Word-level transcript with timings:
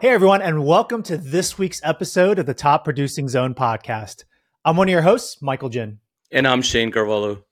Hey, 0.00 0.10
everyone, 0.10 0.42
and 0.42 0.64
welcome 0.64 1.02
to 1.02 1.16
this 1.16 1.58
week's 1.58 1.80
episode 1.82 2.38
of 2.38 2.46
the 2.46 2.54
Top 2.54 2.84
Producing 2.84 3.28
Zone 3.28 3.52
podcast. 3.52 4.22
I'm 4.64 4.76
one 4.76 4.86
of 4.86 4.92
your 4.92 5.02
hosts, 5.02 5.42
Michael 5.42 5.70
Jin. 5.70 5.98
And 6.30 6.46
I'm 6.46 6.62
Shanne 6.62 6.92
Carvalho. 6.92 7.42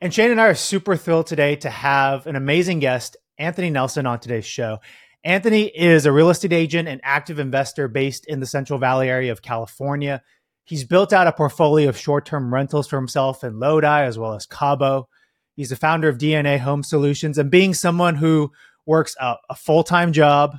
And 0.00 0.12
Shanne 0.12 0.32
and 0.32 0.40
I 0.40 0.48
are 0.48 0.56
super 0.56 0.96
thrilled 0.96 1.28
today 1.28 1.54
to 1.54 1.70
have 1.70 2.26
an 2.26 2.34
amazing 2.34 2.80
guest, 2.80 3.16
Anthony 3.38 3.70
Nelson, 3.70 4.04
on 4.04 4.18
today's 4.18 4.46
show. 4.46 4.80
Anthony 5.22 5.66
is 5.66 6.06
a 6.06 6.12
real 6.12 6.30
estate 6.30 6.52
agent 6.52 6.88
and 6.88 7.00
active 7.04 7.38
investor 7.38 7.86
based 7.86 8.26
in 8.26 8.40
the 8.40 8.46
Central 8.46 8.80
Valley 8.80 9.08
area 9.08 9.30
of 9.30 9.40
California. 9.40 10.22
He's 10.64 10.82
built 10.82 11.12
out 11.12 11.28
a 11.28 11.32
portfolio 11.32 11.88
of 11.88 11.96
short 11.96 12.26
term 12.26 12.52
rentals 12.52 12.88
for 12.88 12.96
himself 12.96 13.44
in 13.44 13.60
Lodi 13.60 14.02
as 14.02 14.18
well 14.18 14.34
as 14.34 14.44
Cabo. 14.44 15.08
He's 15.54 15.70
the 15.70 15.76
founder 15.76 16.08
of 16.08 16.18
DNA 16.18 16.58
Home 16.58 16.82
Solutions 16.82 17.38
and 17.38 17.48
being 17.48 17.74
someone 17.74 18.16
who 18.16 18.50
works 18.86 19.14
a, 19.20 19.36
a 19.48 19.54
full 19.54 19.84
time 19.84 20.12
job 20.12 20.58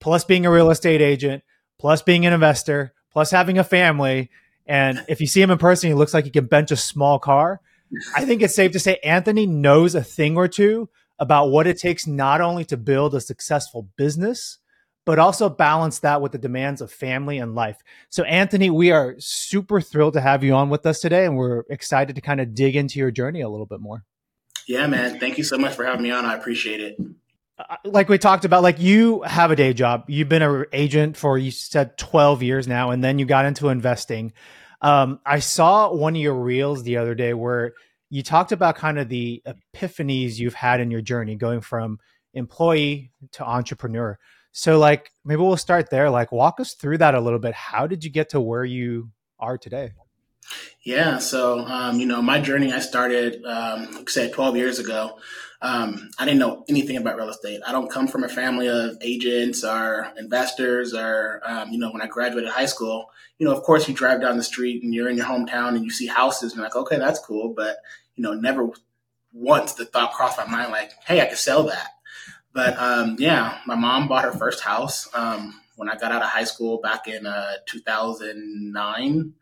plus 0.00 0.24
being 0.24 0.46
a 0.46 0.50
real 0.50 0.70
estate 0.70 1.00
agent, 1.00 1.42
plus 1.78 2.02
being 2.02 2.26
an 2.26 2.32
investor, 2.32 2.92
plus 3.12 3.30
having 3.30 3.58
a 3.58 3.64
family. 3.64 4.30
And 4.66 5.04
if 5.08 5.20
you 5.20 5.26
see 5.26 5.42
him 5.42 5.50
in 5.50 5.58
person, 5.58 5.88
he 5.88 5.94
looks 5.94 6.14
like 6.14 6.24
he 6.24 6.30
can 6.30 6.46
bench 6.46 6.70
a 6.70 6.76
small 6.76 7.18
car. 7.18 7.60
I 8.14 8.24
think 8.24 8.42
it's 8.42 8.54
safe 8.54 8.72
to 8.72 8.78
say 8.78 8.96
Anthony 9.02 9.46
knows 9.46 9.94
a 9.94 10.02
thing 10.02 10.36
or 10.36 10.48
two 10.48 10.88
about 11.18 11.50
what 11.50 11.66
it 11.66 11.78
takes 11.78 12.06
not 12.06 12.40
only 12.40 12.64
to 12.66 12.76
build 12.76 13.14
a 13.14 13.20
successful 13.20 13.88
business, 13.96 14.58
but 15.04 15.18
also 15.18 15.48
balance 15.48 15.98
that 16.00 16.22
with 16.22 16.32
the 16.32 16.38
demands 16.38 16.80
of 16.80 16.92
family 16.92 17.38
and 17.38 17.54
life. 17.54 17.78
So, 18.10 18.22
Anthony, 18.24 18.70
we 18.70 18.90
are 18.92 19.16
super 19.18 19.80
thrilled 19.80 20.14
to 20.14 20.20
have 20.20 20.44
you 20.44 20.54
on 20.54 20.70
with 20.70 20.86
us 20.86 21.00
today, 21.00 21.24
and 21.24 21.36
we're 21.36 21.64
excited 21.68 22.14
to 22.16 22.22
kind 22.22 22.40
of 22.40 22.54
dig 22.54 22.76
into 22.76 22.98
your 22.98 23.10
journey 23.10 23.40
a 23.40 23.48
little 23.48 23.66
bit 23.66 23.80
more. 23.80 24.04
Yeah, 24.68 24.86
man. 24.86 25.18
Thank 25.18 25.36
you 25.36 25.44
so 25.44 25.58
much 25.58 25.74
for 25.74 25.84
having 25.84 26.02
me 26.02 26.10
on. 26.10 26.24
I 26.24 26.34
appreciate 26.34 26.80
it. 26.80 26.96
Like 27.84 28.08
we 28.08 28.18
talked 28.18 28.44
about, 28.44 28.62
like 28.62 28.80
you 28.80 29.22
have 29.22 29.50
a 29.50 29.56
day 29.56 29.72
job. 29.72 30.04
You've 30.08 30.28
been 30.28 30.42
an 30.42 30.66
agent 30.72 31.16
for 31.16 31.36
you 31.38 31.50
said 31.50 31.98
twelve 31.98 32.42
years 32.42 32.66
now, 32.68 32.90
and 32.90 33.02
then 33.02 33.18
you 33.18 33.26
got 33.26 33.44
into 33.44 33.68
investing. 33.68 34.32
Um, 34.82 35.20
I 35.26 35.40
saw 35.40 35.92
one 35.92 36.16
of 36.16 36.22
your 36.22 36.34
reels 36.34 36.82
the 36.82 36.96
other 36.96 37.14
day 37.14 37.34
where 37.34 37.74
you 38.08 38.22
talked 38.22 38.52
about 38.52 38.76
kind 38.76 38.98
of 38.98 39.08
the 39.08 39.42
epiphanies 39.46 40.38
you've 40.38 40.54
had 40.54 40.80
in 40.80 40.90
your 40.90 41.02
journey, 41.02 41.36
going 41.36 41.60
from 41.60 41.98
employee 42.34 43.12
to 43.32 43.44
entrepreneur. 43.44 44.18
So, 44.52 44.78
like, 44.78 45.12
maybe 45.24 45.42
we'll 45.42 45.56
start 45.56 45.90
there. 45.90 46.10
Like, 46.10 46.32
walk 46.32 46.58
us 46.58 46.74
through 46.74 46.98
that 46.98 47.14
a 47.14 47.20
little 47.20 47.38
bit. 47.38 47.54
How 47.54 47.86
did 47.86 48.04
you 48.04 48.10
get 48.10 48.30
to 48.30 48.40
where 48.40 48.64
you 48.64 49.10
are 49.38 49.56
today? 49.58 49.92
Yeah, 50.82 51.18
so 51.18 51.60
um, 51.60 52.00
you 52.00 52.06
know, 52.06 52.22
my 52.22 52.40
journey 52.40 52.72
I 52.72 52.80
started, 52.80 53.44
um, 53.44 53.92
like 53.92 54.08
I 54.08 54.12
said, 54.12 54.32
12 54.32 54.56
years 54.56 54.78
ago. 54.78 55.18
Um, 55.62 56.10
I 56.18 56.24
didn't 56.24 56.40
know 56.40 56.64
anything 56.68 56.96
about 56.96 57.16
real 57.16 57.28
estate. 57.28 57.60
I 57.66 57.72
don't 57.72 57.90
come 57.90 58.08
from 58.08 58.24
a 58.24 58.28
family 58.28 58.68
of 58.68 58.96
agents 59.02 59.62
or 59.62 60.10
investors 60.16 60.94
or, 60.94 61.42
um, 61.44 61.70
you 61.70 61.78
know, 61.78 61.90
when 61.90 62.00
I 62.00 62.06
graduated 62.06 62.50
high 62.50 62.66
school, 62.66 63.10
you 63.38 63.46
know, 63.46 63.54
of 63.54 63.62
course 63.62 63.86
you 63.86 63.94
drive 63.94 64.22
down 64.22 64.38
the 64.38 64.42
street 64.42 64.82
and 64.82 64.94
you're 64.94 65.10
in 65.10 65.18
your 65.18 65.26
hometown 65.26 65.76
and 65.76 65.84
you 65.84 65.90
see 65.90 66.06
houses 66.06 66.52
and 66.52 66.58
you're 66.58 66.66
like, 66.66 66.76
okay, 66.76 66.98
that's 66.98 67.20
cool. 67.20 67.52
But, 67.52 67.76
you 68.16 68.22
know, 68.22 68.32
never 68.32 68.70
once 69.32 69.74
the 69.74 69.84
thought 69.84 70.12
crossed 70.12 70.38
my 70.38 70.46
mind 70.46 70.72
like, 70.72 70.92
hey, 71.04 71.20
I 71.20 71.26
could 71.26 71.38
sell 71.38 71.64
that. 71.64 71.88
But 72.52 72.78
um, 72.78 73.16
yeah, 73.18 73.58
my 73.66 73.74
mom 73.74 74.08
bought 74.08 74.24
her 74.24 74.32
first 74.32 74.60
house 74.62 75.08
um, 75.14 75.60
when 75.76 75.88
I 75.88 75.96
got 75.96 76.12
out 76.12 76.22
of 76.22 76.28
high 76.28 76.44
school 76.44 76.80
back 76.80 77.06
in 77.06 77.26
uh, 77.26 77.54
2009. 77.66 79.34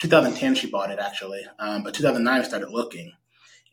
2010, 0.00 0.54
she 0.56 0.68
bought 0.68 0.90
it 0.90 0.98
actually. 0.98 1.46
Um, 1.58 1.82
but 1.82 1.94
2009, 1.94 2.40
I 2.40 2.44
started 2.44 2.70
looking. 2.70 3.12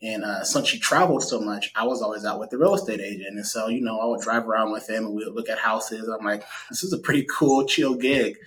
And 0.01 0.23
uh, 0.23 0.43
since 0.43 0.67
she 0.67 0.79
traveled 0.79 1.23
so 1.23 1.41
much, 1.41 1.71
I 1.75 1.85
was 1.85 2.01
always 2.01 2.23
out 2.23 2.39
with 2.39 2.49
the 2.51 2.57
real 2.57 2.73
estate 2.73 3.01
agent. 3.01 3.35
And 3.35 3.45
so, 3.45 3.67
you 3.67 3.81
know, 3.81 3.99
I 3.99 4.05
would 4.05 4.21
drive 4.21 4.47
around 4.47 4.71
with 4.71 4.89
him 4.89 5.05
and 5.05 5.13
we 5.13 5.25
would 5.25 5.35
look 5.35 5.49
at 5.49 5.59
houses. 5.59 6.07
I'm 6.07 6.25
like, 6.25 6.43
this 6.69 6.83
is 6.83 6.93
a 6.93 6.97
pretty 6.97 7.27
cool, 7.29 7.65
chill 7.65 7.95
gig. 7.95 8.37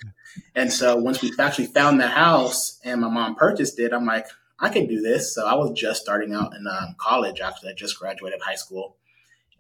And 0.55 0.73
so 0.73 0.97
once 0.97 1.21
we 1.21 1.31
actually 1.39 1.67
found 1.67 2.01
that 2.01 2.13
house 2.13 2.81
and 2.85 3.03
my 3.03 3.09
mom 3.09 3.35
purchased 3.35 3.79
it, 3.79 3.93
I'm 3.93 4.07
like, 4.07 4.27
I 4.59 4.71
can 4.71 4.87
do 4.87 5.03
this. 5.03 5.35
So 5.35 5.47
I 5.47 5.55
was 5.55 5.79
just 5.79 6.01
starting 6.01 6.33
out 6.33 6.55
in 6.55 6.67
um, 6.67 6.95
college. 6.97 7.41
Actually, 7.41 7.73
I 7.73 7.75
just 7.75 7.99
graduated 7.99 8.41
high 8.41 8.55
school. 8.55 8.97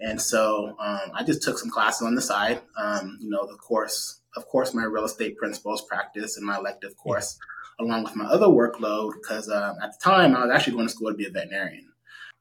And 0.00 0.20
so 0.20 0.74
um, 0.80 1.10
I 1.12 1.24
just 1.24 1.42
took 1.42 1.58
some 1.58 1.70
classes 1.70 2.06
on 2.06 2.14
the 2.14 2.22
side. 2.22 2.62
Um, 2.76 3.18
you 3.20 3.28
know, 3.28 3.46
the 3.46 3.56
course, 3.56 4.20
of 4.34 4.46
course, 4.46 4.72
my 4.72 4.84
real 4.84 5.04
estate 5.04 5.36
principles 5.36 5.82
practice 5.82 6.38
and 6.38 6.46
my 6.46 6.56
elective 6.56 6.96
course. 6.96 7.38
Yeah 7.38 7.46
along 7.82 8.04
with 8.04 8.16
my 8.16 8.24
other 8.24 8.46
workload 8.46 9.12
because 9.14 9.48
uh, 9.48 9.74
at 9.82 9.92
the 9.92 9.98
time 10.02 10.36
I 10.36 10.44
was 10.44 10.54
actually 10.54 10.74
going 10.74 10.86
to 10.86 10.92
school 10.92 11.10
to 11.10 11.16
be 11.16 11.26
a 11.26 11.30
veterinarian. 11.30 11.92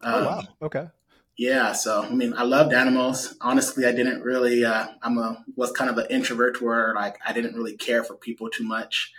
Um, 0.01 0.13
oh 0.13 0.25
wow! 0.25 0.39
Um, 0.39 0.47
okay. 0.61 0.87
Yeah, 1.37 1.71
so 1.73 2.03
I 2.03 2.09
mean, 2.09 2.33
I 2.35 2.43
loved 2.43 2.73
animals. 2.73 3.35
Honestly, 3.41 3.85
I 3.85 3.91
didn't 3.91 4.21
really. 4.21 4.63
Uh, 4.63 4.87
I'm 5.01 5.17
a 5.17 5.43
was 5.55 5.71
kind 5.71 5.89
of 5.89 5.97
an 5.97 6.05
introvert 6.09 6.61
where 6.61 6.93
like 6.93 7.17
I 7.25 7.33
didn't 7.33 7.55
really 7.55 7.75
care 7.75 8.03
for 8.03 8.15
people 8.15 8.49
too 8.49 8.63
much, 8.63 9.11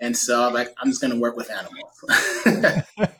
and 0.00 0.16
so 0.16 0.48
like 0.50 0.72
I'm 0.78 0.88
just 0.88 1.00
going 1.00 1.12
to 1.12 1.20
work 1.20 1.36
with 1.36 1.50
animals. 1.50 2.04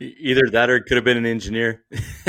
Either 0.00 0.42
that 0.50 0.70
or 0.70 0.76
it 0.76 0.86
could 0.86 0.96
have 0.96 1.04
been 1.04 1.16
an 1.16 1.24
engineer. 1.24 1.84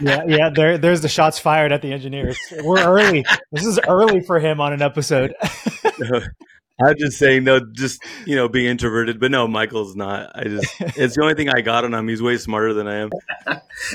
yeah, 0.00 0.24
yeah. 0.26 0.50
There, 0.54 0.76
there's 0.76 1.00
the 1.00 1.08
shots 1.08 1.38
fired 1.38 1.72
at 1.72 1.80
the 1.80 1.92
engineers. 1.92 2.38
We're 2.62 2.84
early. 2.84 3.24
This 3.50 3.64
is 3.64 3.80
early 3.88 4.20
for 4.20 4.38
him 4.38 4.60
on 4.60 4.74
an 4.74 4.82
episode. 4.82 5.34
I'm 6.80 6.96
just 6.96 7.18
saying, 7.18 7.44
no, 7.44 7.60
just 7.60 8.02
you 8.24 8.36
know, 8.36 8.48
being 8.48 8.66
introverted. 8.66 9.18
But 9.18 9.30
no, 9.30 9.48
Michael's 9.48 9.96
not. 9.96 10.30
I 10.34 10.44
just 10.44 10.74
it's 10.80 11.16
the 11.16 11.22
only 11.22 11.34
thing 11.34 11.48
I 11.48 11.60
got 11.60 11.84
on 11.84 11.92
him. 11.92 12.08
He's 12.08 12.22
way 12.22 12.36
smarter 12.38 12.72
than 12.72 12.86
I 12.86 12.96
am. 12.98 13.10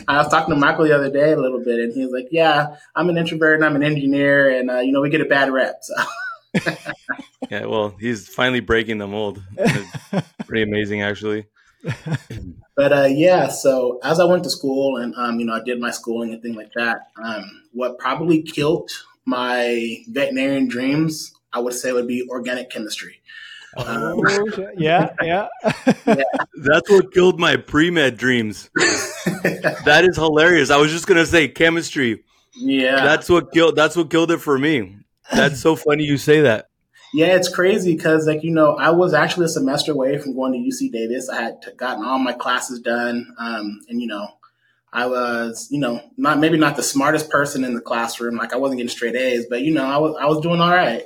I 0.08 0.18
was 0.18 0.28
talking 0.30 0.54
to 0.54 0.60
Michael 0.60 0.86
the 0.86 0.96
other 0.96 1.12
day 1.12 1.32
a 1.32 1.40
little 1.40 1.64
bit, 1.64 1.80
and 1.80 1.94
he 1.94 2.04
was 2.04 2.12
like, 2.12 2.28
"Yeah, 2.32 2.76
I'm 2.96 3.10
an 3.10 3.18
introvert 3.18 3.56
and 3.56 3.66
I'm 3.66 3.76
an 3.76 3.84
engineer, 3.84 4.50
and 4.50 4.70
uh, 4.70 4.80
you 4.80 4.92
know, 4.92 5.02
we 5.02 5.10
get 5.10 5.22
a 5.22 5.26
bad 5.26 5.52
rep." 5.52 5.80
So. 5.82 5.94
yeah, 7.50 7.66
well, 7.66 7.96
he's 8.00 8.28
finally 8.28 8.60
breaking 8.60 9.00
the 9.00 9.08
mold. 9.08 9.42
Pretty 10.46 10.64
amazing, 10.64 11.02
actually. 11.02 11.46
but 12.76 12.94
uh, 12.94 13.08
yeah, 13.10 13.48
so 13.48 14.00
as 14.04 14.20
I 14.20 14.26
went 14.26 14.44
to 14.44 14.50
school 14.50 14.98
and 14.98 15.14
um, 15.16 15.40
you 15.40 15.46
know, 15.46 15.54
I 15.54 15.62
did 15.62 15.80
my 15.80 15.92
schooling 15.92 16.34
and 16.34 16.42
things 16.42 16.56
like 16.56 16.72
that. 16.76 17.08
Um, 17.22 17.64
what 17.74 17.98
probably 17.98 18.42
killed 18.42 18.92
my 19.26 19.98
veterinarian 20.08 20.68
dreams 20.68 21.33
I 21.54 21.60
would 21.60 21.74
say 21.74 21.92
would 21.92 22.08
be 22.08 22.28
organic 22.30 22.70
chemistry. 22.70 23.22
Um, 23.76 24.20
yeah, 24.78 25.14
yeah. 25.22 25.48
yeah. 26.06 26.24
That's 26.58 26.90
what 26.90 27.12
killed 27.14 27.40
my 27.40 27.58
pre 27.58 27.90
med 27.90 28.18
dreams. 28.18 28.70
that 28.76 30.06
is 30.08 30.16
hilarious. 30.16 30.70
I 30.70 30.78
was 30.78 30.92
just 30.92 31.08
gonna 31.08 31.26
say 31.26 31.48
chemistry. 31.48 32.24
Yeah, 32.56 33.04
that's 33.04 33.30
what 33.30 33.52
killed. 33.52 33.76
That's 33.76 33.96
what 33.96 34.10
killed 34.10 34.32
it 34.32 34.40
for 34.40 34.60
me. 34.60 34.98
That's 35.32 35.60
so 35.60 35.76
funny 35.76 36.04
you 36.04 36.18
say 36.18 36.42
that. 36.42 36.70
Yeah, 37.14 37.36
it's 37.36 37.48
crazy 37.48 37.96
because, 37.96 38.26
like, 38.26 38.44
you 38.44 38.52
know, 38.52 38.76
I 38.76 38.90
was 38.90 39.14
actually 39.14 39.46
a 39.46 39.50
semester 39.50 39.92
away 39.92 40.18
from 40.18 40.36
going 40.36 40.54
to 40.54 40.58
UC 40.58 40.92
Davis. 40.92 41.30
I 41.30 41.44
had 41.44 41.64
gotten 41.78 42.04
all 42.04 42.18
my 42.18 42.34
classes 42.34 42.80
done, 42.80 43.36
um, 43.38 43.82
and 43.88 44.02
you 44.02 44.08
know, 44.08 44.28
I 44.92 45.06
was, 45.06 45.68
you 45.70 45.80
know, 45.80 46.02
not 46.18 46.40
maybe 46.40 46.58
not 46.58 46.76
the 46.76 46.84
smartest 46.84 47.30
person 47.30 47.64
in 47.64 47.76
the 47.76 47.82
classroom. 47.82 48.36
Like, 48.36 48.52
I 48.52 48.58
wasn't 48.58 48.80
getting 48.80 48.90
straight 48.90 49.16
A's, 49.16 49.46
but 49.48 49.62
you 49.62 49.72
know, 49.72 49.86
I 49.86 49.98
was 49.98 50.16
I 50.20 50.26
was 50.26 50.42
doing 50.42 50.60
all 50.60 50.72
right. 50.72 51.04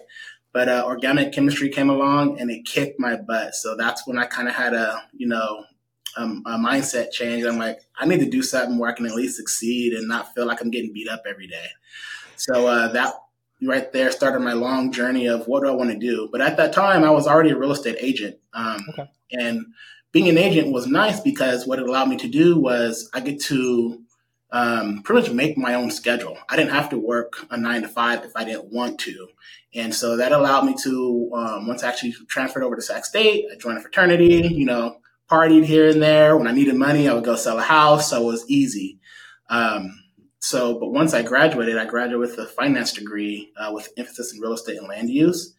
But 0.58 0.70
uh, 0.70 0.86
organic 0.88 1.34
chemistry 1.34 1.70
came 1.70 1.92
along 1.92 2.42
and 2.42 2.50
it 2.50 2.66
kicked 2.66 3.00
my 3.00 3.16
butt. 3.16 3.54
So 3.54 3.76
that's 3.76 4.08
when 4.08 4.18
I 4.18 4.26
kind 4.26 4.48
of 4.48 4.56
had 4.56 4.74
a, 4.74 5.04
you 5.16 5.28
know, 5.28 5.66
um, 6.18 6.42
a 6.48 6.58
mindset 6.58 7.12
change. 7.12 7.46
I'm 7.46 7.60
like, 7.60 7.78
I 7.96 8.08
need 8.08 8.22
to 8.22 8.26
do 8.28 8.42
something 8.42 8.80
where 8.80 8.90
I 8.90 8.94
can 8.94 9.06
at 9.06 9.14
least 9.14 9.38
succeed 9.38 9.94
and 9.94 10.08
not 10.08 10.34
feel 10.34 10.48
like 10.48 10.60
I'm 10.60 10.72
getting 10.72 10.92
beat 10.92 11.10
up 11.10 11.22
every 11.30 11.46
day. 11.46 11.68
So 12.38 12.66
uh, 12.66 12.88
that 12.94 13.14
right 13.62 13.94
there 13.94 14.12
started 14.12 14.40
my 14.40 14.54
long 14.54 14.92
journey 14.92 15.28
of 15.28 15.48
what 15.48 15.62
do 15.62 15.70
I 15.70 15.76
want 15.76 15.92
to 15.92 16.00
do. 16.00 16.28
But 16.32 16.42
at 16.42 16.58
that 16.58 16.74
time, 16.74 17.04
I 17.04 17.12
was 17.12 17.28
already 17.28 17.52
a 17.52 17.56
real 17.56 17.72
estate 17.72 17.98
agent. 18.00 18.38
Um, 18.54 18.84
okay. 18.90 19.12
And 19.34 19.64
being 20.12 20.28
an 20.28 20.40
agent 20.40 20.74
was 20.74 20.88
nice 20.88 21.20
because 21.20 21.68
what 21.68 21.78
it 21.78 21.88
allowed 21.88 22.10
me 22.10 22.18
to 22.18 22.28
do 22.28 22.60
was 22.60 23.12
I 23.14 23.20
get 23.20 23.40
to 23.42 24.02
um, 24.52 25.02
pretty 25.04 25.22
much 25.22 25.32
make 25.32 25.58
my 25.58 25.74
own 25.74 25.92
schedule. 25.92 26.38
I 26.50 26.56
didn't 26.56 26.72
have 26.72 26.90
to 26.90 26.98
work 26.98 27.46
a 27.52 27.58
nine 27.58 27.82
to 27.84 27.88
five 27.88 28.24
if 28.24 28.32
I 28.36 28.44
didn't 28.44 28.72
want 28.72 29.00
to. 29.02 29.28
And 29.76 29.94
so 29.94 30.18
that 30.18 30.32
allowed 30.32 30.66
me 30.66 30.76
to, 30.84 31.30
um, 31.34 31.68
once 31.68 31.84
I 31.84 31.90
actually 31.90 32.16
transferred 32.30 32.64
over 32.64 32.76
to 32.76 32.82
Sac 32.82 33.06
State, 33.06 33.46
I 33.52 33.58
joined 33.58 33.78
a 33.78 33.82
fraternity, 33.82 34.48
you 34.54 34.66
know, 34.66 34.98
partied 35.30 35.66
here 35.66 35.90
and 35.90 36.02
there. 36.02 36.38
When 36.38 36.48
I 36.48 36.52
needed 36.54 36.76
money, 36.76 37.08
I 37.08 37.14
would 37.14 37.26
go 37.26 37.36
sell 37.36 37.60
a 37.60 37.64
house. 37.64 38.10
So 38.10 38.24
it 38.24 38.26
was 38.26 38.50
easy. 38.50 39.00
Um, 39.50 39.92
so, 40.40 40.80
but 40.80 40.92
once 40.92 41.14
I 41.14 41.24
graduated, 41.24 41.78
I 41.78 41.86
graduated 41.86 42.20
with 42.20 42.38
a 42.38 42.46
finance 42.46 42.94
degree 42.94 43.52
uh, 43.58 43.72
with 43.74 43.90
emphasis 43.98 44.34
in 44.34 44.40
real 44.40 44.54
estate 44.54 44.78
and 44.78 44.88
land 44.88 45.10
use. 45.10 45.54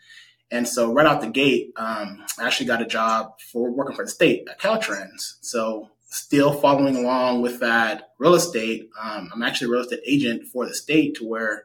And 0.51 0.67
so 0.67 0.93
right 0.93 1.07
out 1.07 1.21
the 1.21 1.29
gate, 1.29 1.73
um, 1.77 2.25
I 2.39 2.47
actually 2.47 2.67
got 2.67 2.81
a 2.81 2.87
job 2.87 3.33
for 3.53 3.71
working 3.71 3.95
for 3.95 4.05
the 4.05 4.11
state 4.11 4.49
at 4.51 4.59
Caltrans. 4.59 5.35
So 5.43 5.91
still 6.07 6.53
following 6.53 6.97
along 6.97 7.43
with 7.43 7.61
that 7.61 8.11
real 8.19 8.35
estate, 8.35 8.89
um, 9.01 9.31
I'm 9.35 9.43
actually 9.43 9.67
a 9.67 9.71
real 9.73 9.83
estate 9.83 10.01
agent 10.07 10.47
for 10.47 10.67
the 10.67 10.75
state 10.75 11.17
to 11.17 11.29
where 11.29 11.65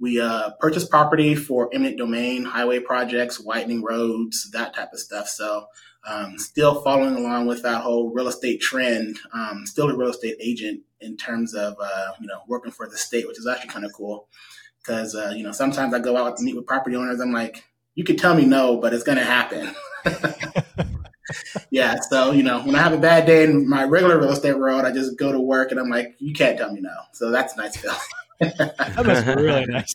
we 0.00 0.20
uh, 0.20 0.50
purchase 0.58 0.86
property 0.86 1.34
for 1.34 1.68
eminent 1.72 1.98
domain, 1.98 2.44
highway 2.44 2.80
projects, 2.80 3.38
widening 3.38 3.82
roads, 3.82 4.50
that 4.52 4.74
type 4.74 4.92
of 4.92 4.98
stuff. 4.98 5.28
So, 5.28 5.66
um, 6.08 6.38
still 6.38 6.82
following 6.82 7.16
along 7.16 7.46
with 7.46 7.62
that 7.62 7.82
whole 7.82 8.10
real 8.10 8.28
estate 8.28 8.60
trend. 8.60 9.18
Um, 9.34 9.66
still 9.66 9.90
a 9.90 9.96
real 9.96 10.08
estate 10.08 10.36
agent 10.40 10.80
in 11.00 11.16
terms 11.16 11.54
of 11.54 11.76
uh, 11.80 12.12
you 12.20 12.26
know 12.26 12.40
working 12.48 12.72
for 12.72 12.88
the 12.88 12.96
state, 12.96 13.28
which 13.28 13.38
is 13.38 13.46
actually 13.46 13.70
kind 13.70 13.84
of 13.84 13.92
cool 13.92 14.28
because 14.82 15.14
uh, 15.14 15.32
you 15.36 15.42
know 15.42 15.52
sometimes 15.52 15.92
I 15.92 15.98
go 15.98 16.16
out 16.16 16.38
to 16.38 16.42
meet 16.42 16.56
with 16.56 16.66
property 16.66 16.96
owners. 16.96 17.20
I'm 17.20 17.32
like, 17.32 17.64
you 17.94 18.04
can 18.04 18.16
tell 18.16 18.34
me 18.34 18.46
no, 18.46 18.78
but 18.78 18.94
it's 18.94 19.04
going 19.04 19.18
to 19.18 19.24
happen. 19.24 19.74
yeah. 21.70 21.96
So, 22.08 22.32
you 22.32 22.42
know, 22.42 22.60
when 22.62 22.74
I 22.74 22.78
have 22.78 22.92
a 22.92 22.98
bad 22.98 23.26
day 23.26 23.44
in 23.44 23.68
my 23.68 23.84
regular 23.84 24.18
real 24.18 24.32
estate 24.32 24.58
world, 24.58 24.84
I 24.84 24.92
just 24.92 25.18
go 25.18 25.32
to 25.32 25.40
work 25.40 25.70
and 25.70 25.78
I'm 25.78 25.88
like, 25.88 26.14
you 26.18 26.32
can't 26.32 26.56
tell 26.56 26.72
me 26.72 26.80
no. 26.80 26.94
So 27.12 27.30
that's 27.30 27.54
a 27.54 27.56
nice 27.58 27.76
feeling. 27.76 27.98
That 28.40 29.02
must 29.04 29.26
be 29.26 29.34
really 29.34 29.66
nice. 29.68 29.94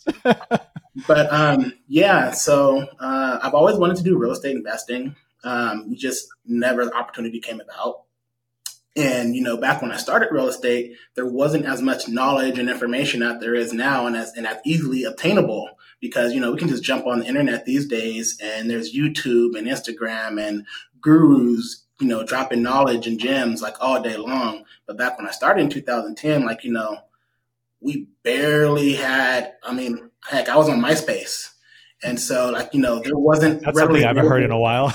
but 1.08 1.34
um, 1.34 1.74
yeah, 1.88 2.32
so 2.32 2.86
uh, 3.00 3.40
I've 3.42 3.54
always 3.54 3.78
wanted 3.78 3.98
to 3.98 4.04
do 4.04 4.18
real 4.18 4.32
estate 4.32 4.56
investing. 4.56 5.16
Um, 5.44 5.94
just 5.96 6.28
never 6.46 6.86
the 6.86 6.96
opportunity 6.96 7.40
came 7.40 7.62
about. 7.62 8.02
And 8.96 9.36
you 9.36 9.42
know, 9.42 9.58
back 9.58 9.82
when 9.82 9.92
I 9.92 9.98
started 9.98 10.30
real 10.32 10.48
estate, 10.48 10.94
there 11.16 11.26
wasn't 11.26 11.66
as 11.66 11.82
much 11.82 12.08
knowledge 12.08 12.58
and 12.58 12.70
information 12.70 13.20
that 13.20 13.42
there 13.42 13.54
is 13.54 13.74
now, 13.74 14.08
and 14.08 14.16
as 14.16 14.32
and 14.38 14.48
as 14.48 14.58
easily 14.66 15.04
obtainable 15.04 15.70
because 16.00 16.34
you 16.34 16.40
know 16.40 16.52
we 16.52 16.58
can 16.58 16.70
just 16.70 16.84
jump 16.84 17.06
on 17.06 17.20
the 17.20 17.26
internet 17.26 17.66
these 17.66 17.88
days, 17.88 18.38
and 18.42 18.70
there's 18.70 18.96
YouTube 18.96 19.58
and 19.58 19.68
Instagram 19.68 20.42
and 20.42 20.66
gurus, 21.02 21.86
you 22.00 22.08
know, 22.08 22.24
dropping 22.26 22.64
knowledge 22.64 23.06
and 23.06 23.20
gems 23.20 23.62
like 23.62 23.76
all 23.82 24.02
day 24.02 24.16
long. 24.18 24.64
But 24.86 24.98
back 24.98 25.18
when 25.18 25.28
I 25.28 25.32
started 25.32 25.62
in 25.62 25.70
2010, 25.70 26.46
like 26.46 26.64
you 26.64 26.72
know, 26.72 27.00
we 27.86 28.08
barely 28.24 28.94
had. 28.96 29.54
I 29.64 29.74
mean, 29.74 30.10
heck, 30.28 30.50
I 30.50 30.58
was 30.58 30.68
on 30.68 30.82
MySpace. 30.82 31.52
And 32.04 32.20
so, 32.20 32.52
like, 32.52 32.74
you 32.74 32.82
know, 32.82 33.00
there 33.00 33.18
wasn't 33.18 33.64
That's 33.64 33.80
something 33.80 34.04
I 34.04 34.08
haven't 34.08 34.28
heard 34.28 34.44
in 34.44 34.52
a 34.52 34.60
while. 34.60 34.94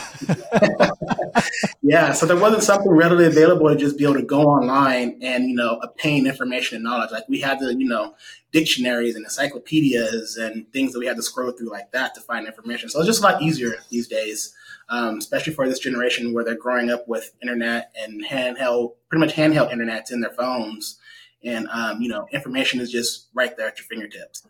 yeah. 1.82 2.12
So 2.12 2.26
there 2.26 2.37
wasn't 2.37 2.62
something 2.62 2.90
readily 2.90 3.26
available 3.26 3.69
to 3.69 3.76
just 3.76 3.96
be 3.96 4.04
able 4.04 4.14
to 4.14 4.22
go 4.22 4.42
online 4.42 5.19
and, 5.22 5.48
you 5.48 5.56
know, 5.56 5.81
obtain 5.82 6.26
information 6.26 6.76
and 6.76 6.84
knowledge. 6.84 7.10
Like 7.10 7.25
we 7.28 7.40
had 7.40 7.58
to, 7.60 7.75
you 7.75 7.88
know, 7.88 8.14
dictionaries 8.52 9.16
and 9.16 9.25
encyclopedias 9.25 10.37
and 10.37 10.70
things 10.72 10.92
that 10.92 10.98
we 10.98 11.06
had 11.06 11.16
to 11.16 11.22
scroll 11.22 11.52
through 11.52 11.70
like 11.70 11.90
that 11.92 12.14
to 12.14 12.20
find 12.20 12.46
information. 12.46 12.88
So 12.90 13.00
it's 13.00 13.08
just 13.08 13.22
a 13.22 13.25
lot 13.25 13.42
easier 13.42 13.76
these 13.88 14.06
days, 14.06 14.54
um, 14.88 15.19
especially 15.19 15.54
for 15.54 15.66
this 15.66 15.78
generation 15.78 16.32
where 16.32 16.44
they're 16.44 16.54
growing 16.54 16.90
up 16.90 17.08
with 17.08 17.32
internet 17.42 17.92
and 17.98 18.25
handheld, 18.25 18.94
pretty 19.08 19.25
much 19.25 19.34
handheld 19.34 19.72
internets 19.72 20.12
in 20.12 20.20
their 20.20 20.31
phones. 20.31 21.00
And, 21.42 21.69
um, 21.70 22.02
you 22.02 22.08
know, 22.08 22.26
information 22.32 22.81
is 22.81 22.90
just 22.90 23.28
right 23.34 23.56
there 23.56 23.69
at 23.69 23.78
your 23.78 23.87
fingertips. 23.87 24.46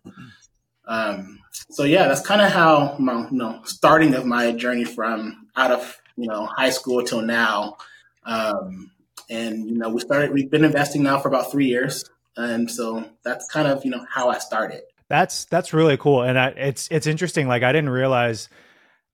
Um, 0.87 1.39
so 1.71 1.85
yeah, 1.85 2.09
that's 2.09 2.27
kind 2.27 2.41
of 2.41 2.51
how 2.51 2.97
my, 2.99 3.29
you 3.31 3.37
know, 3.37 3.61
starting 3.65 4.15
of 4.15 4.27
my 4.27 4.51
journey 4.53 4.85
from 4.85 5.47
out 5.55 5.71
of, 5.71 6.01
you 6.17 6.27
know, 6.27 6.47
high 6.47 6.71
school 6.71 7.05
till 7.05 7.23
now. 7.23 7.77
Um, 8.25 8.91
and, 9.29 9.69
you 9.69 9.79
know, 9.79 9.89
we 9.91 10.01
started, 10.01 10.33
we've 10.33 10.51
been 10.51 10.65
investing 10.65 11.05
now 11.05 11.21
for 11.21 11.29
about 11.29 11.53
three 11.53 11.67
years. 11.67 12.05
And 12.37 12.69
so 12.69 13.09
that's 13.23 13.49
kind 13.49 13.69
of, 13.69 13.85
you 13.85 13.91
know, 13.93 14.05
how 14.11 14.31
I 14.31 14.39
started. 14.39 14.83
That's, 15.09 15.45
that's 15.45 15.73
really 15.73 15.97
cool. 15.97 16.23
And 16.23 16.37
I, 16.39 16.49
it's, 16.49 16.89
it's 16.91 17.07
interesting. 17.07 17.47
Like 17.47 17.63
I 17.63 17.71
didn't 17.71 17.91
realize, 17.91 18.49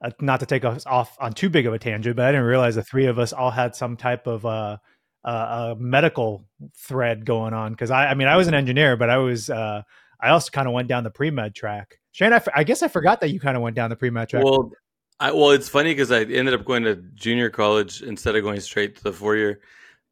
uh, 0.02 0.11
not 0.20 0.40
to 0.40 0.46
take 0.46 0.64
us 0.64 0.87
off 0.87 1.17
on 1.20 1.32
too 1.32 1.50
big 1.50 1.67
of 1.67 1.75
a 1.75 1.78
tangent, 1.78 2.17
but 2.17 2.25
I 2.25 2.32
didn't 2.32 2.46
realize 2.46 2.75
the 2.75 2.82
three 2.82 3.06
of 3.06 3.19
us 3.19 3.32
all 3.34 3.50
had 3.50 3.75
some 3.75 3.96
type 3.96 4.26
of, 4.26 4.46
uh, 4.46 4.78
uh, 5.26 5.75
a 5.75 5.81
medical 5.81 6.46
thread 6.76 7.26
going 7.26 7.52
on. 7.52 7.75
Cause 7.75 7.90
I, 7.90 8.06
I 8.06 8.14
mean, 8.14 8.28
I 8.28 8.37
was 8.37 8.46
an 8.49 8.55
engineer, 8.55 8.96
but 8.96 9.11
I 9.11 9.19
was, 9.19 9.50
uh, 9.50 9.82
I 10.20 10.31
also 10.31 10.50
kind 10.50 10.69
of 10.69 10.73
went 10.73 10.88
down 10.88 11.05
the 11.05 11.11
pre 11.11 11.31
med 11.31 11.55
track. 11.55 11.99
Shanne, 12.12 12.32
I, 12.32 12.37
f- 12.37 12.49
I 12.55 12.64
guess 12.64 12.82
I 12.82 12.88
forgot 12.88 13.20
that 13.20 13.31
you 13.31 13.40
kind 13.40 13.56
of 13.56 13.62
went 13.62 13.76
down 13.76 13.90
the 13.90 13.96
pre 13.96 14.11
med 14.11 14.28
track. 14.28 14.44
Well, 14.44 14.70
I, 15.19 15.32
well, 15.32 15.50
it's 15.50 15.69
funny 15.69 15.93
because 15.93 16.12
I 16.12 16.20
ended 16.20 16.55
up 16.55 16.64
going 16.64 16.84
to 16.84 16.96
junior 17.14 17.50
college 17.50 18.02
instead 18.02 18.37
of 18.37 18.43
going 18.43 18.61
straight 18.61 18.96
to 18.96 19.02
the 19.02 19.12
four 19.12 19.37
year, 19.37 19.61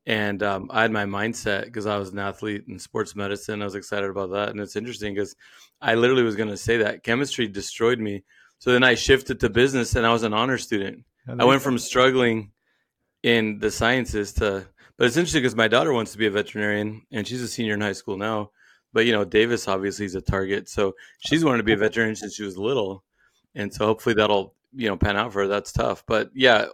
and 0.06 0.43
um, 0.43 0.70
I 0.72 0.82
had 0.82 0.93
my 0.93 1.05
mindset 1.05 1.64
because 1.64 1.87
I 1.87 1.99
was 1.99 2.11
an 2.11 2.19
athlete 2.19 2.64
in 2.69 2.78
sports 2.78 3.14
medicine. 3.14 3.62
I 3.62 3.66
was 3.66 3.75
excited 3.75 4.08
about 4.08 4.31
that, 4.32 4.49
and 4.50 4.61
it's 4.61 4.76
interesting 4.76 5.14
because 5.14 5.37
I 5.81 5.94
literally 5.94 6.22
was 6.22 6.37
going 6.37 6.49
to 6.49 6.56
say 6.56 6.78
that 6.78 7.02
chemistry 7.02 7.49
destroyed 7.49 7.99
me. 7.99 8.25
So 8.58 8.72
then 8.72 8.82
I 8.82 8.94
shifted 8.94 9.40
to 9.40 9.50
business, 9.50 9.94
and 9.94 10.06
I 10.06 10.12
was 10.12 10.22
an 10.22 10.32
honor 10.32 10.56
student. 10.58 11.05
I 11.26 11.44
went 11.44 11.62
from 11.62 11.78
struggling 11.78 12.52
in 13.22 13.58
the 13.58 13.70
sciences 13.70 14.34
to, 14.34 14.66
but 14.96 15.06
it's 15.06 15.17
interesting 15.17 15.43
because 15.43 15.56
my 15.56 15.69
daughter 15.69 15.93
wants 15.93 16.12
to 16.12 16.19
be 16.19 16.26
a 16.26 16.31
veterinarian, 16.31 17.02
and 17.12 17.26
she's 17.26 17.43
a 17.43 17.49
senior 17.49 17.75
in 17.75 17.81
high 17.81 17.93
school 17.93 18.17
now. 18.17 18.50
But 18.93 19.06
you 19.06 19.12
know 19.12 19.25
davis 19.25 19.67
obviously 19.67 20.06
is 20.06 20.14
a 20.14 20.20
target 20.20 20.69
so 20.69 20.94
she's 21.19 21.44
wanted 21.44 21.58
to 21.58 21.64
be 21.64 21.73
a 21.73 21.76
veterinarian 21.76 22.14
since 22.14 22.37
she 22.37 22.44
was 22.44 22.56
little. 22.56 23.02
And 23.56 23.73
so 23.75 23.87
hopefully 23.87 24.14
that'll 24.14 24.55
you 24.73 24.88
know 24.88 24.96
pan 24.96 25.17
out 25.17 25.32
for 25.32 25.43
her. 25.43 25.49
That's 25.49 25.73
tough. 25.73 26.05
But 26.06 26.31
yeah 26.32 26.67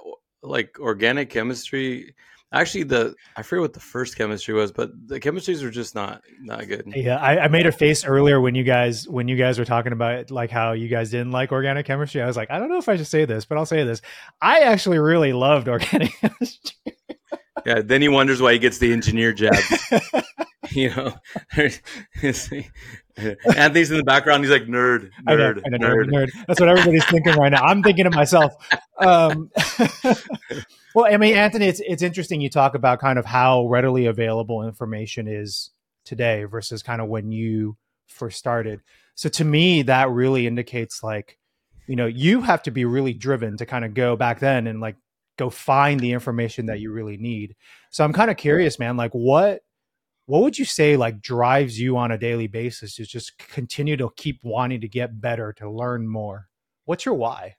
like 0.43 0.78
organic 0.81 1.31
chemistry 1.31 2.14
actually 2.52 2.82
the 2.82 3.14
i 3.37 3.43
forget 3.43 3.61
what 3.61 3.72
the 3.75 3.81
first 3.81 4.17
chemistry 4.17 4.55
was 4.55 4.73
but 4.73 4.90
the 5.06 5.20
chemistries 5.20 5.62
were 5.62 5.70
just 5.70 5.94
not 5.94 6.23
not 6.40 6.66
good. 6.66 6.90
Yeah 6.96 7.16
I, 7.16 7.44
I, 7.44 7.49
made 7.49 7.66
a 7.66 7.73
face 7.73 8.05
earlier 8.05 8.40
when 8.40 8.55
you 8.55 8.64
guys 8.64 9.06
when 9.06 9.28
you 9.28 9.37
guys 9.37 9.58
were 9.58 9.64
talking 9.64 9.93
about 9.93 10.31
like 10.31 10.50
how 10.50 10.73
you 10.73 10.88
guys 10.88 11.11
didn't 11.11 11.31
like 11.31 11.52
organic 11.52 11.87
chemistry. 11.87 12.23
I 12.23 12.26
was 12.26 12.37
like 12.37 12.50
i 12.50 12.58
don't 12.58 12.69
know 12.69 12.78
if 12.78 12.88
i 12.88 12.96
should 12.96 13.06
say 13.06 13.25
this 13.25 13.44
but 13.44 13.58
i'll 13.58 13.66
say 13.66 13.84
this. 13.84 14.02
I 14.40 14.61
actually 14.61 14.99
really 14.99 15.32
loved 15.32 15.69
organic 15.69 16.12
chemistry 16.20 16.96
yeah 17.66 17.80
then 17.82 18.02
he 18.02 18.08
wonders 18.08 18.40
why 18.40 18.52
he 18.52 18.58
gets 18.58 18.78
the 18.78 18.92
engineer 18.92 19.32
job 19.32 19.54
you 20.72 20.90
know, 20.90 21.14
Anthony's 23.56 23.90
in 23.90 23.96
the 23.96 24.04
background. 24.04 24.44
He's 24.44 24.52
like 24.52 24.64
nerd, 24.64 25.10
nerd, 25.26 25.62
know, 25.68 25.78
know, 25.78 25.88
nerd. 25.88 26.10
nerd. 26.10 26.46
That's 26.46 26.60
what 26.60 26.68
everybody's 26.68 27.04
thinking 27.06 27.34
right 27.34 27.50
now. 27.50 27.62
I'm 27.62 27.82
thinking 27.82 28.04
to 28.04 28.10
myself. 28.10 28.54
Um, 28.98 29.50
well, 30.94 31.06
I 31.06 31.16
mean, 31.16 31.34
Anthony, 31.36 31.66
it's 31.66 31.80
it's 31.80 32.02
interesting 32.02 32.40
you 32.40 32.50
talk 32.50 32.74
about 32.74 33.00
kind 33.00 33.18
of 33.18 33.26
how 33.26 33.66
readily 33.66 34.06
available 34.06 34.66
information 34.66 35.28
is 35.28 35.70
today 36.04 36.44
versus 36.44 36.82
kind 36.82 37.00
of 37.00 37.08
when 37.08 37.30
you 37.32 37.76
first 38.06 38.38
started. 38.38 38.80
So 39.14 39.28
to 39.30 39.44
me, 39.44 39.82
that 39.82 40.10
really 40.10 40.46
indicates 40.46 41.02
like, 41.02 41.38
you 41.86 41.96
know, 41.96 42.06
you 42.06 42.40
have 42.42 42.62
to 42.64 42.70
be 42.70 42.84
really 42.84 43.12
driven 43.12 43.56
to 43.58 43.66
kind 43.66 43.84
of 43.84 43.94
go 43.94 44.16
back 44.16 44.40
then 44.40 44.66
and 44.66 44.80
like 44.80 44.96
go 45.40 45.50
find 45.50 45.98
the 45.98 46.12
information 46.12 46.66
that 46.66 46.81
you 46.81 46.92
really 46.92 47.16
need. 47.16 47.56
So 47.90 48.04
I'm 48.04 48.12
kind 48.12 48.31
of 48.31 48.37
curious, 48.37 48.78
man, 48.78 48.96
like 48.96 49.12
what 49.12 49.62
what 50.26 50.42
would 50.42 50.58
you 50.58 50.64
say 50.64 50.96
like 50.96 51.20
drives 51.20 51.81
you 51.81 51.96
on 51.96 52.12
a 52.12 52.19
daily 52.19 52.46
basis 52.46 52.94
to 52.94 53.04
just 53.04 53.37
continue 53.38 53.96
to 53.96 54.10
keep 54.16 54.38
wanting 54.44 54.81
to 54.82 54.88
get 54.88 55.20
better 55.20 55.52
to 55.54 55.69
learn 55.69 56.06
more 56.06 56.46
what's 56.84 57.04
your 57.04 57.16
why 57.16 57.56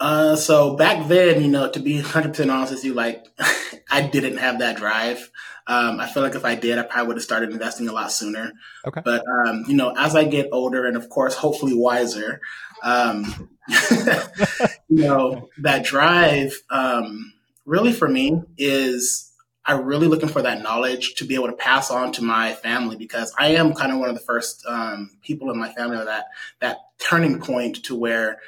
uh, 0.00 0.36
so 0.36 0.76
back 0.76 1.08
then, 1.08 1.42
you 1.42 1.48
know, 1.48 1.68
to 1.68 1.80
be 1.80 1.98
100% 2.02 2.52
honest 2.52 2.72
with 2.72 2.84
you, 2.84 2.94
like 2.94 3.26
I 3.90 4.02
didn't 4.02 4.36
have 4.36 4.60
that 4.60 4.76
drive. 4.76 5.30
Um, 5.66 5.98
I 5.98 6.06
feel 6.06 6.22
like 6.22 6.36
if 6.36 6.44
I 6.44 6.54
did, 6.54 6.78
I 6.78 6.82
probably 6.82 7.08
would 7.08 7.16
have 7.16 7.24
started 7.24 7.50
investing 7.50 7.88
a 7.88 7.92
lot 7.92 8.12
sooner. 8.12 8.52
Okay. 8.86 9.02
But, 9.04 9.24
um, 9.26 9.64
you 9.66 9.74
know, 9.74 9.92
as 9.98 10.14
I 10.14 10.24
get 10.24 10.50
older 10.52 10.86
and 10.86 10.96
of 10.96 11.08
course, 11.08 11.34
hopefully 11.34 11.74
wiser, 11.74 12.40
um, 12.84 13.50
you 14.88 15.04
know, 15.04 15.48
that 15.58 15.84
drive, 15.84 16.54
um, 16.70 17.32
really 17.66 17.92
for 17.92 18.08
me 18.08 18.40
is 18.56 19.30
I'm 19.64 19.84
really 19.84 20.06
looking 20.06 20.30
for 20.30 20.40
that 20.42 20.62
knowledge 20.62 21.16
to 21.16 21.26
be 21.26 21.34
able 21.34 21.48
to 21.48 21.52
pass 21.52 21.90
on 21.90 22.12
to 22.12 22.24
my 22.24 22.54
family 22.54 22.96
because 22.96 23.34
I 23.38 23.48
am 23.48 23.74
kind 23.74 23.92
of 23.92 23.98
one 23.98 24.08
of 24.08 24.14
the 24.14 24.22
first 24.22 24.64
um, 24.66 25.10
people 25.22 25.50
in 25.50 25.58
my 25.58 25.70
family 25.72 26.02
that 26.02 26.26
that 26.60 26.78
turning 26.98 27.40
point 27.40 27.84
to 27.84 27.94
where 27.94 28.38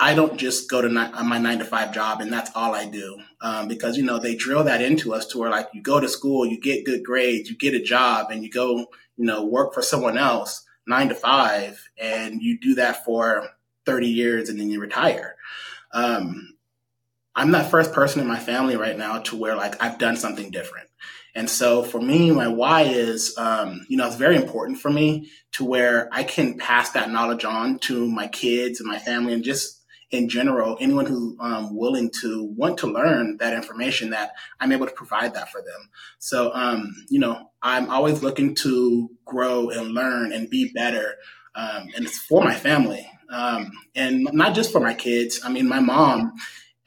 I 0.00 0.14
don't 0.14 0.36
just 0.36 0.68
go 0.68 0.82
to 0.82 0.88
ni- 0.88 1.22
my 1.22 1.38
nine 1.38 1.60
to 1.60 1.64
five 1.64 1.94
job 1.94 2.20
and 2.20 2.32
that's 2.32 2.50
all 2.56 2.74
I 2.74 2.86
do. 2.86 3.20
Um, 3.40 3.68
because, 3.68 3.96
you 3.96 4.02
know, 4.02 4.18
they 4.18 4.34
drill 4.34 4.64
that 4.64 4.82
into 4.82 5.14
us 5.14 5.26
to 5.28 5.38
where 5.38 5.50
like 5.50 5.68
you 5.72 5.82
go 5.82 6.00
to 6.00 6.08
school, 6.08 6.44
you 6.44 6.60
get 6.60 6.84
good 6.84 7.04
grades, 7.04 7.48
you 7.48 7.56
get 7.56 7.74
a 7.74 7.82
job 7.82 8.32
and 8.32 8.42
you 8.42 8.50
go, 8.50 8.78
you 9.16 9.24
know, 9.24 9.44
work 9.44 9.72
for 9.72 9.82
someone 9.82 10.18
else 10.18 10.64
nine 10.86 11.08
to 11.08 11.14
five 11.14 11.88
and 11.96 12.42
you 12.42 12.58
do 12.58 12.74
that 12.74 13.04
for 13.04 13.48
30 13.86 14.08
years 14.08 14.48
and 14.48 14.58
then 14.58 14.70
you 14.70 14.80
retire. 14.80 15.36
Um, 15.92 16.54
I'm 17.36 17.50
that 17.50 17.70
first 17.70 17.92
person 17.92 18.20
in 18.20 18.26
my 18.26 18.38
family 18.38 18.76
right 18.76 18.96
now 18.96 19.18
to 19.20 19.36
where 19.36 19.56
like 19.56 19.82
I've 19.82 19.98
done 19.98 20.16
something 20.16 20.50
different. 20.50 20.88
And 21.34 21.50
so 21.50 21.82
for 21.82 22.00
me, 22.00 22.30
my 22.30 22.46
why 22.46 22.82
is, 22.82 23.36
um, 23.36 23.84
you 23.88 23.96
know, 23.96 24.06
it's 24.06 24.16
very 24.16 24.36
important 24.36 24.78
for 24.78 24.90
me 24.90 25.30
to 25.52 25.64
where 25.64 26.08
I 26.12 26.22
can 26.22 26.58
pass 26.58 26.90
that 26.90 27.10
knowledge 27.10 27.44
on 27.44 27.80
to 27.80 28.08
my 28.08 28.28
kids 28.28 28.78
and 28.80 28.88
my 28.88 28.98
family 28.98 29.32
and 29.32 29.42
just 29.42 29.84
in 30.10 30.28
general, 30.28 30.76
anyone 30.80 31.06
who 31.06 31.36
um, 31.40 31.74
willing 31.74 32.10
to 32.20 32.44
want 32.56 32.78
to 32.78 32.86
learn 32.86 33.36
that 33.38 33.52
information 33.52 34.10
that 34.10 34.32
I'm 34.60 34.70
able 34.70 34.86
to 34.86 34.92
provide 34.92 35.34
that 35.34 35.50
for 35.50 35.60
them. 35.60 35.90
So, 36.18 36.52
um, 36.54 36.94
you 37.08 37.18
know, 37.18 37.50
I'm 37.62 37.90
always 37.90 38.22
looking 38.22 38.54
to 38.56 39.10
grow 39.24 39.70
and 39.70 39.92
learn 39.92 40.32
and 40.32 40.48
be 40.48 40.72
better. 40.72 41.16
Um, 41.56 41.88
and 41.96 42.04
it's 42.04 42.18
for 42.18 42.44
my 42.44 42.54
family. 42.54 43.10
Um, 43.34 43.72
and 43.96 44.28
not 44.32 44.54
just 44.54 44.70
for 44.70 44.80
my 44.80 44.94
kids. 44.94 45.40
I 45.44 45.50
mean, 45.50 45.66
my 45.66 45.80
mom, 45.80 46.32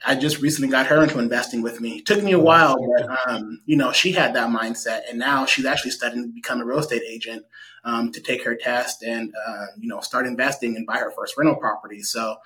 I 0.06 0.14
just 0.14 0.40
recently 0.40 0.70
got 0.70 0.86
her 0.86 1.02
into 1.02 1.18
investing 1.18 1.60
with 1.60 1.80
me. 1.80 1.98
It 1.98 2.06
took 2.06 2.22
me 2.22 2.32
a 2.32 2.38
while, 2.38 2.76
but 2.96 3.28
um, 3.28 3.60
you 3.66 3.76
know, 3.76 3.92
she 3.92 4.12
had 4.12 4.34
that 4.34 4.48
mindset, 4.48 5.02
and 5.10 5.18
now 5.18 5.44
she's 5.44 5.66
actually 5.66 5.90
studying 5.90 6.22
to 6.22 6.28
become 6.28 6.60
a 6.60 6.64
real 6.64 6.78
estate 6.78 7.02
agent 7.06 7.44
um, 7.84 8.12
to 8.12 8.20
take 8.20 8.44
her 8.44 8.54
test 8.54 9.02
and 9.02 9.34
uh, 9.46 9.66
you 9.78 9.88
know 9.88 10.00
start 10.00 10.26
investing 10.26 10.76
and 10.76 10.86
buy 10.86 10.98
her 10.98 11.10
first 11.10 11.36
rental 11.36 11.56
property. 11.56 12.00
So, 12.00 12.36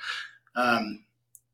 um, 0.57 1.05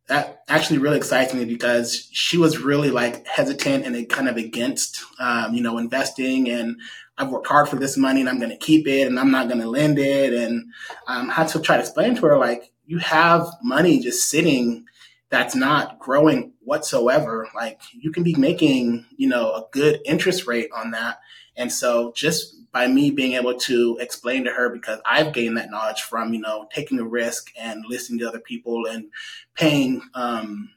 that 0.07 0.43
actually 0.49 0.79
really 0.79 0.97
excites 0.97 1.35
me 1.35 1.45
because 1.45 2.09
she 2.13 2.39
was 2.39 2.59
really 2.59 2.91
like 2.91 3.27
hesitant 3.27 3.85
and 3.85 4.09
kind 4.09 4.29
of 4.29 4.39
against, 4.39 5.05
um, 5.21 5.53
you 5.53 5.63
know, 5.63 5.77
investing. 5.77 6.49
And 6.49 6.81
I've 7.19 7.31
worked 7.31 7.49
hard 7.49 7.69
for 7.69 7.77
this 7.77 7.97
money 7.97 8.21
and 8.21 8.29
I'm 8.29 8.39
going 8.39 8.51
to 8.51 8.57
keep 8.57 8.87
it 8.87 9.07
and 9.07 9.19
I'm 9.19 9.31
not 9.31 9.49
going 9.49 9.61
to 9.61 9.69
lend 9.69 9.99
it. 9.99 10.33
And 10.33 10.73
um, 11.07 11.31
I 11.31 11.35
had 11.35 11.49
to 11.49 11.61
try 11.61 11.77
to 11.77 11.83
explain 11.83 12.15
to 12.15 12.23
her, 12.23 12.39
like, 12.39 12.73
you 12.87 12.99
have 12.99 13.47
money 13.63 14.01
just 14.01 14.31
sitting 14.31 14.87
that's 15.29 15.55
not 15.55 15.99
growing 15.99 16.53
whatsoever. 16.61 17.49
Like, 17.55 17.81
you 17.93 18.13
can 18.13 18.23
be 18.23 18.35
making, 18.35 19.05
you 19.17 19.29
know, 19.29 19.53
a 19.53 19.67
good 19.73 20.01
interest 20.07 20.47
rate 20.47 20.71
on 20.75 20.93
that. 20.93 21.19
And 21.57 21.71
so 21.73 22.13
just 22.15 22.55
by 22.73 22.87
me 22.87 23.11
being 23.11 23.33
able 23.33 23.55
to 23.55 23.99
explain 24.01 24.45
to 24.45 24.53
her 24.53 24.71
because 24.71 25.01
I've 25.05 25.33
gained 25.33 25.57
that 25.57 25.71
knowledge 25.71 26.03
from, 26.03 26.33
you 26.33 26.41
know, 26.41 26.69
taking 26.73 27.01
a 27.01 27.05
risk 27.05 27.51
and 27.59 27.85
listening 27.89 28.21
to 28.21 28.29
other 28.29 28.39
people 28.39 28.87
and 28.87 29.07
paying 29.55 30.01
um, 30.15 30.71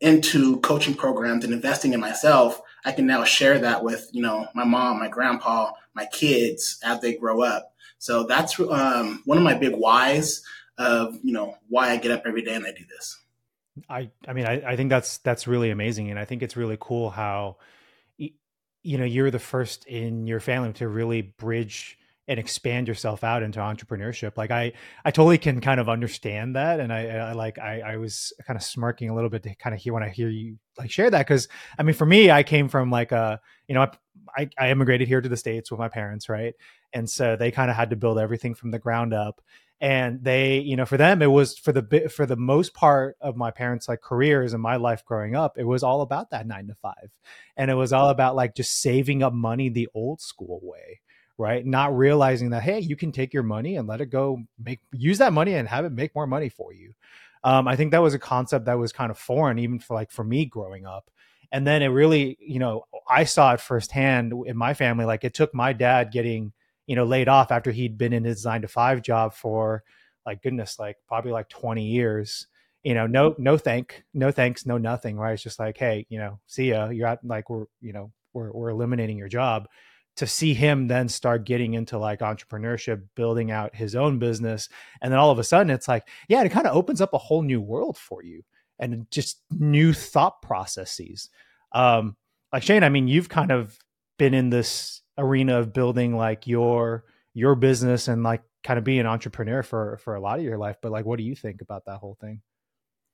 into 0.00 0.60
coaching 0.60 0.94
programs 0.94 1.44
and 1.44 1.52
investing 1.52 1.92
in 1.92 2.00
myself, 2.00 2.60
I 2.84 2.92
can 2.92 3.06
now 3.06 3.24
share 3.24 3.58
that 3.60 3.84
with, 3.84 4.08
you 4.12 4.22
know, 4.22 4.48
my 4.54 4.64
mom, 4.64 4.98
my 4.98 5.08
grandpa, 5.08 5.72
my 5.94 6.06
kids 6.06 6.80
as 6.84 7.00
they 7.00 7.14
grow 7.14 7.42
up. 7.42 7.74
So 7.98 8.24
that's 8.24 8.58
um, 8.58 9.22
one 9.24 9.38
of 9.38 9.44
my 9.44 9.54
big 9.54 9.74
whys 9.74 10.42
of, 10.78 11.18
you 11.22 11.32
know, 11.32 11.56
why 11.68 11.90
I 11.90 11.96
get 11.96 12.10
up 12.10 12.22
every 12.26 12.42
day 12.42 12.54
and 12.54 12.66
I 12.66 12.72
do 12.72 12.84
this. 12.88 13.18
I, 13.88 14.10
I 14.26 14.32
mean, 14.32 14.46
I, 14.46 14.72
I 14.72 14.76
think 14.76 14.90
that's, 14.90 15.18
that's 15.18 15.46
really 15.46 15.70
amazing. 15.70 16.10
And 16.10 16.18
I 16.18 16.24
think 16.24 16.42
it's 16.42 16.56
really 16.56 16.76
cool 16.80 17.10
how, 17.10 17.56
you 18.82 18.98
know 18.98 19.04
you're 19.04 19.30
the 19.30 19.38
first 19.38 19.84
in 19.86 20.26
your 20.26 20.40
family 20.40 20.72
to 20.74 20.88
really 20.88 21.22
bridge 21.22 21.98
and 22.28 22.38
expand 22.38 22.86
yourself 22.86 23.24
out 23.24 23.42
into 23.42 23.58
entrepreneurship. 23.58 24.36
Like 24.36 24.50
i 24.50 24.72
i 25.04 25.10
totally 25.10 25.38
can 25.38 25.60
kind 25.60 25.80
of 25.80 25.88
understand 25.88 26.56
that 26.56 26.80
and 26.80 26.92
i, 26.92 27.06
I 27.06 27.32
like 27.32 27.58
I, 27.58 27.80
I 27.80 27.96
was 27.96 28.32
kind 28.46 28.56
of 28.56 28.62
smirking 28.62 29.10
a 29.10 29.14
little 29.14 29.30
bit 29.30 29.42
to 29.44 29.54
kind 29.56 29.74
of 29.74 29.80
hear 29.80 29.92
when 29.92 30.02
i 30.02 30.08
hear 30.08 30.28
you 30.28 30.58
like 30.78 30.90
share 30.90 31.10
that 31.10 31.26
because 31.26 31.48
i 31.78 31.82
mean 31.82 31.94
for 31.94 32.06
me 32.06 32.30
i 32.30 32.42
came 32.42 32.68
from 32.68 32.90
like 32.90 33.12
a 33.12 33.40
you 33.66 33.74
know 33.74 33.86
I, 34.36 34.48
I 34.58 34.70
immigrated 34.70 35.08
here 35.08 35.20
to 35.20 35.28
the 35.28 35.36
states 35.36 35.70
with 35.70 35.80
my 35.80 35.88
parents 35.88 36.28
right? 36.28 36.54
And 36.92 37.08
so 37.08 37.36
they 37.36 37.50
kind 37.50 37.70
of 37.70 37.76
had 37.76 37.90
to 37.90 37.96
build 37.96 38.18
everything 38.18 38.54
from 38.54 38.70
the 38.70 38.78
ground 38.78 39.14
up 39.14 39.40
and 39.80 40.22
they 40.22 40.60
you 40.60 40.76
know 40.76 40.86
for 40.86 40.96
them 40.96 41.22
it 41.22 41.30
was 41.30 41.58
for 41.58 41.72
the 41.72 42.08
for 42.14 42.24
the 42.24 42.36
most 42.36 42.72
part 42.72 43.16
of 43.20 43.36
my 43.36 43.50
parents 43.50 43.88
like 43.88 44.00
careers 44.00 44.52
and 44.52 44.62
my 44.62 44.76
life 44.76 45.04
growing 45.04 45.34
up 45.34 45.58
it 45.58 45.64
was 45.64 45.82
all 45.82 46.02
about 46.02 46.30
that 46.30 46.46
nine 46.46 46.68
to 46.68 46.74
five. 46.74 47.10
And 47.56 47.70
it 47.70 47.74
was 47.74 47.92
all 47.92 48.08
about 48.08 48.36
like 48.36 48.54
just 48.54 48.80
saving 48.80 49.22
up 49.22 49.32
money 49.32 49.68
the 49.68 49.88
old 49.94 50.20
school 50.20 50.60
way 50.62 51.00
right 51.38 51.64
not 51.64 51.96
realizing 51.96 52.50
that 52.50 52.62
hey 52.62 52.78
you 52.80 52.96
can 52.96 53.12
take 53.12 53.32
your 53.32 53.42
money 53.42 53.76
and 53.76 53.88
let 53.88 54.00
it 54.00 54.06
go 54.06 54.38
make 54.62 54.80
use 54.92 55.18
that 55.18 55.32
money 55.32 55.54
and 55.54 55.68
have 55.68 55.84
it 55.84 55.92
make 55.92 56.14
more 56.14 56.26
money 56.26 56.48
for 56.48 56.72
you 56.72 56.92
um, 57.44 57.66
i 57.66 57.76
think 57.76 57.90
that 57.90 58.02
was 58.02 58.14
a 58.14 58.18
concept 58.18 58.66
that 58.66 58.78
was 58.78 58.92
kind 58.92 59.10
of 59.10 59.18
foreign 59.18 59.58
even 59.58 59.78
for 59.78 59.94
like 59.94 60.10
for 60.10 60.24
me 60.24 60.44
growing 60.44 60.86
up 60.86 61.10
and 61.50 61.66
then 61.66 61.82
it 61.82 61.88
really 61.88 62.36
you 62.40 62.58
know 62.58 62.84
i 63.08 63.24
saw 63.24 63.52
it 63.54 63.60
firsthand 63.60 64.32
in 64.46 64.56
my 64.56 64.74
family 64.74 65.04
like 65.04 65.24
it 65.24 65.34
took 65.34 65.54
my 65.54 65.72
dad 65.72 66.12
getting 66.12 66.52
you 66.86 66.96
know, 66.96 67.04
laid 67.04 67.28
off 67.28 67.50
after 67.50 67.70
he'd 67.70 67.98
been 67.98 68.12
in 68.12 68.24
his 68.24 68.44
nine 68.44 68.62
to 68.62 68.68
five 68.68 69.02
job 69.02 69.34
for 69.34 69.82
like 70.26 70.42
goodness, 70.42 70.78
like 70.78 70.96
probably 71.06 71.32
like 71.32 71.48
20 71.48 71.84
years. 71.84 72.46
You 72.82 72.94
know, 72.94 73.06
no, 73.06 73.34
no 73.38 73.56
thank, 73.56 74.04
no 74.12 74.32
thanks, 74.32 74.66
no 74.66 74.76
nothing, 74.76 75.16
right? 75.16 75.34
It's 75.34 75.42
just 75.42 75.60
like, 75.60 75.78
hey, 75.78 76.04
you 76.08 76.18
know, 76.18 76.40
see 76.48 76.70
ya. 76.70 76.88
You're 76.88 77.06
at 77.06 77.24
like 77.24 77.48
we're, 77.48 77.66
you 77.80 77.92
know, 77.92 78.10
we're 78.32 78.50
we're 78.50 78.70
eliminating 78.70 79.16
your 79.16 79.28
job. 79.28 79.68
To 80.16 80.26
see 80.26 80.52
him 80.52 80.88
then 80.88 81.08
start 81.08 81.44
getting 81.46 81.72
into 81.72 81.98
like 81.98 82.20
entrepreneurship, 82.20 83.02
building 83.14 83.50
out 83.50 83.74
his 83.74 83.96
own 83.96 84.18
business, 84.18 84.68
and 85.00 85.10
then 85.10 85.18
all 85.18 85.30
of 85.30 85.38
a 85.38 85.44
sudden 85.44 85.70
it's 85.70 85.88
like, 85.88 86.06
yeah, 86.28 86.42
it 86.42 86.52
kind 86.52 86.66
of 86.66 86.76
opens 86.76 87.00
up 87.00 87.14
a 87.14 87.18
whole 87.18 87.42
new 87.42 87.60
world 87.60 87.96
for 87.96 88.22
you 88.22 88.42
and 88.78 89.06
just 89.10 89.40
new 89.50 89.92
thought 89.92 90.42
processes. 90.42 91.30
Um, 91.72 92.16
like 92.52 92.62
Shanne, 92.62 92.84
I 92.84 92.90
mean, 92.90 93.08
you've 93.08 93.30
kind 93.30 93.50
of 93.50 93.78
been 94.18 94.34
in 94.34 94.50
this 94.50 95.00
arena 95.18 95.58
of 95.58 95.72
building 95.72 96.16
like 96.16 96.46
your 96.46 97.04
your 97.34 97.54
business 97.54 98.08
and 98.08 98.22
like 98.22 98.42
kind 98.62 98.78
of 98.78 98.84
being 98.84 99.00
an 99.00 99.06
entrepreneur 99.06 99.62
for 99.62 99.98
for 99.98 100.14
a 100.14 100.20
lot 100.20 100.38
of 100.38 100.44
your 100.44 100.58
life 100.58 100.76
but 100.80 100.92
like 100.92 101.04
what 101.04 101.18
do 101.18 101.24
you 101.24 101.34
think 101.34 101.60
about 101.60 101.84
that 101.84 101.98
whole 101.98 102.16
thing 102.20 102.40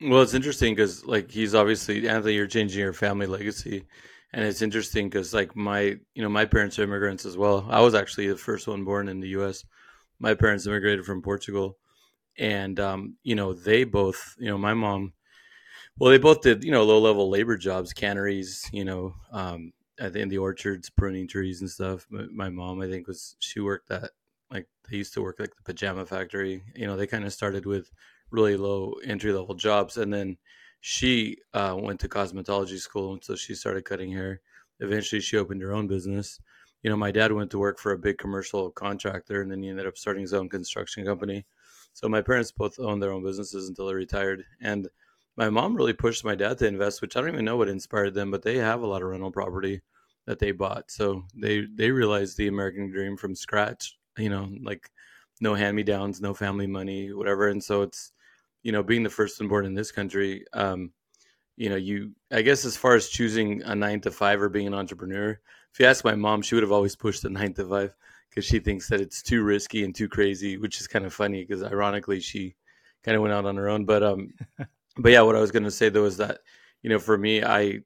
well 0.03 0.23
it's 0.23 0.35
interesting 0.35 0.75
because 0.75 1.05
like 1.07 1.31
he's 1.31 1.55
obviously 1.55 2.09
anthony 2.09 2.35
you're 2.35 2.47
changing 2.47 2.81
your 2.81 2.93
family 2.93 3.27
legacy 3.27 3.85
and 4.33 4.45
it's 4.45 4.63
interesting 4.63 5.09
because 5.09 5.33
like 5.35 5.57
my 5.57 5.97
you 6.15 6.23
know 6.23 6.29
my 6.29 6.45
parents 6.45 6.79
are 6.79 6.85
immigrants 6.85 7.25
as 7.25 7.37
well 7.37 7.67
i 7.71 7.81
was 7.81 7.95
actually 7.95 8.29
the 8.29 8.37
first 8.37 8.67
one 8.67 8.85
born 8.85 9.09
in 9.09 9.21
the 9.21 9.29
us 9.29 9.65
my 10.19 10.35
parents 10.35 10.67
immigrated 10.67 11.05
from 11.05 11.23
portugal 11.23 11.79
and 12.39 12.79
um, 12.79 13.17
you 13.25 13.35
know 13.35 13.53
they 13.53 13.85
both 13.85 14.35
you 14.39 14.49
know 14.49 14.59
my 14.59 14.75
mom 14.75 15.13
well 15.99 16.11
they 16.11 16.19
both 16.19 16.43
did 16.43 16.63
you 16.65 16.71
know 16.71 16.85
low 16.85 16.99
level 16.99 17.29
labor 17.29 17.57
jobs 17.57 17.93
canneries 17.93 18.69
you 18.73 18.85
know 18.85 19.15
um, 19.33 19.73
in 19.99 20.29
the 20.29 20.39
orchards 20.39 20.91
pruning 20.91 21.27
trees 21.27 21.61
and 21.61 21.71
stuff. 21.71 22.07
My, 22.11 22.27
my 22.33 22.49
mom, 22.49 22.81
I 22.81 22.89
think, 22.89 23.07
was 23.07 23.37
she 23.41 23.61
worked 23.61 23.91
at 23.91 24.11
like 24.51 24.67
they 24.89 24.97
used 24.97 25.15
to 25.15 25.23
work 25.23 25.39
like 25.39 25.55
the 25.57 25.63
pajama 25.63 26.07
factory. 26.07 26.63
You 26.75 26.87
know, 26.87 26.97
they 26.97 27.07
kind 27.07 27.25
of 27.25 27.33
started 27.33 27.67
with 27.67 27.91
really 28.31 28.57
low 28.57 28.95
entry 29.05 29.33
level 29.33 29.55
jobs, 29.55 29.97
and 29.97 30.13
then 30.13 30.37
she 30.81 31.39
uh, 31.55 31.77
went 31.79 32.01
to 32.01 32.09
cosmetology 32.09 32.79
school, 32.79 33.13
and 33.15 33.25
so 33.25 33.35
she 33.35 33.55
started 33.55 33.85
cutting 33.85 34.13
hair. 34.13 34.41
Eventually, 34.81 35.21
she 35.21 35.37
opened 35.37 35.63
her 35.63 35.73
own 35.73 35.87
business. 35.87 36.41
You 36.83 36.91
know, 36.91 36.97
my 36.97 37.11
dad 37.11 37.33
went 37.33 37.51
to 37.51 37.59
work 37.59 37.79
for 37.79 37.93
a 37.93 37.99
big 37.99 38.19
commercial 38.19 38.71
contractor, 38.71 39.43
and 39.43 39.51
then 39.51 39.63
he 39.63 39.69
ended 39.69 39.87
up 39.87 39.99
starting 39.99 40.23
his 40.23 40.35
own 40.35 40.49
construction 40.49 41.05
company. 41.05 41.47
So 41.93 42.09
my 42.09 42.23
parents 42.23 42.53
both 42.53 42.79
owned 42.79 43.03
their 43.03 43.13
own 43.13 43.25
businesses 43.25 43.69
until 43.69 43.89
they 43.89 43.95
retired, 43.95 44.45
and 44.61 44.89
my 45.37 45.51
mom 45.51 45.77
really 45.77 45.93
pushed 45.93 46.25
my 46.25 46.35
dad 46.35 46.59
to 46.59 46.67
invest, 46.67 47.01
which 47.01 47.17
I 47.17 47.21
don't 47.21 47.31
even 47.31 47.45
know 47.45 47.57
what 47.57 47.69
inspired 47.69 48.15
them, 48.15 48.31
but 48.31 48.43
they 48.43 48.57
have 48.59 48.83
a 48.83 48.87
lot 48.87 49.03
of 49.03 49.09
rental 49.09 49.31
property 49.31 49.83
that 50.27 50.39
they 50.41 50.51
bought. 50.53 50.91
So 50.91 51.25
they 51.35 51.67
they 51.75 51.91
realized 51.91 52.37
the 52.37 52.49
American 52.49 52.91
dream 52.91 53.17
from 53.17 53.35
scratch. 53.35 53.99
You 54.17 54.31
know, 54.31 54.51
like 54.63 54.91
no 55.41 55.55
hand 55.55 55.77
me 55.77 55.85
downs, 55.85 56.21
no 56.21 56.35
family 56.35 56.67
money, 56.67 57.13
whatever. 57.13 57.49
And 57.49 57.63
so 57.63 57.83
it's 57.83 58.13
you 58.63 58.73
know 58.73 58.83
being 58.83 59.03
the 59.03 59.11
first 59.11 59.41
one 59.41 59.49
born 59.49 59.67
in 59.67 59.75
this 59.75 59.93
country. 59.93 60.45
Um, 60.53 60.93
you 61.57 61.69
know, 61.69 61.77
you 61.77 62.13
I 62.33 62.43
guess 62.43 62.65
as 62.65 62.77
far 62.77 62.95
as 62.95 63.09
choosing 63.09 63.63
a 63.63 63.75
nine 63.75 64.01
to 64.03 64.11
five 64.11 64.41
or 64.41 64.49
being 64.49 64.67
an 64.67 64.75
entrepreneur, 64.75 65.39
if 65.73 65.81
you 65.81 65.87
ask 65.87 66.05
my 66.05 66.15
mom, 66.15 66.43
she 66.43 66.55
would 66.55 66.63
have 66.63 66.73
always 66.73 66.97
pushed 66.97 67.23
the 67.23 67.31
nine 67.41 67.55
to 67.55 67.69
five 67.69 67.95
because 68.31 68.45
she 68.45 68.59
thinks 68.59 68.89
that 68.89 69.01
it's 69.01 69.23
too 69.23 69.43
risky 69.43 69.85
and 69.85 69.95
too 69.95 70.09
crazy, 70.09 70.57
which 70.57 70.81
is 70.81 70.87
kind 70.87 71.05
of 71.05 71.13
funny 71.15 71.45
because 71.45 71.63
ironically 71.63 72.21
she 72.21 72.55
kind 73.03 73.17
of 73.17 73.23
went 73.23 73.35
out 73.35 73.47
on 73.47 73.57
her 73.57 73.69
own. 73.69 73.85
But 73.85 74.03
um, 74.03 74.31
but 74.99 75.13
yeah, 75.13 75.23
what 75.23 75.37
I 75.37 75.41
was 75.41 75.51
going 75.51 75.65
to 75.65 75.71
say 75.71 75.89
though 75.89 76.05
is 76.05 76.19
that 76.19 76.41
you 76.83 76.91
know, 76.91 76.99
for 76.99 77.19
me, 77.19 77.43
I 77.43 77.81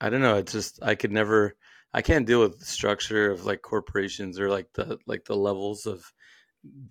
I 0.00 0.10
don't 0.10 0.22
know, 0.22 0.36
it's 0.36 0.52
just 0.52 0.82
I 0.82 0.94
could 0.94 1.12
never 1.12 1.54
I 1.92 2.02
can't 2.02 2.26
deal 2.26 2.40
with 2.40 2.58
the 2.58 2.64
structure 2.64 3.30
of 3.30 3.46
like 3.46 3.62
corporations 3.62 4.40
or 4.40 4.50
like 4.50 4.72
the 4.74 4.98
like 5.06 5.24
the 5.24 5.36
levels 5.36 5.86
of 5.86 6.12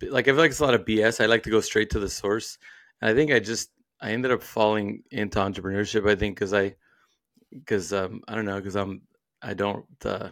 like 0.02 0.26
I 0.26 0.30
feel 0.30 0.38
like 0.38 0.50
it's 0.50 0.60
a 0.60 0.64
lot 0.64 0.74
of 0.74 0.86
BS. 0.86 1.22
I 1.22 1.26
like 1.26 1.42
to 1.42 1.50
go 1.50 1.60
straight 1.60 1.90
to 1.90 2.00
the 2.00 2.08
source. 2.08 2.56
And 3.00 3.10
I 3.10 3.14
think 3.14 3.32
I 3.32 3.40
just 3.40 3.70
I 4.00 4.10
ended 4.10 4.32
up 4.32 4.42
falling 4.42 5.02
into 5.10 5.38
entrepreneurship. 5.38 6.08
I 6.08 6.14
think 6.14 6.36
because 6.36 6.54
I 6.54 6.74
because 7.50 7.92
um, 7.92 8.22
I 8.28 8.34
don't 8.34 8.44
know 8.44 8.56
because 8.56 8.76
I'm 8.76 9.02
I 9.42 9.54
don't 9.54 9.86
uh, 10.04 10.30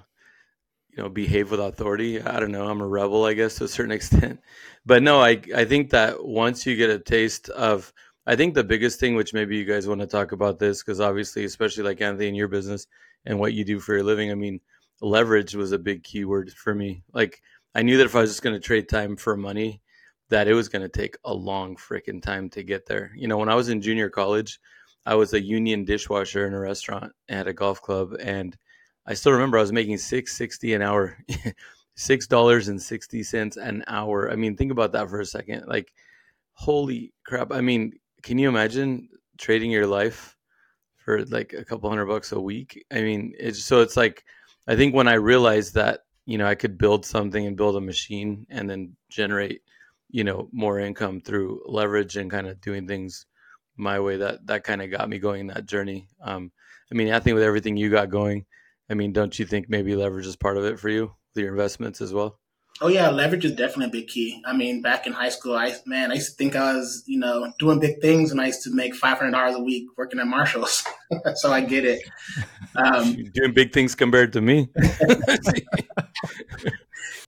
you 0.90 1.02
know 1.02 1.08
behave 1.08 1.50
with 1.50 1.60
authority. 1.60 2.20
I 2.20 2.40
don't 2.40 2.52
know. 2.52 2.68
I'm 2.68 2.80
a 2.80 2.86
rebel, 2.86 3.24
I 3.24 3.34
guess, 3.34 3.56
to 3.56 3.64
a 3.64 3.68
certain 3.68 3.92
extent. 4.00 4.40
But 4.84 5.02
no, 5.02 5.20
I 5.20 5.40
I 5.54 5.64
think 5.64 5.90
that 5.90 6.24
once 6.24 6.66
you 6.66 6.76
get 6.76 6.90
a 6.90 6.98
taste 6.98 7.48
of 7.50 7.92
I 8.26 8.36
think 8.36 8.54
the 8.54 8.64
biggest 8.64 9.00
thing, 9.00 9.16
which 9.16 9.34
maybe 9.34 9.56
you 9.56 9.64
guys 9.64 9.88
want 9.88 10.00
to 10.00 10.06
talk 10.06 10.32
about 10.32 10.58
this, 10.58 10.82
because 10.82 11.00
obviously, 11.00 11.44
especially 11.44 11.82
like 11.82 12.00
Anthony 12.00 12.28
in 12.28 12.34
your 12.34 12.48
business 12.48 12.86
and 13.26 13.38
what 13.38 13.52
you 13.52 13.64
do 13.64 13.80
for 13.80 13.94
your 13.94 14.04
living, 14.04 14.30
I 14.30 14.34
mean, 14.34 14.60
leverage 15.00 15.56
was 15.56 15.72
a 15.72 15.78
big 15.78 16.04
keyword 16.04 16.52
for 16.52 16.74
me. 16.74 17.02
Like, 17.12 17.42
I 17.74 17.82
knew 17.82 17.96
that 17.96 18.06
if 18.06 18.14
I 18.14 18.20
was 18.20 18.30
just 18.30 18.42
going 18.42 18.54
to 18.54 18.60
trade 18.60 18.88
time 18.88 19.16
for 19.16 19.36
money, 19.36 19.81
that 20.32 20.48
it 20.48 20.54
was 20.54 20.70
going 20.70 20.80
to 20.80 20.88
take 20.88 21.18
a 21.26 21.34
long 21.34 21.76
freaking 21.76 22.22
time 22.22 22.48
to 22.48 22.62
get 22.62 22.86
there. 22.86 23.12
You 23.14 23.28
know, 23.28 23.36
when 23.36 23.50
I 23.50 23.54
was 23.54 23.68
in 23.68 23.82
junior 23.82 24.08
college, 24.08 24.58
I 25.04 25.14
was 25.14 25.34
a 25.34 25.42
union 25.42 25.84
dishwasher 25.84 26.46
in 26.46 26.54
a 26.54 26.58
restaurant 26.58 27.12
at 27.28 27.46
a 27.46 27.52
golf 27.52 27.82
club, 27.82 28.14
and 28.18 28.56
I 29.06 29.12
still 29.12 29.32
remember 29.32 29.58
I 29.58 29.60
was 29.60 29.72
making 29.72 29.98
six 29.98 30.34
sixty 30.34 30.72
an 30.72 30.80
hour, 30.80 31.18
six 31.96 32.26
dollars 32.26 32.68
and 32.68 32.80
sixty 32.80 33.22
cents 33.22 33.58
an 33.58 33.84
hour. 33.88 34.30
I 34.30 34.36
mean, 34.36 34.56
think 34.56 34.72
about 34.72 34.92
that 34.92 35.10
for 35.10 35.20
a 35.20 35.26
second. 35.26 35.64
Like, 35.66 35.92
holy 36.54 37.12
crap! 37.26 37.52
I 37.52 37.60
mean, 37.60 37.92
can 38.22 38.38
you 38.38 38.48
imagine 38.48 39.10
trading 39.36 39.70
your 39.70 39.86
life 39.86 40.34
for 40.96 41.26
like 41.26 41.52
a 41.52 41.64
couple 41.64 41.90
hundred 41.90 42.06
bucks 42.06 42.32
a 42.32 42.40
week? 42.40 42.82
I 42.90 43.02
mean, 43.02 43.34
it's 43.38 43.62
so 43.62 43.82
it's 43.82 43.98
like 43.98 44.24
I 44.66 44.76
think 44.76 44.94
when 44.94 45.08
I 45.08 45.14
realized 45.14 45.74
that 45.74 46.04
you 46.24 46.38
know 46.38 46.46
I 46.46 46.54
could 46.54 46.78
build 46.78 47.04
something 47.04 47.46
and 47.46 47.54
build 47.54 47.76
a 47.76 47.82
machine 47.82 48.46
and 48.48 48.70
then 48.70 48.96
generate 49.10 49.60
you 50.12 50.24
know 50.24 50.48
more 50.52 50.78
income 50.78 51.20
through 51.20 51.62
leverage 51.66 52.16
and 52.16 52.30
kind 52.30 52.46
of 52.46 52.60
doing 52.60 52.86
things 52.86 53.26
my 53.76 53.98
way 53.98 54.16
that 54.18 54.46
that 54.46 54.64
kind 54.64 54.82
of 54.82 54.90
got 54.90 55.08
me 55.08 55.18
going 55.18 55.40
in 55.40 55.46
that 55.48 55.66
journey. 55.66 56.06
Um 56.22 56.52
i 56.92 56.94
mean 56.94 57.12
i 57.12 57.18
think 57.18 57.34
with 57.34 57.42
everything 57.42 57.76
you 57.76 57.90
got 57.90 58.10
going 58.10 58.44
i 58.90 58.94
mean 58.94 59.12
don't 59.12 59.38
you 59.38 59.46
think 59.46 59.68
maybe 59.68 59.96
leverage 59.96 60.26
is 60.26 60.36
part 60.36 60.58
of 60.58 60.64
it 60.64 60.78
for 60.78 60.90
you 60.90 61.04
with 61.34 61.42
your 61.42 61.50
investments 61.50 62.00
as 62.00 62.12
well 62.12 62.38
Oh 62.82 62.88
yeah, 62.88 63.10
leverage 63.10 63.44
is 63.44 63.52
definitely 63.52 63.86
a 63.86 64.02
big 64.02 64.08
key. 64.08 64.42
I 64.44 64.56
mean, 64.56 64.82
back 64.82 65.06
in 65.06 65.12
high 65.12 65.28
school, 65.28 65.54
I 65.54 65.72
man, 65.86 66.10
I 66.10 66.16
used 66.16 66.30
to 66.30 66.36
think 66.36 66.56
I 66.56 66.74
was, 66.74 67.04
you 67.06 67.16
know, 67.16 67.52
doing 67.60 67.78
big 67.78 68.00
things, 68.00 68.32
and 68.32 68.40
I 68.40 68.46
used 68.46 68.64
to 68.64 68.74
make 68.74 68.96
five 68.96 69.18
hundred 69.18 69.30
dollars 69.30 69.54
a 69.54 69.62
week 69.62 69.86
working 69.96 70.18
at 70.18 70.26
Marshalls. 70.26 70.84
so 71.36 71.52
I 71.52 71.60
get 71.60 71.84
it. 71.84 72.02
Um, 72.74 73.22
doing 73.34 73.54
big 73.54 73.72
things 73.72 73.94
compared 73.94 74.32
to 74.32 74.40
me. 74.40 74.68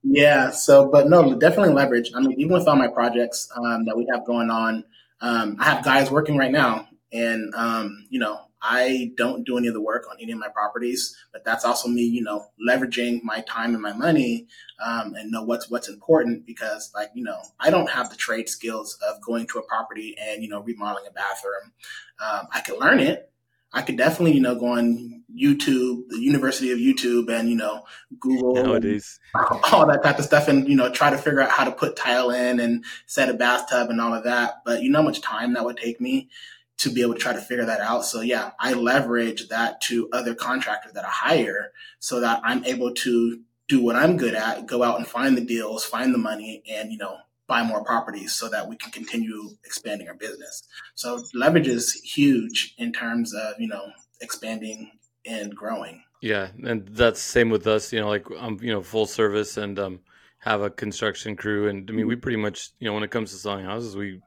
yeah. 0.03 0.49
So, 0.49 0.91
but 0.91 1.07
no, 1.07 1.35
definitely 1.35 1.73
leverage. 1.73 2.11
I 2.13 2.19
mean, 2.19 2.37
even 2.37 2.51
with 2.51 2.67
all 2.67 2.75
my 2.75 2.89
projects 2.89 3.49
um, 3.55 3.85
that 3.85 3.95
we 3.95 4.05
have 4.11 4.25
going 4.25 4.49
on, 4.49 4.83
um, 5.21 5.55
I 5.57 5.71
have 5.71 5.85
guys 5.85 6.11
working 6.11 6.35
right 6.35 6.51
now, 6.51 6.89
and 7.13 7.55
um, 7.55 8.05
you 8.09 8.19
know, 8.19 8.41
I 8.67 9.11
don't 9.15 9.45
do 9.45 9.59
any 9.59 9.67
of 9.67 9.75
the 9.75 9.81
work 9.81 10.07
on 10.09 10.17
any 10.19 10.31
of 10.31 10.39
my 10.39 10.47
properties, 10.47 11.15
but 11.31 11.45
that's 11.45 11.63
also 11.63 11.87
me, 11.87 12.01
you 12.01 12.23
know, 12.23 12.47
leveraging 12.67 13.21
my 13.23 13.41
time 13.41 13.75
and 13.75 13.81
my 13.81 13.93
money 13.93 14.47
um, 14.83 15.13
and 15.13 15.31
know 15.31 15.43
what's 15.43 15.69
what's 15.69 15.87
important 15.87 16.47
because, 16.47 16.91
like, 16.95 17.11
you 17.13 17.23
know, 17.23 17.37
I 17.59 17.69
don't 17.69 17.91
have 17.91 18.09
the 18.09 18.15
trade 18.15 18.49
skills 18.49 18.97
of 19.07 19.21
going 19.21 19.45
to 19.47 19.59
a 19.59 19.63
property 19.63 20.15
and 20.19 20.41
you 20.41 20.49
know 20.49 20.63
remodeling 20.63 21.05
a 21.07 21.13
bathroom. 21.13 21.73
Um, 22.19 22.47
I 22.51 22.61
could 22.61 22.79
learn 22.79 22.99
it. 22.99 23.31
I 23.71 23.83
could 23.83 23.97
definitely, 23.97 24.31
you 24.31 24.41
know, 24.41 24.55
go 24.55 24.67
on 24.67 25.23
YouTube, 25.37 26.07
the 26.07 26.19
University 26.19 26.71
of 26.71 26.79
YouTube, 26.79 27.29
and 27.29 27.47
you 27.49 27.57
know, 27.57 27.83
Google 28.19 28.55
nowadays 28.55 29.19
all 29.71 29.85
that 29.85 30.01
type 30.01 30.17
of 30.17 30.25
stuff, 30.25 30.47
and 30.47 30.67
you 30.67 30.75
know, 30.75 30.91
try 30.91 31.11
to 31.11 31.17
figure 31.17 31.41
out 31.41 31.51
how 31.51 31.65
to 31.65 31.71
put 31.71 31.95
tile 31.95 32.31
in 32.31 32.59
and 32.59 32.83
set 33.05 33.29
a 33.29 33.33
bathtub 33.35 33.91
and 33.91 34.01
all 34.01 34.13
of 34.13 34.23
that. 34.23 34.61
But 34.65 34.81
you 34.81 34.89
know 34.89 34.99
how 34.99 35.05
much 35.05 35.21
time 35.21 35.53
that 35.53 35.65
would 35.65 35.77
take 35.77 36.01
me 36.01 36.29
to 36.77 36.91
be 36.91 37.01
able 37.01 37.13
to 37.13 37.19
try 37.19 37.33
to 37.33 37.41
figure 37.41 37.65
that 37.65 37.79
out. 37.79 38.05
So 38.05 38.21
yeah, 38.21 38.51
I 38.59 38.73
leverage 38.73 39.47
that 39.49 39.81
to 39.81 40.09
other 40.11 40.35
contractors 40.35 40.93
that 40.93 41.05
I 41.05 41.09
hire 41.09 41.71
so 41.99 42.19
that 42.19 42.41
I'm 42.43 42.65
able 42.65 42.93
to 42.93 43.39
do 43.67 43.81
what 43.83 43.95
I'm 43.95 44.17
good 44.17 44.35
at, 44.35 44.67
go 44.67 44.83
out 44.83 44.97
and 44.97 45.07
find 45.07 45.37
the 45.37 45.45
deals, 45.45 45.85
find 45.85 46.13
the 46.13 46.19
money 46.19 46.63
and, 46.69 46.91
you 46.91 46.97
know, 46.97 47.17
buy 47.47 47.63
more 47.63 47.83
properties 47.83 48.33
so 48.33 48.49
that 48.49 48.67
we 48.67 48.75
can 48.75 48.91
continue 48.91 49.49
expanding 49.63 50.07
our 50.07 50.15
business. 50.15 50.67
So 50.95 51.23
leverage 51.33 51.67
is 51.67 51.93
huge 51.93 52.75
in 52.77 52.91
terms 52.91 53.33
of, 53.33 53.55
you 53.59 53.67
know, 53.67 53.85
expanding 54.21 54.91
and 55.25 55.55
growing. 55.55 56.03
Yeah. 56.21 56.49
And 56.63 56.87
that's 56.89 57.21
same 57.21 57.49
with 57.49 57.67
us, 57.67 57.93
you 57.93 58.01
know, 58.01 58.07
like 58.07 58.25
I'm, 58.39 58.59
you 58.61 58.71
know, 58.71 58.81
full 58.81 59.05
service 59.05 59.57
and, 59.57 59.79
um, 59.79 59.99
have 60.39 60.61
a 60.61 60.69
construction 60.69 61.35
crew. 61.35 61.69
And 61.69 61.89
I 61.89 61.93
mean, 61.93 62.07
we 62.07 62.15
pretty 62.15 62.37
much, 62.37 62.69
you 62.79 62.87
know, 62.87 62.93
when 62.93 63.03
it 63.03 63.09
comes 63.09 63.31
to 63.31 63.37
selling 63.37 63.65
houses, 63.65 63.95
we, 63.95 64.21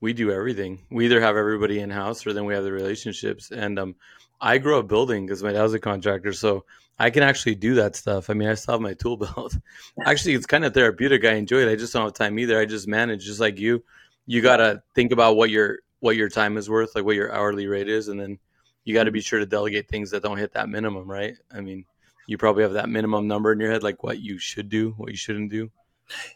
we 0.00 0.12
do 0.12 0.30
everything. 0.30 0.80
We 0.90 1.06
either 1.06 1.20
have 1.20 1.36
everybody 1.36 1.80
in 1.80 1.90
house 1.90 2.26
or 2.26 2.32
then 2.32 2.44
we 2.44 2.54
have 2.54 2.64
the 2.64 2.72
relationships. 2.72 3.50
And 3.50 3.78
um, 3.78 3.96
I 4.40 4.58
grew 4.58 4.78
up 4.78 4.88
building 4.88 5.26
because 5.26 5.42
my 5.42 5.52
dad 5.52 5.62
was 5.62 5.74
a 5.74 5.78
contractor, 5.78 6.32
so 6.32 6.64
I 6.98 7.10
can 7.10 7.22
actually 7.22 7.54
do 7.54 7.76
that 7.76 7.96
stuff. 7.96 8.30
I 8.30 8.34
mean, 8.34 8.48
I 8.48 8.54
still 8.54 8.74
have 8.74 8.80
my 8.80 8.94
tool 8.94 9.16
belt. 9.16 9.56
actually, 10.04 10.34
it's 10.34 10.46
kind 10.46 10.64
of 10.64 10.74
therapeutic. 10.74 11.24
I 11.24 11.32
enjoy 11.32 11.58
it. 11.58 11.70
I 11.70 11.76
just 11.76 11.92
don't 11.92 12.04
have 12.04 12.14
time 12.14 12.38
either. 12.38 12.60
I 12.60 12.66
just 12.66 12.88
manage, 12.88 13.24
just 13.24 13.40
like 13.40 13.58
you. 13.58 13.84
You 14.26 14.42
gotta 14.42 14.82
think 14.94 15.12
about 15.12 15.36
what 15.36 15.50
your 15.50 15.78
what 16.00 16.16
your 16.16 16.28
time 16.28 16.56
is 16.56 16.68
worth, 16.68 16.94
like 16.94 17.04
what 17.04 17.16
your 17.16 17.32
hourly 17.32 17.66
rate 17.66 17.88
is, 17.88 18.08
and 18.08 18.20
then 18.20 18.38
you 18.84 18.94
got 18.94 19.04
to 19.04 19.12
be 19.12 19.20
sure 19.20 19.38
to 19.38 19.46
delegate 19.46 19.88
things 19.88 20.10
that 20.10 20.22
don't 20.22 20.38
hit 20.38 20.52
that 20.54 20.68
minimum, 20.68 21.10
right? 21.10 21.36
I 21.52 21.60
mean, 21.60 21.84
you 22.26 22.38
probably 22.38 22.62
have 22.62 22.74
that 22.74 22.88
minimum 22.88 23.26
number 23.26 23.52
in 23.52 23.60
your 23.60 23.70
head, 23.70 23.82
like 23.82 24.02
what 24.02 24.18
you 24.18 24.38
should 24.38 24.68
do, 24.68 24.92
what 24.96 25.10
you 25.10 25.16
shouldn't 25.16 25.50
do. 25.50 25.70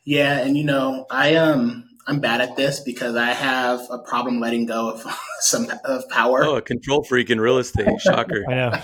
Yeah, 0.04 0.38
and 0.38 0.56
you 0.56 0.64
know, 0.64 1.06
I 1.10 1.36
um 1.36 1.88
I'm 2.06 2.20
bad 2.20 2.40
at 2.40 2.56
this 2.56 2.80
because 2.80 3.16
I 3.16 3.32
have 3.32 3.80
a 3.90 3.98
problem 3.98 4.40
letting 4.40 4.66
go 4.66 4.90
of 4.90 5.04
some 5.40 5.68
of 5.84 6.08
power. 6.08 6.44
Oh, 6.44 6.56
a 6.56 6.62
control 6.62 7.04
freak 7.04 7.30
in 7.30 7.40
real 7.40 7.58
estate. 7.58 8.00
Shocker. 8.00 8.44
I 8.48 8.54
know. 8.54 8.82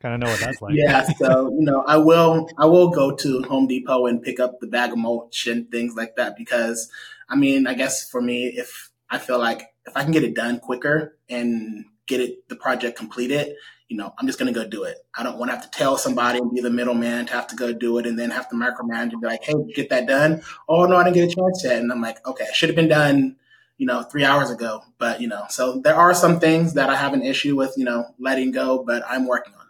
Kind 0.00 0.14
of 0.14 0.20
know 0.20 0.30
what 0.30 0.40
that's 0.40 0.60
like. 0.60 0.74
Yeah, 0.76 1.04
so 1.18 1.48
you 1.48 1.62
know, 1.62 1.82
I 1.86 1.96
will 1.96 2.50
I 2.58 2.66
will 2.66 2.90
go 2.90 3.16
to 3.16 3.42
Home 3.44 3.66
Depot 3.66 4.06
and 4.06 4.22
pick 4.22 4.38
up 4.38 4.60
the 4.60 4.66
bag 4.66 4.92
of 4.92 4.98
mulch 4.98 5.46
and 5.46 5.70
things 5.70 5.94
like 5.96 6.16
that 6.16 6.36
because 6.36 6.90
I 7.30 7.36
mean, 7.36 7.66
I 7.66 7.74
guess 7.74 8.08
for 8.08 8.20
me, 8.20 8.46
if 8.46 8.90
I 9.08 9.18
feel 9.18 9.38
like 9.38 9.62
if 9.86 9.96
I 9.96 10.02
can 10.02 10.12
get 10.12 10.22
it 10.22 10.34
done 10.34 10.60
quicker 10.60 11.16
and 11.30 11.86
get 12.06 12.20
it 12.20 12.48
the 12.48 12.56
project 12.56 12.98
completed, 12.98 13.56
you 13.88 13.96
know, 13.96 14.12
I'm 14.18 14.26
just 14.26 14.38
going 14.38 14.52
to 14.52 14.58
go 14.58 14.66
do 14.68 14.82
it. 14.82 14.98
I 15.16 15.22
don't 15.22 15.38
want 15.38 15.50
to 15.50 15.56
have 15.56 15.70
to 15.70 15.70
tell 15.70 15.96
somebody 15.96 16.38
and 16.38 16.52
be 16.52 16.60
the 16.60 16.70
middleman 16.70 17.26
to 17.26 17.32
have 17.32 17.46
to 17.48 17.56
go 17.56 17.72
do 17.72 17.98
it 17.98 18.06
and 18.06 18.18
then 18.18 18.30
have 18.30 18.48
to 18.50 18.56
micromanage 18.56 19.12
and 19.12 19.20
be 19.20 19.26
like, 19.26 19.44
hey, 19.44 19.54
get 19.74 19.90
that 19.90 20.06
done. 20.06 20.42
Oh, 20.68 20.86
no, 20.86 20.96
I 20.96 21.04
didn't 21.04 21.14
get 21.14 21.32
a 21.32 21.34
chance 21.34 21.62
yet. 21.64 21.78
And 21.78 21.92
I'm 21.92 22.00
like, 22.00 22.26
okay, 22.26 22.46
should 22.52 22.68
have 22.68 22.76
been 22.76 22.88
done, 22.88 23.36
you 23.78 23.86
know, 23.86 24.02
three 24.02 24.24
hours 24.24 24.50
ago. 24.50 24.82
But, 24.98 25.20
you 25.20 25.28
know, 25.28 25.44
so 25.48 25.80
there 25.80 25.94
are 25.94 26.14
some 26.14 26.40
things 26.40 26.74
that 26.74 26.90
I 26.90 26.96
have 26.96 27.14
an 27.14 27.22
issue 27.22 27.54
with, 27.54 27.74
you 27.76 27.84
know, 27.84 28.06
letting 28.18 28.50
go, 28.50 28.82
but 28.84 29.04
I'm 29.08 29.26
working 29.26 29.54
on 29.54 29.66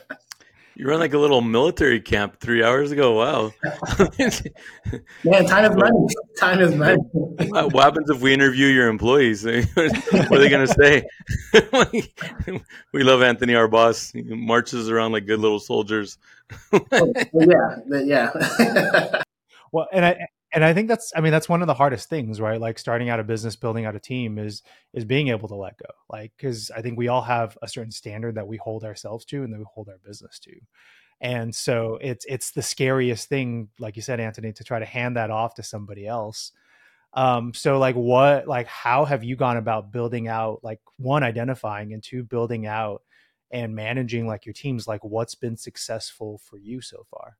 that. 0.00 0.18
You 0.76 0.88
run 0.88 0.98
like 0.98 1.14
a 1.14 1.18
little 1.18 1.40
military 1.40 2.00
camp 2.00 2.40
three 2.40 2.64
hours 2.64 2.90
ago. 2.90 3.12
Wow. 3.12 3.52
Man, 5.24 5.46
time 5.46 5.70
is 5.70 5.76
money. 5.76 6.06
Time 6.36 6.60
is 6.60 6.74
money. 6.74 6.96
what 7.12 7.84
happens 7.84 8.10
if 8.10 8.20
we 8.20 8.34
interview 8.34 8.66
your 8.66 8.88
employees? 8.88 9.44
what 9.74 10.32
are 10.32 10.38
they 10.38 10.48
going 10.48 10.66
to 10.66 10.74
say? 10.74 11.06
we 12.92 13.04
love 13.04 13.22
Anthony, 13.22 13.54
our 13.54 13.68
boss. 13.68 14.10
He 14.10 14.22
marches 14.22 14.90
around 14.90 15.12
like 15.12 15.26
good 15.26 15.38
little 15.38 15.60
soldiers. 15.60 16.18
oh, 16.72 17.12
yeah, 17.34 17.78
yeah. 18.02 19.22
well, 19.70 19.86
and 19.92 20.04
I 20.04 20.26
and 20.54 20.64
I 20.64 20.72
think 20.74 20.88
that's 20.88 21.12
I 21.16 21.20
mean 21.20 21.32
that's 21.32 21.48
one 21.48 21.62
of 21.62 21.66
the 21.68 21.74
hardest 21.74 22.08
things, 22.08 22.40
right? 22.40 22.60
Like 22.60 22.78
starting 22.78 23.08
out 23.10 23.20
a 23.20 23.24
business, 23.24 23.56
building 23.56 23.86
out 23.86 23.96
a 23.96 24.00
team 24.00 24.38
is 24.38 24.62
is 24.94 25.04
being 25.04 25.28
able 25.28 25.48
to 25.48 25.56
let 25.56 25.78
go. 25.78 25.86
Like 26.10 26.32
cuz 26.38 26.70
I 26.70 26.82
think 26.82 26.98
we 26.98 27.08
all 27.08 27.22
have 27.22 27.58
a 27.62 27.68
certain 27.68 27.92
standard 27.92 28.36
that 28.36 28.46
we 28.48 28.56
hold 28.58 28.84
ourselves 28.84 29.24
to 29.26 29.44
and 29.44 29.52
that 29.52 29.58
we 29.58 29.66
hold 29.74 29.88
our 29.88 29.98
business 30.06 30.38
to. 30.40 30.52
And 31.20 31.54
so 31.54 31.98
it's 32.02 32.24
it's 32.28 32.52
the 32.52 32.62
scariest 32.62 33.28
thing 33.28 33.68
like 33.78 33.96
you 33.96 34.02
said 34.02 34.20
Anthony 34.20 34.52
to 34.54 34.64
try 34.64 34.78
to 34.78 34.84
hand 34.86 35.16
that 35.16 35.30
off 35.30 35.54
to 35.56 35.62
somebody 35.64 36.06
else. 36.06 36.52
Um 37.14 37.54
so 37.54 37.78
like 37.78 37.96
what 37.96 38.48
like 38.48 38.66
how 38.68 39.04
have 39.06 39.24
you 39.24 39.36
gone 39.36 39.56
about 39.58 39.92
building 39.92 40.28
out 40.28 40.60
like 40.64 40.80
one 40.98 41.22
identifying 41.24 41.92
and 41.94 42.02
two 42.02 42.24
building 42.24 42.66
out 42.66 43.02
and 43.52 43.74
managing 43.76 44.26
like 44.26 44.46
your 44.46 44.52
teams 44.54 44.88
like 44.88 45.04
what's 45.04 45.34
been 45.36 45.56
successful 45.56 46.38
for 46.44 46.58
you 46.58 46.80
so 46.80 47.04
far? 47.10 47.38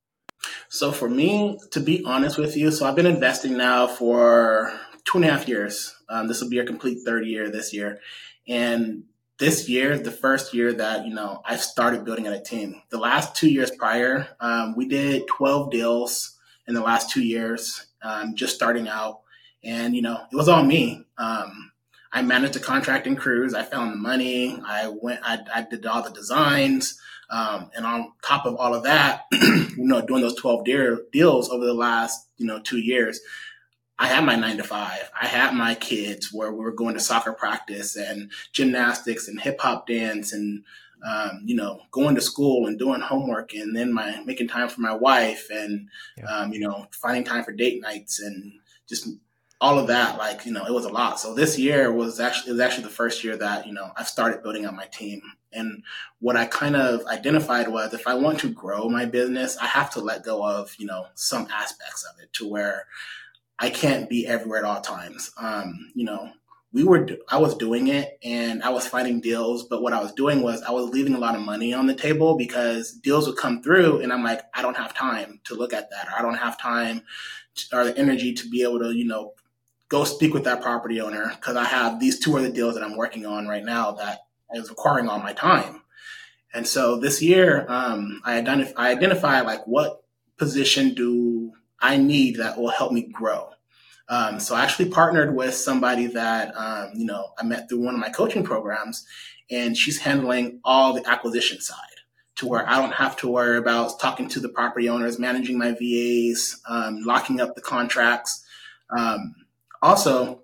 So 0.69 0.93
for 0.93 1.09
me, 1.09 1.59
to 1.71 1.81
be 1.81 2.03
honest 2.05 2.39
with 2.39 2.57
you, 2.57 2.71
so 2.71 2.87
I've 2.87 2.97
been 2.97 3.07
investing 3.07 3.57
now 3.57 3.87
for 3.87 4.73
two 5.05 5.19
and 5.19 5.25
a 5.25 5.31
half 5.31 5.49
years. 5.49 5.95
Um, 6.09 6.29
this 6.29 6.41
will 6.41 6.51
be 6.51 6.59
a 6.59 6.67
complete 6.67 6.99
third 7.05 7.27
year 7.27 7.51
this 7.51 7.73
year. 7.73 8.01
And 8.49 9.05
this 9.39 9.69
year 9.69 9.93
is 9.93 10.03
the 10.03 10.11
first 10.11 10.55
year 10.55 10.73
that, 10.73 11.07
you 11.07 11.15
know, 11.15 11.43
I 11.45 11.57
started 11.57 12.05
building 12.05 12.27
a 12.27 12.43
team. 12.43 12.83
The 12.91 12.99
last 12.99 13.35
two 13.35 13.49
years 13.49 13.71
prior, 13.71 14.29
um, 14.41 14.75
we 14.77 14.87
did 14.89 15.27
12 15.27 15.71
deals 15.71 16.39
in 16.67 16.75
the 16.75 16.81
last 16.81 17.11
two 17.11 17.23
years, 17.23 17.87
um, 18.03 18.35
just 18.35 18.55
starting 18.55 18.89
out. 18.89 19.21
And, 19.63 19.95
you 19.97 20.03
know, 20.03 20.21
it 20.31 20.37
was 20.37 20.49
all 20.49 20.63
me. 20.63 21.05
Um, 21.19 21.73
I 22.13 22.23
managed 22.23 22.55
the 22.55 22.61
contracting 22.61 23.17
crews. 23.17 23.55
I 23.55 23.65
found 23.65 23.93
the 23.93 23.97
money. 23.97 24.61
I 24.65 24.89
went, 24.89 25.21
I, 25.25 25.41
I 25.53 25.63
did 25.63 25.85
all 25.85 26.03
the 26.03 26.11
designs. 26.11 27.01
Um, 27.31 27.71
and 27.75 27.87
on 27.87 28.13
top 28.23 28.47
of 28.47 28.57
all 28.57 28.75
of 28.75 28.85
that, 28.85 29.25
you 29.33 29.75
know, 29.79 30.05
doing 30.05 30.23
those 30.23 30.37
12 30.37 30.65
deal, 30.65 30.99
deals 31.13 31.51
over 31.51 31.65
the 31.65 31.75
last, 31.75 32.29
you 32.37 32.47
know, 32.47 32.61
two 32.61 32.79
years, 32.79 33.21
I 33.99 34.09
had 34.09 34.25
my 34.25 34.35
nine 34.35 34.57
to 34.57 34.65
five. 34.65 35.11
I 35.21 35.27
had 35.27 35.55
my 35.55 35.75
kids 35.75 36.33
where 36.33 36.53
we 36.53 36.59
were 36.59 36.73
going 36.73 36.95
to 36.95 37.01
soccer 37.01 37.33
practice 37.33 37.97
and 37.97 38.31
gymnastics 38.53 39.29
and 39.29 39.41
hip 39.41 39.61
hop 39.61 39.87
dance 39.87 40.33
and, 40.33 40.65
um, 41.07 41.43
you 41.45 41.55
know, 41.55 41.81
going 41.93 42.15
to 42.17 42.21
school 42.21 42.67
and 42.67 42.79
doing 42.79 43.01
homework 43.01 43.55
and 43.55 43.77
then 43.77 43.93
my 43.93 44.21
making 44.25 44.49
time 44.49 44.69
for 44.69 44.81
my 44.81 44.95
wife 44.95 45.49
and, 45.51 45.89
yeah. 46.17 46.25
um, 46.25 46.53
you 46.53 46.59
know, 46.59 46.87
finding 46.91 47.25
time 47.25 47.45
for 47.45 47.53
date 47.53 47.81
nights 47.81 48.21
and 48.21 48.55
just 48.89 49.09
all 49.61 49.79
of 49.79 49.87
that. 49.87 50.19
Like, 50.19 50.45
you 50.45 50.53
know, 50.53 50.65
it 50.67 50.73
was 50.73 50.87
a 50.87 50.93
lot. 50.93 51.21
So 51.21 51.33
this 51.33 51.57
year 51.57 51.93
was 51.93 52.19
actually, 52.19 52.51
it 52.51 52.53
was 52.55 52.61
actually 52.61 52.85
the 52.85 52.91
first 52.91 53.23
year 53.23 53.37
that, 53.37 53.67
you 53.67 53.73
know, 53.73 53.93
I've 53.97 54.09
started 54.09 54.43
building 54.43 54.67
up 54.67 54.75
my 54.75 54.87
team 54.87 55.23
and 55.55 55.83
what 56.21 56.37
I 56.37 56.47
kind 56.47 56.77
of 56.77 57.05
identified 57.07 57.69
was 57.69 57.95
if 57.95 58.07
I 58.07 58.15
want 58.15 58.41
to 58.41 58.49
grow 58.49 58.89
my 58.89 59.05
business, 59.05 59.57
I 59.59 59.67
have 59.67 59.91
to 59.93 60.01
let 60.01 60.25
go 60.25 60.45
of, 60.45 60.75
you 60.79 60.87
know, 60.87 61.07
some 61.15 61.49
aspects 61.53 62.05
of 62.05 62.21
it 62.23 62.33
to 62.35 62.49
where 62.49 62.87
I 63.59 63.71
can't 63.71 64.09
be 64.09 64.27
everywhere 64.27 64.59
at 64.59 64.65
all 64.65 64.81
times. 64.81 65.31
Um, 65.37 65.93
you 65.95 66.05
know, 66.05 66.31
we 66.73 66.83
were, 66.83 67.09
I 67.29 67.39
was 67.39 67.57
doing 67.57 67.87
it 67.89 68.19
and 68.25 68.63
I 68.63 68.71
was 68.71 68.87
finding 68.87 69.21
deals, 69.21 69.63
but 69.63 69.81
what 69.81 69.93
I 69.93 70.01
was 70.01 70.13
doing 70.13 70.43
was 70.43 70.61
I 70.63 70.73
was 70.73 70.91
leaving 70.91 71.15
a 71.15 71.19
lot 71.19 71.37
of 71.37 71.43
money 71.43 71.73
on 71.73 71.87
the 71.87 71.95
table 71.95 72.37
because 72.37 72.93
deals 72.93 73.29
would 73.29 73.37
come 73.37 73.63
through 73.63 74.01
and 74.01 74.13
I'm 74.13 74.25
like, 74.25 74.43
I 74.55 74.63
don't 74.63 74.77
have 74.77 74.93
time 74.93 75.41
to 75.45 75.55
look 75.55 75.73
at 75.73 75.91
that. 75.91 76.09
Or 76.09 76.19
I 76.19 76.23
don't 76.23 76.35
have 76.35 76.61
time 76.61 77.03
to, 77.55 77.77
or 77.77 77.85
the 77.85 77.97
energy 77.97 78.35
to 78.35 78.51
be 78.51 78.63
able 78.65 78.81
to, 78.81 78.91
you 78.91 79.05
know, 79.05 79.35
go 79.89 80.03
speak 80.03 80.35
with 80.35 80.43
that 80.43 80.63
property 80.63 81.01
owner 81.01 81.31
because 81.37 81.55
I 81.55 81.65
have 81.65 82.01
these 82.01 82.19
two 82.19 82.37
other 82.37 82.51
deals 82.51 82.75
that 82.75 82.83
I'm 82.83 82.97
working 82.97 83.25
on 83.25 83.47
right 83.47 83.65
now 83.65 83.93
that 83.93 84.24
is 84.55 84.71
requiring 84.71 85.09
all 85.09 85.19
my 85.19 85.33
time. 85.33 85.83
And 86.53 86.67
so 86.67 86.99
this 86.99 87.21
year, 87.21 87.67
um, 87.69 88.21
I, 88.25 88.41
identif- 88.41 88.75
I 88.77 88.91
identify 88.91 89.41
like 89.41 89.67
what 89.67 90.05
position 90.39 90.95
do 90.95 91.53
I 91.81 91.97
need 91.97 92.37
that 92.37 92.59
will 92.59 92.71
help 92.71 92.93
me 92.93 93.03
grow. 93.13 93.51
Um, 94.09 94.39
so 94.39 94.55
I 94.55 94.63
actually 94.63 94.91
partnered 94.91 95.35
with 95.35 95.55
somebody 95.55 96.07
that 96.09 96.55
um, 96.57 96.91
you 96.95 97.07
know 97.07 97.33
I 97.39 97.45
met 97.45 97.69
through 97.69 97.81
one 97.85 97.95
of 97.95 98.01
my 98.01 98.11
coaching 98.11 98.45
programs, 98.45 99.07
and 99.51 99.77
she's 99.77 99.99
handling 99.99 100.61
all 100.65 100.93
the 100.93 101.09
acquisition 101.09 101.61
side. 101.61 101.79
to 102.37 102.47
where 102.47 102.69
I 102.69 102.81
don't 102.81 102.95
have 102.95 103.17
to 103.19 103.29
worry 103.29 103.59
about 103.59 104.01
talking 104.01 104.29
to 104.31 104.41
the 104.41 104.49
property 104.49 104.89
owners, 104.89 105.19
managing 105.19 105.57
my 105.59 105.73
VAs, 105.73 106.61
um, 106.69 107.01
locking 107.03 107.41
up 107.41 107.55
the 107.55 107.61
contracts. 107.61 108.45
Um, 108.97 109.35
also, 109.81 110.43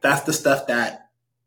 that's 0.00 0.22
the 0.22 0.32
stuff 0.32 0.66
that 0.66 1.01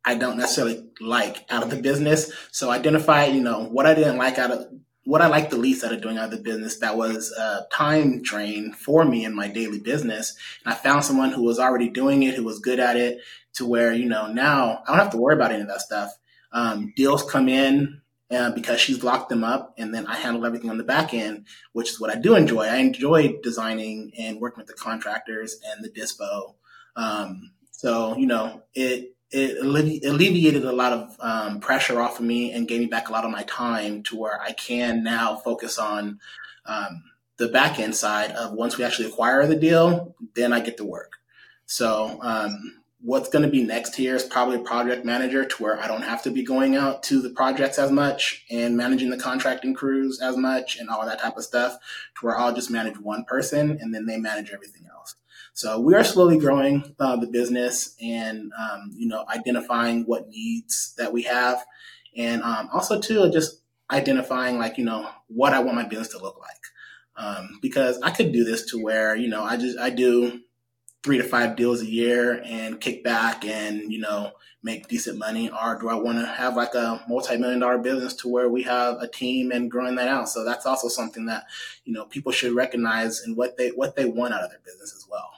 I 0.05 0.15
don't 0.15 0.37
necessarily 0.37 0.87
like 1.01 1.45
out 1.49 1.63
of 1.63 1.69
the 1.69 1.81
business. 1.81 2.31
So 2.51 2.69
identify, 2.69 3.25
you 3.25 3.41
know, 3.41 3.63
what 3.65 3.85
I 3.85 3.93
didn't 3.95 4.17
like 4.17 4.37
out 4.37 4.51
of 4.51 4.67
what 5.05 5.21
I 5.21 5.27
liked 5.27 5.51
the 5.51 5.57
least 5.57 5.83
out 5.83 5.93
of 5.93 6.01
doing 6.01 6.17
out 6.17 6.25
of 6.25 6.31
the 6.31 6.43
business 6.43 6.79
that 6.79 6.97
was 6.97 7.31
a 7.31 7.67
time 7.71 8.23
drain 8.23 8.73
for 8.73 9.05
me 9.05 9.23
in 9.23 9.35
my 9.35 9.47
daily 9.47 9.79
business. 9.79 10.35
And 10.63 10.73
I 10.73 10.77
found 10.77 11.05
someone 11.05 11.31
who 11.31 11.43
was 11.43 11.59
already 11.59 11.89
doing 11.89 12.23
it, 12.23 12.33
who 12.33 12.43
was 12.43 12.59
good 12.59 12.79
at 12.79 12.97
it, 12.97 13.19
to 13.53 13.65
where, 13.65 13.93
you 13.93 14.05
know, 14.05 14.27
now 14.27 14.81
I 14.85 14.91
don't 14.91 14.99
have 14.99 15.11
to 15.11 15.17
worry 15.17 15.35
about 15.35 15.51
any 15.51 15.61
of 15.61 15.67
that 15.67 15.81
stuff. 15.81 16.11
Um, 16.51 16.91
deals 16.95 17.23
come 17.23 17.47
in 17.47 18.01
uh, 18.31 18.51
because 18.51 18.79
she's 18.79 19.03
locked 19.03 19.29
them 19.29 19.43
up, 19.43 19.75
and 19.77 19.93
then 19.93 20.07
I 20.07 20.15
handle 20.15 20.45
everything 20.45 20.69
on 20.69 20.77
the 20.77 20.83
back 20.83 21.13
end, 21.13 21.45
which 21.73 21.91
is 21.91 21.99
what 21.99 22.09
I 22.09 22.15
do 22.15 22.35
enjoy. 22.35 22.63
I 22.63 22.77
enjoy 22.77 23.35
designing 23.43 24.11
and 24.17 24.41
working 24.41 24.61
with 24.61 24.67
the 24.67 24.73
contractors 24.73 25.59
and 25.63 25.83
the 25.83 25.89
dispo. 25.89 26.55
Um, 26.95 27.51
so, 27.71 28.17
you 28.17 28.25
know, 28.25 28.63
it 28.73 29.14
it 29.31 29.57
alleviated 29.57 30.63
a 30.63 30.71
lot 30.71 30.93
of 30.93 31.17
um, 31.19 31.59
pressure 31.59 31.99
off 31.99 32.19
of 32.19 32.25
me 32.25 32.51
and 32.51 32.67
gave 32.67 32.79
me 32.79 32.85
back 32.85 33.09
a 33.09 33.11
lot 33.11 33.25
of 33.25 33.31
my 33.31 33.43
time 33.43 34.03
to 34.03 34.15
where 34.17 34.39
I 34.41 34.51
can 34.51 35.03
now 35.03 35.35
focus 35.35 35.77
on 35.77 36.19
um, 36.65 37.03
the 37.37 37.47
back 37.47 37.79
end 37.79 37.95
side 37.95 38.31
of 38.31 38.53
once 38.53 38.77
we 38.77 38.83
actually 38.83 39.09
acquire 39.09 39.45
the 39.45 39.55
deal, 39.55 40.15
then 40.35 40.53
I 40.53 40.59
get 40.59 40.77
to 40.77 40.85
work. 40.85 41.13
So 41.65 42.19
um, 42.21 42.81
what's 43.01 43.29
going 43.29 43.43
to 43.43 43.51
be 43.51 43.63
next 43.63 43.95
here 43.95 44.15
is 44.15 44.23
probably 44.23 44.57
a 44.57 44.63
project 44.63 45.05
manager 45.05 45.43
to 45.43 45.63
where 45.63 45.79
I 45.79 45.87
don't 45.87 46.03
have 46.03 46.23
to 46.23 46.31
be 46.31 46.43
going 46.43 46.75
out 46.75 47.03
to 47.03 47.21
the 47.21 47.29
projects 47.29 47.77
as 47.77 47.91
much 47.91 48.45
and 48.49 48.77
managing 48.77 49.09
the 49.09 49.17
contracting 49.17 49.73
crews 49.73 50.21
as 50.21 50.37
much 50.37 50.77
and 50.77 50.89
all 50.89 51.05
that 51.05 51.19
type 51.19 51.37
of 51.37 51.43
stuff 51.43 51.77
to 52.19 52.25
where 52.25 52.37
I'll 52.37 52.53
just 52.53 52.71
manage 52.71 52.99
one 52.99 53.25
person 53.25 53.77
and 53.81 53.93
then 53.93 54.05
they 54.05 54.17
manage 54.17 54.51
everything. 54.51 54.84
So 55.55 55.79
we 55.79 55.95
are 55.95 56.03
slowly 56.03 56.37
growing 56.37 56.93
uh, 56.99 57.15
the 57.15 57.27
business 57.27 57.95
and, 58.01 58.51
um, 58.59 58.91
you 58.93 59.07
know, 59.07 59.23
identifying 59.33 60.03
what 60.03 60.27
needs 60.27 60.93
that 60.97 61.13
we 61.13 61.21
have. 61.21 61.63
And 62.17 62.43
um, 62.43 62.67
also, 62.73 62.99
too, 62.99 63.31
just 63.31 63.61
identifying, 63.89 64.57
like, 64.57 64.77
you 64.77 64.83
know, 64.83 65.09
what 65.27 65.53
I 65.53 65.59
want 65.59 65.77
my 65.77 65.85
business 65.85 66.09
to 66.09 66.21
look 66.21 66.37
like. 66.41 67.25
Um, 67.25 67.59
because 67.61 68.01
I 68.01 68.11
could 68.11 68.33
do 68.33 68.43
this 68.43 68.65
to 68.71 68.83
where, 68.83 69.15
you 69.15 69.29
know, 69.29 69.43
I 69.45 69.55
just, 69.55 69.79
I 69.79 69.91
do 69.91 70.41
three 71.03 71.19
to 71.19 71.23
five 71.23 71.55
deals 71.55 71.81
a 71.81 71.85
year 71.85 72.41
and 72.43 72.81
kick 72.81 73.01
back 73.01 73.45
and, 73.45 73.93
you 73.93 73.99
know, 73.99 74.33
make 74.61 74.89
decent 74.89 75.17
money? 75.17 75.49
Or 75.49 75.79
do 75.79 75.87
I 75.87 75.95
want 75.95 76.17
to 76.17 76.25
have 76.25 76.57
like 76.57 76.73
a 76.75 77.01
multi-million 77.07 77.59
dollar 77.59 77.77
business 77.77 78.13
to 78.15 78.27
where 78.27 78.49
we 78.49 78.63
have 78.63 78.97
a 78.99 79.07
team 79.07 79.53
and 79.53 79.71
growing 79.71 79.95
that 79.95 80.09
out? 80.09 80.27
So 80.27 80.43
that's 80.43 80.65
also 80.65 80.89
something 80.89 81.27
that, 81.27 81.45
you 81.85 81.93
know, 81.93 82.03
people 82.03 82.33
should 82.33 82.51
recognize 82.51 83.21
and 83.21 83.37
what 83.37 83.55
they, 83.55 83.69
what 83.69 83.95
they 83.95 84.03
want 84.03 84.33
out 84.33 84.43
of 84.43 84.49
their 84.49 84.59
business 84.65 84.93
as 84.93 85.05
well. 85.09 85.29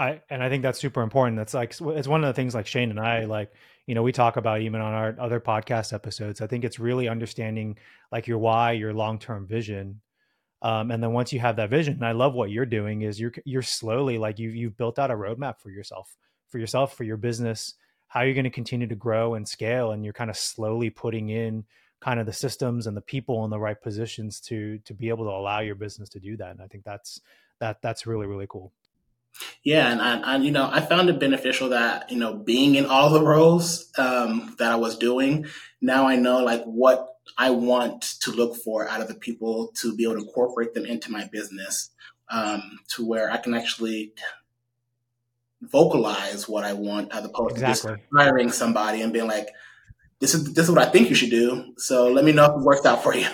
I 0.00 0.22
and 0.30 0.42
I 0.42 0.48
think 0.48 0.62
that's 0.62 0.80
super 0.80 1.02
important. 1.02 1.36
That's 1.36 1.52
like 1.52 1.74
it's 1.78 2.08
one 2.08 2.24
of 2.24 2.28
the 2.28 2.32
things 2.32 2.54
like 2.54 2.64
Shanne 2.64 2.90
and 2.90 2.98
I 2.98 3.26
like 3.26 3.52
you 3.86 3.94
know 3.94 4.02
we 4.02 4.12
talk 4.12 4.36
about 4.38 4.62
even 4.62 4.80
on 4.80 4.94
our 4.94 5.14
other 5.20 5.40
podcast 5.40 5.92
episodes. 5.92 6.40
I 6.40 6.46
think 6.46 6.64
it's 6.64 6.78
really 6.78 7.06
understanding 7.06 7.76
like 8.10 8.26
your 8.26 8.38
why, 8.38 8.72
your 8.72 8.94
long 8.94 9.18
term 9.18 9.46
vision, 9.46 10.00
um, 10.62 10.90
and 10.90 11.02
then 11.02 11.12
once 11.12 11.34
you 11.34 11.40
have 11.40 11.56
that 11.56 11.68
vision, 11.68 11.94
and 11.94 12.06
I 12.06 12.12
love 12.12 12.32
what 12.32 12.50
you're 12.50 12.64
doing 12.64 13.02
is 13.02 13.20
you're 13.20 13.32
you're 13.44 13.60
slowly 13.60 14.16
like 14.16 14.38
you 14.38 14.48
you've 14.48 14.78
built 14.78 14.98
out 14.98 15.10
a 15.10 15.14
roadmap 15.14 15.60
for 15.60 15.68
yourself, 15.68 16.16
for 16.48 16.58
yourself, 16.58 16.96
for 16.96 17.04
your 17.04 17.18
business, 17.18 17.74
how 18.08 18.22
you're 18.22 18.34
going 18.34 18.44
to 18.44 18.50
continue 18.50 18.86
to 18.86 18.94
grow 18.94 19.34
and 19.34 19.46
scale, 19.46 19.92
and 19.92 20.02
you're 20.02 20.14
kind 20.14 20.30
of 20.30 20.36
slowly 20.36 20.88
putting 20.88 21.28
in 21.28 21.64
kind 22.00 22.18
of 22.18 22.24
the 22.24 22.32
systems 22.32 22.86
and 22.86 22.96
the 22.96 23.02
people 23.02 23.44
in 23.44 23.50
the 23.50 23.60
right 23.60 23.82
positions 23.82 24.40
to 24.40 24.78
to 24.86 24.94
be 24.94 25.10
able 25.10 25.26
to 25.26 25.30
allow 25.30 25.60
your 25.60 25.74
business 25.74 26.08
to 26.08 26.20
do 26.20 26.38
that. 26.38 26.52
And 26.52 26.62
I 26.62 26.68
think 26.68 26.84
that's 26.84 27.20
that 27.58 27.82
that's 27.82 28.06
really 28.06 28.26
really 28.26 28.46
cool. 28.48 28.72
Yeah, 29.62 29.90
and 29.90 30.00
I, 30.00 30.20
I, 30.20 30.36
you 30.36 30.50
know, 30.50 30.68
I 30.70 30.80
found 30.80 31.08
it 31.08 31.18
beneficial 31.18 31.70
that 31.70 32.10
you 32.10 32.18
know 32.18 32.34
being 32.34 32.74
in 32.74 32.86
all 32.86 33.10
the 33.10 33.22
roles 33.22 33.90
um, 33.98 34.54
that 34.58 34.72
I 34.72 34.76
was 34.76 34.96
doing. 34.96 35.46
Now 35.80 36.06
I 36.06 36.16
know 36.16 36.42
like 36.42 36.64
what 36.64 37.08
I 37.38 37.50
want 37.50 38.02
to 38.22 38.32
look 38.32 38.56
for 38.56 38.88
out 38.88 39.00
of 39.00 39.08
the 39.08 39.14
people 39.14 39.72
to 39.80 39.94
be 39.94 40.04
able 40.04 40.14
to 40.14 40.20
incorporate 40.20 40.74
them 40.74 40.86
into 40.86 41.10
my 41.10 41.28
business, 41.30 41.90
um, 42.30 42.78
to 42.94 43.06
where 43.06 43.30
I 43.30 43.36
can 43.36 43.54
actually 43.54 44.12
vocalize 45.62 46.48
what 46.48 46.64
I 46.64 46.72
want, 46.72 47.12
as 47.14 47.24
opposed 47.24 47.52
exactly. 47.52 47.92
to 47.92 47.96
just 47.96 48.08
hiring 48.16 48.50
somebody 48.50 49.02
and 49.02 49.12
being 49.12 49.28
like, 49.28 49.48
"This 50.20 50.34
is 50.34 50.54
this 50.54 50.64
is 50.64 50.70
what 50.70 50.86
I 50.86 50.90
think 50.90 51.08
you 51.08 51.14
should 51.14 51.30
do." 51.30 51.74
So 51.76 52.10
let 52.10 52.24
me 52.24 52.32
know 52.32 52.46
if 52.46 52.52
it 52.52 52.64
works 52.64 52.86
out 52.86 53.02
for 53.02 53.14
you. 53.14 53.28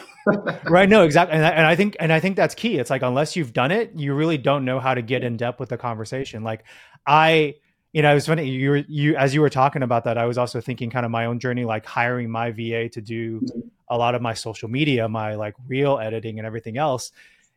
Right 0.68 0.88
no 0.88 1.04
exactly 1.04 1.36
and 1.36 1.44
I, 1.44 1.50
and 1.50 1.66
I, 1.66 1.76
think 1.76 1.96
and 2.00 2.12
i 2.12 2.20
think 2.20 2.36
that's 2.36 2.54
key. 2.54 2.78
It's 2.78 2.90
like 2.90 3.02
unless 3.02 3.36
you've 3.36 3.52
done 3.52 3.70
it 3.70 3.92
you 3.94 4.14
really 4.14 4.38
don't 4.38 4.64
know 4.64 4.80
how 4.80 4.94
to 4.94 5.02
get 5.02 5.22
in 5.22 5.36
depth 5.36 5.60
with 5.60 5.68
the 5.68 5.78
conversation. 5.78 6.42
Like 6.42 6.64
i 7.06 7.54
you 7.92 8.02
know 8.02 8.10
it 8.10 8.14
was 8.14 8.26
funny 8.26 8.48
you 8.48 8.70
were 8.70 8.84
you 8.88 9.16
as 9.16 9.34
you 9.34 9.40
were 9.40 9.50
talking 9.50 9.82
about 9.82 10.04
that 10.04 10.18
i 10.18 10.26
was 10.26 10.36
also 10.36 10.60
thinking 10.60 10.90
kind 10.90 11.06
of 11.06 11.12
my 11.12 11.26
own 11.26 11.38
journey 11.38 11.64
like 11.64 11.86
hiring 11.86 12.28
my 12.28 12.50
va 12.50 12.88
to 12.88 13.00
do 13.00 13.40
a 13.88 13.96
lot 13.96 14.14
of 14.14 14.20
my 14.20 14.34
social 14.34 14.68
media 14.68 15.08
my 15.08 15.34
like 15.36 15.54
real 15.68 15.98
editing 15.98 16.38
and 16.38 16.46
everything 16.46 16.76
else. 16.76 17.12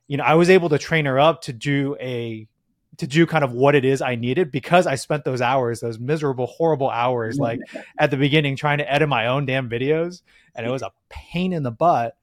You 0.07 0.17
know 0.17 0.23
i 0.23 0.35
was 0.35 0.49
able 0.49 0.69
to 0.69 0.77
train 0.77 1.05
her 1.05 1.19
up 1.19 1.41
to 1.43 1.53
do 1.53 1.97
a 1.99 2.47
to 2.99 3.07
do 3.07 3.25
kind 3.25 3.45
of 3.45 3.53
what 3.53 3.75
it 3.75 3.85
is 3.85 4.01
I 4.01 4.15
needed 4.15 4.51
because 4.51 4.85
I 4.85 4.95
spent 4.95 5.23
those 5.23 5.41
hours, 5.41 5.79
those 5.79 5.97
miserable, 5.97 6.47
horrible 6.47 6.89
hours, 6.89 7.37
like 7.37 7.61
at 7.97 8.11
the 8.11 8.17
beginning 8.17 8.57
trying 8.57 8.79
to 8.79 8.91
edit 8.91 9.07
my 9.07 9.27
own 9.27 9.45
damn 9.45 9.69
videos. 9.69 10.21
And 10.53 10.65
it 10.65 10.69
was 10.69 10.81
a 10.81 10.91
pain 11.09 11.53
in 11.53 11.63
the 11.63 11.71
butt 11.71 12.17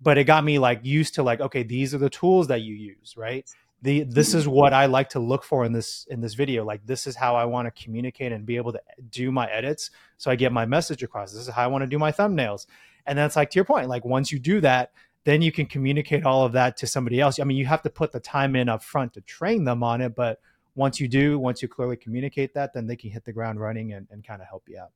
but 0.00 0.18
it 0.18 0.24
got 0.24 0.44
me 0.44 0.58
like 0.58 0.80
used 0.84 1.14
to 1.14 1.22
like 1.22 1.40
okay 1.40 1.62
these 1.62 1.94
are 1.94 1.98
the 1.98 2.10
tools 2.10 2.48
that 2.48 2.62
you 2.62 2.74
use 2.74 3.14
right? 3.16 3.48
The 3.82 4.04
this 4.04 4.34
is 4.34 4.48
what 4.48 4.72
i 4.72 4.86
like 4.86 5.10
to 5.10 5.20
look 5.20 5.44
for 5.44 5.64
in 5.64 5.72
this 5.72 6.06
in 6.10 6.20
this 6.20 6.34
video. 6.34 6.64
Like 6.64 6.84
this 6.86 7.06
is 7.06 7.14
how 7.14 7.36
i 7.36 7.44
want 7.44 7.66
to 7.66 7.82
communicate 7.82 8.32
and 8.32 8.46
be 8.46 8.56
able 8.56 8.72
to 8.72 8.80
do 9.10 9.30
my 9.30 9.50
edits. 9.50 9.90
So 10.16 10.30
i 10.30 10.36
get 10.36 10.52
my 10.52 10.66
message 10.66 11.02
across. 11.02 11.32
This 11.32 11.42
is 11.42 11.54
how 11.54 11.64
i 11.64 11.66
want 11.66 11.82
to 11.82 11.86
do 11.86 11.98
my 11.98 12.10
thumbnails. 12.10 12.66
And 13.06 13.18
that's 13.18 13.36
like 13.36 13.50
to 13.50 13.56
your 13.56 13.64
point 13.64 13.88
like 13.88 14.04
once 14.04 14.32
you 14.32 14.38
do 14.38 14.60
that 14.62 14.92
then 15.24 15.42
you 15.42 15.50
can 15.50 15.66
communicate 15.66 16.24
all 16.24 16.44
of 16.44 16.52
that 16.52 16.76
to 16.76 16.86
somebody 16.86 17.20
else. 17.20 17.38
I 17.38 17.44
mean 17.44 17.56
you 17.56 17.66
have 17.66 17.82
to 17.82 17.90
put 17.90 18.12
the 18.12 18.20
time 18.20 18.56
in 18.56 18.68
up 18.68 18.82
front 18.82 19.12
to 19.14 19.20
train 19.22 19.64
them 19.64 19.82
on 19.82 20.00
it 20.00 20.14
but 20.14 20.40
once 20.74 21.00
you 21.00 21.08
do 21.08 21.38
once 21.38 21.62
you 21.62 21.68
clearly 21.68 21.96
communicate 21.96 22.54
that 22.54 22.72
then 22.72 22.86
they 22.86 22.96
can 22.96 23.10
hit 23.10 23.24
the 23.24 23.32
ground 23.32 23.60
running 23.60 23.92
and, 23.92 24.06
and 24.10 24.24
kind 24.24 24.40
of 24.40 24.48
help 24.48 24.62
you 24.68 24.78
out 24.78 24.90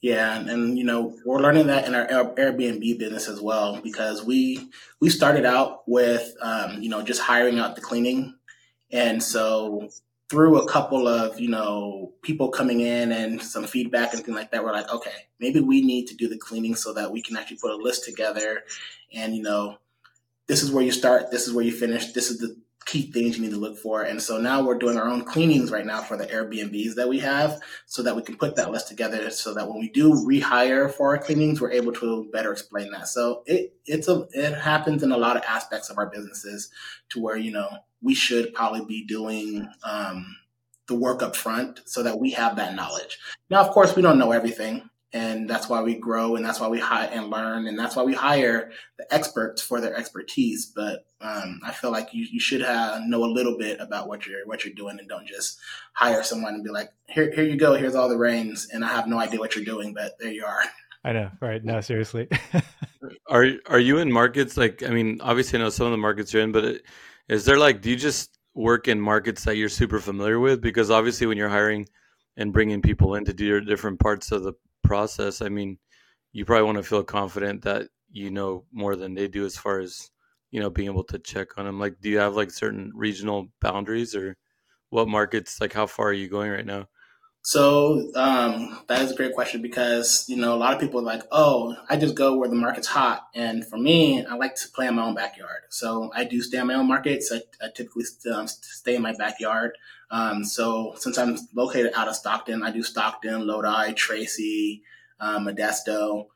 yeah, 0.00 0.38
and, 0.38 0.78
you 0.78 0.84
know 0.84 1.16
we're 1.24 1.40
learning 1.40 1.66
that 1.66 1.86
in 1.86 1.94
our 1.94 2.06
Airbnb 2.06 2.98
business 2.98 3.28
as 3.28 3.40
well 3.40 3.80
because 3.80 4.24
we 4.24 4.70
we 5.00 5.10
started 5.10 5.44
out 5.44 5.86
with 5.86 6.34
um, 6.40 6.82
you 6.82 6.88
know 6.88 7.02
just 7.02 7.20
hiring 7.20 7.58
out 7.58 7.74
the 7.74 7.82
cleaning, 7.82 8.34
and 8.90 9.22
so 9.22 9.88
through 10.30 10.58
a 10.58 10.68
couple 10.68 11.06
of 11.06 11.38
you 11.38 11.48
know 11.48 12.12
people 12.22 12.48
coming 12.48 12.80
in 12.80 13.12
and 13.12 13.42
some 13.42 13.64
feedback 13.64 14.14
and 14.14 14.24
things 14.24 14.36
like 14.36 14.50
that, 14.52 14.64
we're 14.64 14.72
like, 14.72 14.90
okay, 14.90 15.26
maybe 15.38 15.60
we 15.60 15.82
need 15.82 16.06
to 16.06 16.14
do 16.14 16.28
the 16.28 16.38
cleaning 16.38 16.74
so 16.74 16.92
that 16.94 17.10
we 17.10 17.20
can 17.20 17.36
actually 17.36 17.58
put 17.58 17.70
a 17.70 17.76
list 17.76 18.04
together, 18.04 18.64
and 19.12 19.36
you 19.36 19.42
know 19.42 19.76
this 20.46 20.64
is 20.64 20.72
where 20.72 20.82
you 20.82 20.90
start, 20.90 21.30
this 21.30 21.46
is 21.46 21.52
where 21.52 21.64
you 21.64 21.70
finish, 21.70 22.12
this 22.12 22.28
is 22.28 22.38
the 22.38 22.56
key 22.86 23.10
things 23.12 23.36
you 23.36 23.42
need 23.42 23.52
to 23.52 23.58
look 23.58 23.78
for. 23.78 24.02
And 24.02 24.20
so 24.20 24.38
now 24.38 24.62
we're 24.64 24.78
doing 24.78 24.96
our 24.96 25.06
own 25.06 25.24
cleanings 25.24 25.70
right 25.70 25.86
now 25.86 26.02
for 26.02 26.16
the 26.16 26.26
Airbnbs 26.26 26.94
that 26.94 27.08
we 27.08 27.18
have 27.20 27.60
so 27.86 28.02
that 28.02 28.16
we 28.16 28.22
can 28.22 28.36
put 28.36 28.56
that 28.56 28.70
list 28.70 28.88
together 28.88 29.30
so 29.30 29.54
that 29.54 29.68
when 29.68 29.78
we 29.78 29.90
do 29.90 30.12
rehire 30.12 30.90
for 30.90 31.08
our 31.08 31.18
cleanings, 31.18 31.60
we're 31.60 31.70
able 31.70 31.92
to 31.92 32.28
better 32.32 32.52
explain 32.52 32.90
that. 32.92 33.08
So 33.08 33.42
it, 33.46 33.74
it's 33.86 34.08
a, 34.08 34.26
it 34.32 34.54
happens 34.54 35.02
in 35.02 35.12
a 35.12 35.18
lot 35.18 35.36
of 35.36 35.42
aspects 35.44 35.88
of 35.90 35.98
our 35.98 36.10
businesses 36.10 36.70
to 37.10 37.20
where, 37.20 37.36
you 37.36 37.52
know, 37.52 37.68
we 38.02 38.14
should 38.14 38.54
probably 38.54 38.84
be 38.84 39.04
doing, 39.06 39.68
um, 39.84 40.36
the 40.88 40.94
work 40.96 41.22
up 41.22 41.36
front 41.36 41.80
so 41.86 42.02
that 42.02 42.18
we 42.18 42.32
have 42.32 42.56
that 42.56 42.74
knowledge. 42.74 43.20
Now, 43.48 43.60
of 43.60 43.70
course, 43.70 43.94
we 43.94 44.02
don't 44.02 44.18
know 44.18 44.32
everything 44.32 44.89
and 45.12 45.48
that's 45.48 45.68
why 45.68 45.82
we 45.82 45.94
grow 45.94 46.36
and 46.36 46.44
that's 46.44 46.60
why 46.60 46.68
we 46.68 46.78
hire 46.78 47.08
and 47.12 47.30
learn 47.30 47.66
and 47.66 47.78
that's 47.78 47.96
why 47.96 48.02
we 48.02 48.14
hire 48.14 48.70
the 48.98 49.14
experts 49.14 49.60
for 49.60 49.80
their 49.80 49.96
expertise. 49.96 50.66
But 50.66 51.04
um, 51.20 51.60
i 51.62 51.70
feel 51.70 51.90
like 51.90 52.14
you, 52.14 52.26
you 52.30 52.40
should 52.40 52.62
have 52.62 53.02
know 53.06 53.24
a 53.24 53.26
little 53.26 53.58
bit 53.58 53.78
about 53.80 54.08
what 54.08 54.26
you're 54.26 54.46
what 54.46 54.64
you're 54.64 54.74
doing 54.74 54.98
and 54.98 55.08
don't 55.08 55.26
just 55.26 55.58
hire 55.92 56.22
someone 56.22 56.54
and 56.54 56.64
be 56.64 56.70
like 56.70 56.90
here, 57.08 57.30
here 57.34 57.44
you 57.44 57.56
go 57.56 57.74
here's 57.74 57.94
all 57.94 58.08
the 58.08 58.16
reins 58.16 58.68
and 58.72 58.82
i 58.84 58.88
have 58.88 59.06
no 59.06 59.18
idea 59.18 59.38
what 59.38 59.54
you're 59.54 59.64
doing 59.64 59.92
but 59.92 60.18
there 60.18 60.32
you 60.32 60.44
are. 60.44 60.62
I 61.04 61.12
know 61.12 61.30
right? 61.40 61.62
No 61.62 61.80
seriously. 61.80 62.28
Are 63.28 63.46
are 63.66 63.78
you 63.78 63.98
in 63.98 64.12
markets 64.12 64.56
like 64.56 64.82
i 64.82 64.88
mean 64.88 65.20
obviously 65.22 65.58
i 65.58 65.62
know 65.62 65.70
some 65.70 65.86
of 65.86 65.92
the 65.92 65.98
markets 65.98 66.32
you're 66.32 66.42
in 66.42 66.52
but 66.52 66.64
it, 66.64 66.82
is 67.28 67.44
there 67.44 67.58
like 67.58 67.80
do 67.80 67.90
you 67.90 67.96
just 67.96 68.38
work 68.54 68.88
in 68.88 69.00
markets 69.00 69.44
that 69.44 69.56
you're 69.56 69.68
super 69.68 70.00
familiar 70.00 70.40
with? 70.40 70.60
Because 70.60 70.90
obviously 70.90 71.26
when 71.26 71.38
you're 71.38 71.48
hiring 71.48 71.88
and 72.36 72.52
bringing 72.52 72.82
people 72.82 73.14
in 73.14 73.24
to 73.24 73.32
do 73.32 73.44
your 73.44 73.60
different 73.60 74.00
parts 74.00 74.32
of 74.32 74.42
the 74.42 74.52
process, 74.90 75.40
I 75.40 75.48
mean, 75.48 75.78
you 76.32 76.44
probably 76.44 76.64
want 76.64 76.78
to 76.78 76.82
feel 76.82 77.04
confident 77.04 77.62
that 77.62 77.90
you 78.10 78.28
know 78.28 78.64
more 78.72 78.96
than 78.96 79.14
they 79.14 79.28
do 79.28 79.44
as 79.46 79.56
far 79.56 79.78
as 79.78 80.10
you 80.50 80.58
know 80.58 80.68
being 80.68 80.90
able 80.90 81.04
to 81.04 81.18
check 81.20 81.56
on 81.56 81.64
them. 81.64 81.78
Like, 81.78 82.00
do 82.00 82.10
you 82.10 82.18
have 82.18 82.34
like 82.34 82.50
certain 82.50 82.90
regional 82.92 83.46
boundaries 83.60 84.16
or 84.16 84.36
what 84.88 85.06
markets? 85.06 85.60
Like, 85.60 85.72
how 85.72 85.86
far 85.86 86.08
are 86.08 86.12
you 86.22 86.28
going 86.28 86.50
right 86.50 86.66
now? 86.66 86.88
So 87.42 88.10
um, 88.16 88.80
that 88.88 89.00
is 89.02 89.12
a 89.12 89.14
great 89.14 89.34
question 89.34 89.62
because 89.62 90.24
you 90.28 90.36
know 90.36 90.54
a 90.56 90.60
lot 90.64 90.74
of 90.74 90.80
people 90.80 90.98
are 90.98 91.04
like, 91.14 91.22
oh, 91.30 91.76
I 91.88 91.96
just 91.96 92.16
go 92.16 92.36
where 92.36 92.48
the 92.48 92.56
market's 92.56 92.88
hot, 92.88 93.28
and 93.32 93.64
for 93.64 93.78
me, 93.78 94.26
I 94.26 94.34
like 94.34 94.56
to 94.56 94.68
play 94.74 94.88
in 94.88 94.96
my 94.96 95.04
own 95.04 95.14
backyard. 95.14 95.62
So 95.68 96.10
I 96.16 96.24
do 96.24 96.42
stay 96.42 96.58
in 96.58 96.66
my 96.66 96.74
own 96.74 96.88
markets. 96.88 97.30
I, 97.32 97.42
I 97.64 97.68
typically 97.72 98.06
um, 98.34 98.48
stay 98.48 98.96
in 98.96 99.02
my 99.02 99.14
backyard. 99.16 99.78
Um, 100.10 100.44
so 100.44 100.94
since 100.96 101.18
I'm 101.18 101.36
located 101.54 101.92
out 101.94 102.08
of 102.08 102.16
Stockton, 102.16 102.62
I 102.62 102.70
do 102.70 102.82
Stockton, 102.82 103.46
Lodi, 103.46 103.92
Tracy, 103.92 104.82
um, 105.20 105.46
Modesto, 105.46 106.26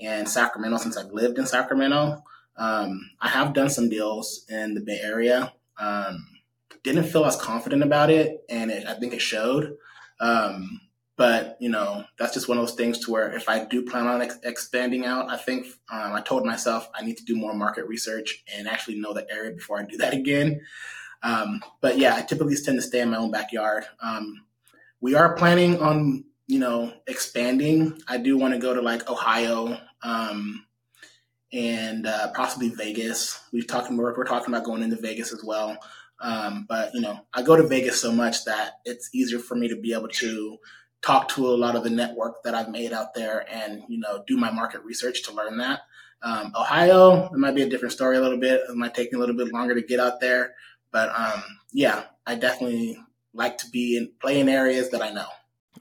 and 0.00 0.28
Sacramento. 0.28 0.78
Since 0.78 0.96
I've 0.96 1.12
lived 1.12 1.38
in 1.38 1.46
Sacramento, 1.46 2.22
um, 2.56 3.10
I 3.20 3.28
have 3.28 3.52
done 3.52 3.70
some 3.70 3.88
deals 3.88 4.44
in 4.48 4.74
the 4.74 4.80
Bay 4.80 5.00
Area. 5.02 5.52
Um, 5.78 6.26
didn't 6.84 7.04
feel 7.04 7.24
as 7.24 7.36
confident 7.36 7.82
about 7.82 8.10
it, 8.10 8.44
and 8.48 8.70
it, 8.70 8.86
I 8.86 8.94
think 8.94 9.14
it 9.14 9.22
showed. 9.22 9.76
Um, 10.20 10.80
but 11.16 11.56
you 11.60 11.68
know, 11.68 12.04
that's 12.18 12.34
just 12.34 12.48
one 12.48 12.58
of 12.58 12.66
those 12.66 12.74
things 12.74 12.98
to 13.00 13.10
where 13.10 13.32
if 13.34 13.48
I 13.48 13.64
do 13.64 13.82
plan 13.84 14.06
on 14.06 14.22
ex- 14.22 14.38
expanding 14.42 15.06
out, 15.06 15.30
I 15.30 15.36
think 15.36 15.66
um, 15.90 16.12
I 16.12 16.20
told 16.20 16.44
myself 16.44 16.88
I 16.94 17.04
need 17.04 17.16
to 17.18 17.24
do 17.24 17.36
more 17.36 17.54
market 17.54 17.86
research 17.86 18.44
and 18.54 18.68
actually 18.68 19.00
know 19.00 19.12
the 19.12 19.26
area 19.30 19.52
before 19.52 19.80
I 19.80 19.84
do 19.84 19.96
that 19.98 20.12
again. 20.12 20.60
Um, 21.24 21.64
but 21.80 21.98
yeah, 21.98 22.14
I 22.14 22.22
typically 22.22 22.54
tend 22.54 22.78
to 22.78 22.82
stay 22.82 23.00
in 23.00 23.10
my 23.10 23.16
own 23.16 23.30
backyard. 23.30 23.84
Um, 24.00 24.44
we 25.00 25.14
are 25.14 25.34
planning 25.34 25.80
on 25.80 26.24
you 26.46 26.58
know 26.58 26.92
expanding. 27.06 28.00
I 28.06 28.18
do 28.18 28.36
want 28.36 28.54
to 28.54 28.60
go 28.60 28.74
to 28.74 28.82
like 28.82 29.08
Ohio 29.10 29.78
um, 30.02 30.66
and 31.52 32.06
uh, 32.06 32.28
possibly 32.34 32.68
Vegas. 32.68 33.40
We've 33.52 33.66
talking 33.66 33.96
we're, 33.96 34.14
we're 34.16 34.24
talking 34.24 34.54
about 34.54 34.66
going 34.66 34.82
into 34.82 35.00
Vegas 35.00 35.32
as 35.32 35.42
well. 35.42 35.78
Um, 36.20 36.66
but 36.68 36.94
you 36.94 37.00
know, 37.00 37.20
I 37.32 37.42
go 37.42 37.56
to 37.56 37.66
Vegas 37.66 38.00
so 38.00 38.12
much 38.12 38.44
that 38.44 38.74
it's 38.84 39.10
easier 39.14 39.38
for 39.38 39.54
me 39.54 39.68
to 39.68 39.76
be 39.76 39.94
able 39.94 40.08
to 40.08 40.58
talk 41.02 41.28
to 41.28 41.46
a 41.46 41.56
lot 41.56 41.76
of 41.76 41.84
the 41.84 41.90
network 41.90 42.42
that 42.44 42.54
I've 42.54 42.70
made 42.70 42.92
out 42.92 43.14
there 43.14 43.46
and 43.50 43.82
you 43.88 43.98
know 43.98 44.24
do 44.26 44.36
my 44.36 44.50
market 44.50 44.82
research 44.84 45.22
to 45.24 45.32
learn 45.32 45.56
that. 45.58 45.80
Um, 46.22 46.52
Ohio, 46.58 47.26
it 47.26 47.36
might 47.36 47.54
be 47.54 47.62
a 47.62 47.68
different 47.68 47.92
story 47.92 48.16
a 48.16 48.20
little 48.20 48.38
bit. 48.38 48.62
It 48.68 48.76
might 48.76 48.94
take 48.94 49.12
me 49.12 49.18
a 49.18 49.20
little 49.20 49.36
bit 49.36 49.52
longer 49.52 49.74
to 49.74 49.82
get 49.82 50.00
out 50.00 50.20
there, 50.20 50.54
but 50.94 51.10
um, 51.18 51.42
yeah, 51.72 52.04
I 52.24 52.36
definitely 52.36 52.96
like 53.34 53.58
to 53.58 53.68
be 53.68 53.96
in 53.96 54.12
play 54.20 54.38
in 54.38 54.48
areas 54.48 54.90
that 54.90 55.02
I 55.02 55.10
know. 55.10 55.26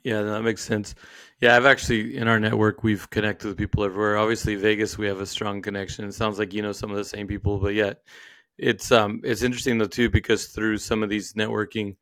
Yeah, 0.03 0.23
that 0.23 0.41
makes 0.41 0.63
sense. 0.63 0.95
Yeah, 1.39 1.55
I've 1.55 1.67
actually 1.67 2.17
in 2.17 2.27
our 2.27 2.39
network 2.39 2.83
we've 2.83 3.07
connected 3.11 3.47
with 3.47 3.57
people 3.57 3.83
everywhere. 3.83 4.17
Obviously, 4.17 4.55
Vegas 4.55 4.97
we 4.97 5.05
have 5.05 5.21
a 5.21 5.25
strong 5.25 5.61
connection. 5.61 6.05
It 6.05 6.13
sounds 6.15 6.39
like 6.39 6.51
you 6.51 6.63
know 6.63 6.71
some 6.71 6.89
of 6.89 6.97
the 6.97 7.05
same 7.05 7.27
people, 7.27 7.59
but 7.59 7.75
yet 7.75 8.01
it's 8.57 8.91
um 8.91 9.21
it's 9.23 9.43
interesting 9.43 9.77
though 9.77 9.85
too 9.85 10.09
because 10.09 10.47
through 10.47 10.77
some 10.77 11.03
of 11.03 11.09
these 11.09 11.33
networking 11.33 11.95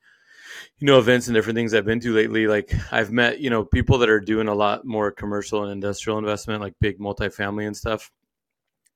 you 0.79 0.87
know 0.87 0.99
events 0.99 1.27
and 1.27 1.35
different 1.35 1.55
things 1.55 1.73
i've 1.73 1.85
been 1.85 2.01
to 2.01 2.13
lately 2.13 2.45
like 2.45 2.73
i've 2.91 3.09
met 3.09 3.39
you 3.39 3.49
know 3.49 3.63
people 3.63 3.97
that 3.97 4.09
are 4.09 4.19
doing 4.19 4.49
a 4.49 4.53
lot 4.53 4.85
more 4.85 5.11
commercial 5.11 5.63
and 5.63 5.71
industrial 5.71 6.19
investment 6.19 6.59
like 6.59 6.73
big 6.81 6.99
multifamily 6.99 7.65
and 7.65 7.77
stuff 7.77 8.11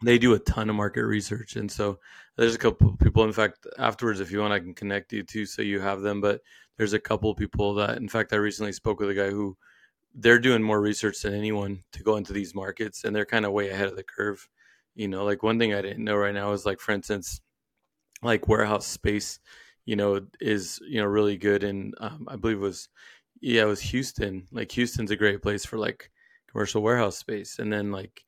they 0.03 0.17
do 0.17 0.33
a 0.33 0.39
ton 0.39 0.69
of 0.69 0.75
market 0.75 1.05
research 1.05 1.55
and 1.55 1.71
so 1.71 1.99
there's 2.37 2.55
a 2.55 2.59
couple 2.59 2.95
people 2.97 3.23
in 3.23 3.33
fact 3.33 3.65
afterwards 3.79 4.19
if 4.19 4.31
you 4.31 4.39
want 4.39 4.53
i 4.53 4.59
can 4.59 4.73
connect 4.73 5.13
you 5.13 5.23
to 5.23 5.45
so 5.45 5.61
you 5.61 5.79
have 5.79 6.01
them 6.01 6.21
but 6.21 6.41
there's 6.77 6.93
a 6.93 6.99
couple 6.99 7.33
people 7.33 7.73
that 7.73 7.97
in 7.97 8.09
fact 8.09 8.33
i 8.33 8.35
recently 8.35 8.73
spoke 8.73 8.99
with 8.99 9.09
a 9.09 9.13
guy 9.13 9.29
who 9.29 9.55
they're 10.15 10.39
doing 10.39 10.61
more 10.61 10.81
research 10.81 11.21
than 11.21 11.33
anyone 11.33 11.83
to 11.91 12.03
go 12.03 12.17
into 12.17 12.33
these 12.33 12.55
markets 12.55 13.03
and 13.03 13.15
they're 13.15 13.25
kind 13.25 13.45
of 13.45 13.51
way 13.51 13.69
ahead 13.69 13.87
of 13.87 13.95
the 13.95 14.03
curve 14.03 14.47
you 14.95 15.07
know 15.07 15.23
like 15.23 15.43
one 15.43 15.57
thing 15.57 15.73
i 15.73 15.81
didn't 15.81 16.03
know 16.03 16.15
right 16.15 16.33
now 16.33 16.51
is 16.51 16.65
like 16.65 16.79
for 16.79 16.91
instance 16.91 17.41
like 18.25 18.47
warehouse 18.47 18.87
space, 18.87 19.39
you 19.85 19.95
know, 19.95 20.21
is 20.41 20.79
you 20.87 20.99
know 20.99 21.07
really 21.07 21.37
good. 21.37 21.63
And 21.63 21.93
um, 21.99 22.27
I 22.29 22.35
believe 22.35 22.57
it 22.57 22.61
was 22.61 22.89
yeah, 23.41 23.63
it 23.63 23.67
was 23.67 23.81
Houston. 23.81 24.47
Like 24.51 24.71
Houston's 24.73 25.11
a 25.11 25.15
great 25.15 25.41
place 25.41 25.65
for 25.65 25.77
like 25.77 26.11
commercial 26.51 26.81
warehouse 26.81 27.17
space, 27.17 27.59
and 27.59 27.71
then 27.71 27.91
like 27.91 28.24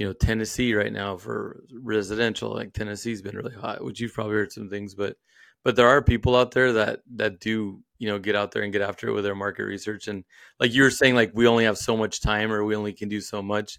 you 0.00 0.06
know 0.06 0.14
Tennessee 0.14 0.74
right 0.74 0.92
now 0.92 1.18
for 1.18 1.62
residential. 1.72 2.54
Like 2.54 2.72
Tennessee's 2.72 3.20
been 3.20 3.36
really 3.36 3.54
hot, 3.54 3.84
which 3.84 4.00
you've 4.00 4.14
probably 4.14 4.36
heard 4.36 4.50
some 4.50 4.70
things, 4.70 4.94
but 4.94 5.16
but 5.62 5.76
there 5.76 5.88
are 5.88 6.02
people 6.02 6.36
out 6.36 6.52
there 6.52 6.72
that 6.72 7.00
that 7.16 7.38
do 7.40 7.82
you 7.98 8.08
know 8.08 8.18
get 8.18 8.34
out 8.34 8.52
there 8.52 8.62
and 8.62 8.72
get 8.72 8.80
after 8.80 9.08
it 9.08 9.12
with 9.12 9.24
their 9.24 9.34
market 9.34 9.64
research 9.64 10.08
and 10.08 10.24
like 10.58 10.72
you 10.72 10.82
were 10.82 10.90
saying 10.90 11.14
like 11.14 11.32
we 11.34 11.46
only 11.46 11.64
have 11.64 11.76
so 11.76 11.98
much 11.98 12.22
time 12.22 12.50
or 12.50 12.64
we 12.64 12.74
only 12.74 12.94
can 12.94 13.10
do 13.10 13.20
so 13.20 13.42
much 13.42 13.78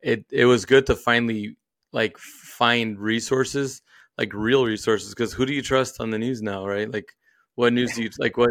it 0.00 0.24
it 0.32 0.44
was 0.44 0.64
good 0.64 0.86
to 0.86 0.96
finally 0.96 1.56
like 1.92 2.18
find 2.18 2.98
resources 2.98 3.82
like 4.18 4.34
real 4.34 4.66
resources 4.66 5.10
because 5.10 5.32
who 5.32 5.46
do 5.46 5.54
you 5.54 5.62
trust 5.62 6.00
on 6.00 6.10
the 6.10 6.18
news 6.18 6.42
now, 6.42 6.66
right? 6.66 6.92
Like 6.92 7.16
what 7.54 7.72
news 7.72 7.94
do 7.94 8.02
you 8.02 8.10
like? 8.18 8.36
What 8.36 8.50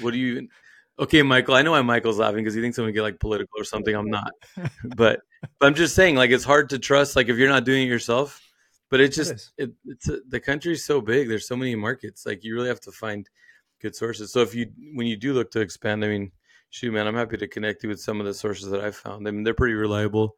what 0.00 0.12
do 0.12 0.18
you? 0.18 0.48
Okay, 0.98 1.22
Michael, 1.22 1.54
I 1.54 1.62
know 1.62 1.72
why 1.72 1.82
Michael's 1.82 2.18
laughing 2.18 2.44
because 2.44 2.54
he 2.54 2.60
thinks 2.60 2.78
I'm 2.78 2.84
gonna 2.84 2.92
get 2.92 3.02
like 3.02 3.18
political 3.18 3.58
or 3.58 3.64
something. 3.64 3.94
I'm 3.94 4.10
not, 4.10 4.32
but 4.96 5.20
but 5.58 5.66
I'm 5.66 5.74
just 5.74 5.94
saying 5.94 6.16
like 6.16 6.30
it's 6.30 6.44
hard 6.44 6.68
to 6.70 6.78
trust 6.78 7.16
like 7.16 7.28
if 7.28 7.36
you're 7.36 7.48
not 7.48 7.64
doing 7.64 7.82
it 7.82 7.90
yourself. 7.90 8.40
But 8.90 9.00
it's 9.00 9.16
just 9.16 9.52
it, 9.56 9.70
it's 9.86 10.08
a, 10.08 10.18
the 10.28 10.38
country's 10.38 10.84
so 10.84 11.00
big. 11.00 11.28
There's 11.28 11.48
so 11.48 11.56
many 11.56 11.74
markets. 11.74 12.26
Like 12.26 12.44
you 12.44 12.54
really 12.54 12.68
have 12.68 12.80
to 12.80 12.92
find 12.92 13.26
good 13.80 13.96
sources. 13.96 14.32
So 14.32 14.40
if 14.40 14.54
you 14.54 14.70
when 14.94 15.06
you 15.06 15.16
do 15.16 15.32
look 15.32 15.50
to 15.52 15.60
expand, 15.60 16.04
I 16.04 16.08
mean, 16.08 16.30
shoot, 16.68 16.92
man, 16.92 17.06
I'm 17.06 17.14
happy 17.14 17.38
to 17.38 17.48
connect 17.48 17.82
you 17.82 17.88
with 17.88 18.00
some 18.00 18.20
of 18.20 18.26
the 18.26 18.34
sources 18.34 18.68
that 18.68 18.82
I've 18.82 18.96
found. 18.96 19.26
I 19.26 19.30
mean, 19.30 19.44
they're 19.44 19.54
pretty 19.54 19.74
reliable. 19.74 20.36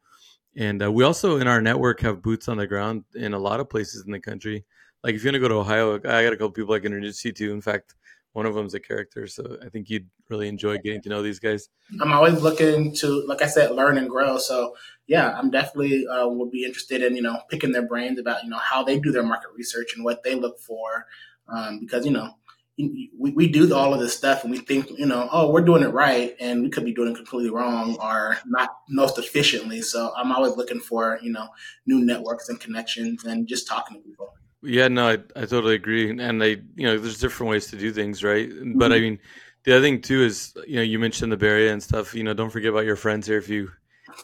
And 0.57 0.85
uh, 0.85 0.93
we 0.93 1.03
also 1.03 1.38
in 1.38 1.49
our 1.49 1.61
network 1.61 2.01
have 2.01 2.23
boots 2.23 2.49
on 2.49 2.57
the 2.57 2.67
ground 2.67 3.05
in 3.17 3.35
a 3.35 3.38
lot 3.38 3.59
of 3.59 3.69
places 3.69 4.05
in 4.07 4.12
the 4.12 4.21
country. 4.21 4.64
Like 5.03 5.14
if 5.14 5.25
you 5.25 5.29
want 5.29 5.35
to 5.35 5.40
go 5.40 5.49
to 5.49 5.55
Ohio, 5.57 5.97
I 5.97 6.23
got 6.23 6.33
a 6.33 6.37
couple 6.37 6.51
people 6.51 6.75
I 6.75 6.79
can 6.79 6.93
introduce 6.93 7.25
you 7.25 7.33
to. 7.33 7.53
In 7.53 7.61
fact, 7.61 7.95
one 8.35 8.47
of 8.47 8.55
them's 8.55 8.75
a 8.75 8.81
character, 8.81 9.27
so 9.27 9.57
I 9.64 9.68
think 9.68 9.88
you'd 9.88 10.09
really 10.29 10.49
enjoy 10.49 10.79
getting 10.79 11.01
to 11.03 11.09
know 11.09 11.23
these 11.23 11.38
guys. 11.38 11.68
I'm 12.01 12.12
always 12.12 12.42
looking 12.42 12.94
to, 12.97 13.25
like 13.27 13.42
I 13.42 13.47
said, 13.47 13.70
learn 13.70 13.97
and 13.97 14.11
grow. 14.11 14.38
So 14.38 14.77
yeah, 15.07 15.37
I'm 15.38 15.51
definitely 15.51 16.07
uh, 16.07 16.29
would 16.29 16.51
be 16.51 16.64
interested 16.64 17.03
in 17.03 17.16
you 17.16 17.23
know 17.23 17.40
picking 17.49 17.73
their 17.73 17.87
brains 17.87 18.18
about 18.18 18.44
you 18.44 18.51
know 18.51 18.59
how 18.59 18.85
they 18.85 18.99
do 18.99 19.11
their 19.11 19.23
market 19.23 19.51
research 19.57 19.94
and 19.97 20.05
what 20.05 20.23
they 20.23 20.35
look 20.35 20.59
for, 20.61 21.07
um, 21.49 21.81
because 21.81 22.05
you 22.05 22.12
know 22.12 22.35
we, 22.77 23.11
we 23.16 23.47
do 23.49 23.73
all 23.73 23.94
of 23.94 24.01
this 24.01 24.16
stuff 24.16 24.42
and 24.42 24.51
we 24.51 24.59
think, 24.59 24.90
you 24.99 25.07
know, 25.07 25.29
oh, 25.31 25.51
we're 25.51 25.61
doing 25.61 25.83
it 25.83 25.92
right. 25.92 26.35
And 26.40 26.62
we 26.62 26.70
could 26.70 26.85
be 26.85 26.92
doing 26.92 27.12
it 27.12 27.16
completely 27.16 27.51
wrong 27.51 27.97
or 28.01 28.38
not 28.47 28.70
most 28.88 29.18
efficiently. 29.18 29.81
So 29.81 30.12
I'm 30.16 30.33
always 30.33 30.57
looking 30.57 30.81
for, 30.81 31.18
you 31.23 31.31
know, 31.31 31.49
new 31.87 32.05
networks 32.05 32.49
and 32.49 32.59
connections 32.59 33.25
and 33.25 33.47
just 33.47 33.68
talking 33.68 33.97
to 33.97 34.03
people. 34.03 34.35
Yeah, 34.64 34.88
no, 34.88 35.09
I, 35.09 35.12
I 35.37 35.46
totally 35.46 35.74
agree. 35.74 36.11
And 36.11 36.42
I, 36.42 36.57
you 36.77 36.87
know, 36.87 36.98
there's 36.98 37.20
different 37.20 37.50
ways 37.50 37.66
to 37.68 37.77
do 37.77 37.92
things, 37.92 38.24
right? 38.24 38.48
But 38.77 38.92
I 38.92 38.96
mm-hmm. 38.96 39.03
mean, 39.05 39.18
the 39.64 39.77
other 39.77 39.83
thing 39.83 40.00
too 40.00 40.22
is, 40.22 40.55
you 40.66 40.77
know, 40.77 40.83
you 40.83 40.98
mentioned 40.98 41.33
the 41.33 41.37
Bay 41.37 41.48
Area 41.48 41.72
and 41.72 41.83
stuff. 41.83 42.14
You 42.14 42.24
know, 42.24 42.35
don't 42.35 42.50
forget 42.50 42.70
about 42.70 42.85
your 42.85 42.96
friends 42.96 43.27
here. 43.27 43.38
If 43.38 43.48
you 43.48 43.70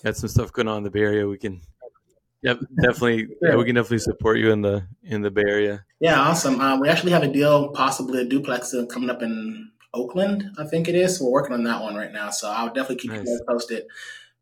got 0.05 0.17
some 0.17 0.29
stuff 0.29 0.53
going 0.53 0.69
on 0.69 0.79
in 0.79 0.85
the 0.85 0.91
Bay 0.91 1.01
Area, 1.01 1.27
we 1.27 1.39
can 1.39 1.61
Yep, 2.43 2.61
definitely. 2.83 3.29
yeah, 3.43 3.57
we 3.57 3.65
can 3.65 3.75
definitely 3.75 3.99
support 3.99 4.39
you 4.39 4.51
in 4.51 4.63
the 4.63 4.87
in 5.03 5.23
the 5.23 5.31
Bay 5.31 5.45
Area. 5.47 5.85
Yeah, 6.01 6.21
awesome. 6.21 6.61
Um, 6.61 6.81
we 6.81 6.89
actually 6.89 7.13
have 7.13 7.23
a 7.23 7.33
deal, 7.33 7.69
possibly 7.71 8.23
a 8.23 8.25
duplex 8.25 8.73
uh, 8.73 8.87
coming 8.87 9.11
up 9.11 9.23
in 9.23 9.71
Oakland. 9.93 10.45
I 10.59 10.65
think 10.65 10.89
it 10.89 10.95
is. 10.95 11.21
We're 11.21 11.31
working 11.31 11.53
on 11.53 11.65
that 11.65 11.83
one 11.83 11.97
right 11.97 12.13
now, 12.13 12.31
so 12.31 12.51
I'll 12.51 12.69
definitely 12.69 12.97
keep 12.97 13.13
nice. 13.13 13.27
you 13.27 13.41
posted 13.47 13.85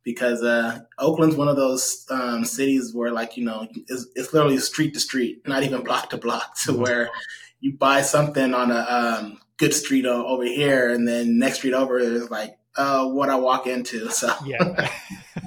because 0.04 0.42
uh, 0.42 0.80
Oakland's 0.98 1.36
one 1.36 1.48
of 1.48 1.56
those 1.56 2.06
um, 2.10 2.44
cities 2.44 2.94
where, 2.94 3.12
like, 3.12 3.36
you 3.36 3.44
know, 3.44 3.66
it's, 3.88 4.06
it's, 4.14 4.32
literally 4.32 4.58
street 4.58 4.94
to 4.94 5.00
street, 5.00 5.46
not 5.46 5.62
even 5.62 5.82
block 5.82 6.10
to 6.10 6.16
block, 6.16 6.56
to 6.60 6.72
mm-hmm. 6.72 6.82
where 6.82 7.10
you 7.60 7.76
buy 7.76 8.02
something 8.02 8.54
on 8.54 8.70
a 8.70 8.80
um, 8.80 9.40
good 9.58 9.74
street 9.74 10.06
over 10.06 10.44
here, 10.44 10.92
and 10.92 11.06
then 11.06 11.38
next 11.38 11.58
street 11.58 11.74
over 11.74 11.98
is 11.98 12.30
like 12.30 12.58
uh, 12.78 13.06
what 13.08 13.28
I 13.28 13.34
walk 13.34 13.66
into. 13.66 14.08
So 14.18 14.32
yeah. 14.44 14.90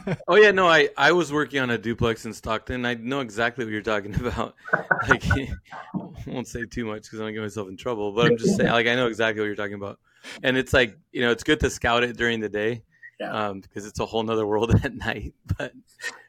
oh 0.27 0.35
yeah, 0.35 0.51
no, 0.51 0.67
I 0.67 0.89
I 0.95 1.11
was 1.13 1.31
working 1.31 1.59
on 1.59 1.69
a 1.69 1.77
duplex 1.77 2.25
in 2.25 2.33
Stockton. 2.33 2.85
I 2.85 2.93
know 2.93 3.21
exactly 3.21 3.65
what 3.65 3.71
you're 3.71 3.81
talking 3.81 4.13
about. 4.25 4.55
Like, 5.07 5.23
I 5.31 5.49
won't 6.27 6.47
say 6.47 6.65
too 6.65 6.85
much 6.85 7.03
because 7.03 7.19
I 7.19 7.23
don't 7.23 7.33
get 7.33 7.41
myself 7.41 7.69
in 7.69 7.77
trouble. 7.77 8.11
But 8.11 8.27
I'm 8.27 8.37
just 8.37 8.55
saying, 8.55 8.71
like, 8.71 8.87
I 8.87 8.95
know 8.95 9.07
exactly 9.07 9.41
what 9.41 9.47
you're 9.47 9.55
talking 9.55 9.75
about. 9.75 9.99
And 10.43 10.55
it's 10.57 10.73
like 10.73 10.97
you 11.11 11.21
know, 11.21 11.31
it's 11.31 11.43
good 11.43 11.59
to 11.61 11.69
scout 11.69 12.03
it 12.03 12.15
during 12.15 12.39
the 12.39 12.49
day, 12.49 12.83
yeah, 13.21 13.49
um, 13.49 13.59
because 13.59 13.85
it's 13.85 13.99
a 13.99 14.05
whole 14.05 14.23
nother 14.23 14.47
world 14.47 14.73
at 14.83 14.95
night. 14.95 15.33
But 15.45 15.73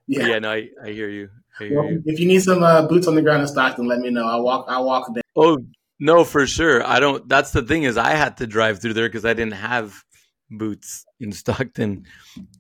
yeah, 0.07 0.21
but 0.21 0.29
yeah 0.29 0.39
no, 0.39 0.53
I, 0.53 0.69
I 0.83 0.91
hear 0.91 1.09
you. 1.09 1.31
I 1.59 1.65
hear 1.65 1.81
well, 1.81 1.91
you. 1.91 2.03
If 2.05 2.21
you 2.21 2.27
need 2.27 2.43
some 2.43 2.63
uh, 2.63 2.87
boots 2.87 3.07
on 3.07 3.15
the 3.15 3.23
ground 3.23 3.43
in 3.43 3.49
Stockton, 3.49 3.87
let 3.87 4.01
me 4.01 4.11
know. 4.11 4.27
I 4.27 4.37
walk. 4.37 4.67
I 4.69 4.79
walk 4.81 5.13
there. 5.15 5.23
Oh 5.35 5.65
no, 5.99 6.25
for 6.25 6.47
sure. 6.47 6.85
I 6.87 7.01
don't. 7.01 7.27
That's 7.29 7.53
the 7.53 7.63
thing 7.63 7.85
is, 7.85 7.97
I 7.97 8.11
had 8.11 8.37
to 8.39 8.47
drive 8.47 8.81
through 8.81 8.95
there 8.95 9.09
because 9.09 9.25
I 9.25 9.33
didn't 9.33 9.55
have 9.55 10.05
boots 10.51 11.07
in 11.19 11.33
Stockton, 11.33 12.05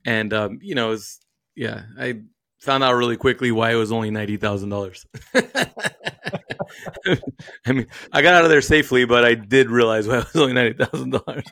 and 0.07 0.33
um, 0.33 0.59
you 0.63 0.75
know, 0.75 0.89
was, 0.89 1.21
yeah, 1.55 1.83
I 1.99 2.23
found 2.63 2.85
out 2.85 2.95
really 2.95 3.17
quickly 3.17 3.51
why 3.51 3.73
it 3.73 3.77
was 3.77 3.91
only 3.91 4.11
ninety 4.11 4.37
thousand 4.37 4.69
dollars. 4.69 5.05
I 5.35 5.69
mean, 7.67 7.89
I 8.13 8.23
got 8.23 8.35
out 8.35 8.45
of 8.45 8.51
there 8.51 8.63
safely, 8.63 9.05
but 9.05 9.25
I 9.25 9.35
did 9.35 9.69
realize 9.69 10.07
why 10.07 10.19
it 10.19 10.33
was 10.33 10.37
only 10.37 10.53
ninety 10.53 10.85
thousand 10.85 11.11
dollars. 11.11 11.45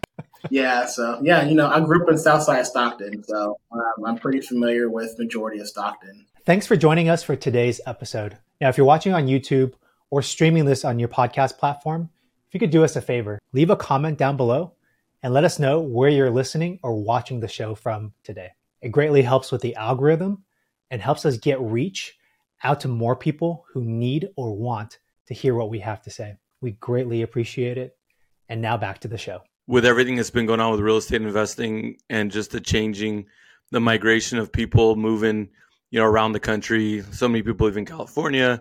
Yeah, 0.48 0.86
so 0.86 1.18
yeah, 1.22 1.44
you 1.44 1.54
know, 1.54 1.68
I 1.68 1.80
grew 1.80 2.02
up 2.02 2.08
in 2.08 2.16
Southside 2.16 2.66
Stockton, 2.66 3.22
so 3.24 3.58
um, 3.72 4.04
I'm 4.06 4.16
pretty 4.16 4.40
familiar 4.40 4.88
with 4.88 5.18
majority 5.18 5.60
of 5.60 5.68
Stockton. 5.68 6.26
Thanks 6.46 6.66
for 6.66 6.76
joining 6.76 7.08
us 7.08 7.22
for 7.22 7.36
today's 7.36 7.80
episode. 7.86 8.38
Now, 8.60 8.68
if 8.68 8.78
you're 8.78 8.86
watching 8.86 9.12
on 9.12 9.26
YouTube 9.26 9.74
or 10.10 10.22
streaming 10.22 10.64
this 10.64 10.84
on 10.84 10.98
your 10.98 11.08
podcast 11.08 11.58
platform, 11.58 12.08
if 12.48 12.54
you 12.54 12.60
could 12.60 12.70
do 12.70 12.84
us 12.84 12.96
a 12.96 13.02
favor, 13.02 13.38
leave 13.52 13.70
a 13.70 13.76
comment 13.76 14.16
down 14.16 14.36
below 14.36 14.72
and 15.22 15.34
let 15.34 15.44
us 15.44 15.58
know 15.58 15.80
where 15.80 16.08
you're 16.08 16.30
listening 16.30 16.78
or 16.82 16.94
watching 16.94 17.40
the 17.40 17.48
show 17.48 17.74
from 17.74 18.12
today. 18.22 18.50
It 18.80 18.88
greatly 18.88 19.22
helps 19.22 19.52
with 19.52 19.60
the 19.60 19.76
algorithm 19.76 20.44
and 20.90 21.00
helps 21.00 21.24
us 21.24 21.36
get 21.36 21.60
reach 21.60 22.16
out 22.62 22.80
to 22.80 22.88
more 22.88 23.16
people 23.16 23.64
who 23.72 23.84
need 23.84 24.28
or 24.36 24.54
want 24.56 24.98
to 25.26 25.34
hear 25.34 25.54
what 25.54 25.70
we 25.70 25.78
have 25.80 26.02
to 26.02 26.10
say. 26.10 26.36
We 26.60 26.72
greatly 26.72 27.22
appreciate 27.22 27.78
it. 27.78 27.96
And 28.48 28.60
now 28.60 28.76
back 28.76 28.98
to 29.00 29.08
the 29.08 29.18
show. 29.18 29.42
With 29.66 29.84
everything 29.84 30.16
that's 30.16 30.30
been 30.30 30.46
going 30.46 30.60
on 30.60 30.72
with 30.72 30.80
real 30.80 30.96
estate 30.96 31.22
investing 31.22 31.96
and 32.10 32.30
just 32.30 32.50
the 32.50 32.60
changing, 32.60 33.26
the 33.70 33.80
migration 33.80 34.38
of 34.38 34.50
people 34.50 34.96
moving, 34.96 35.48
you 35.90 36.00
know, 36.00 36.06
around 36.06 36.32
the 36.32 36.40
country, 36.40 37.02
so 37.12 37.28
many 37.28 37.42
people 37.42 37.66
live 37.66 37.76
in 37.76 37.86
California 37.86 38.60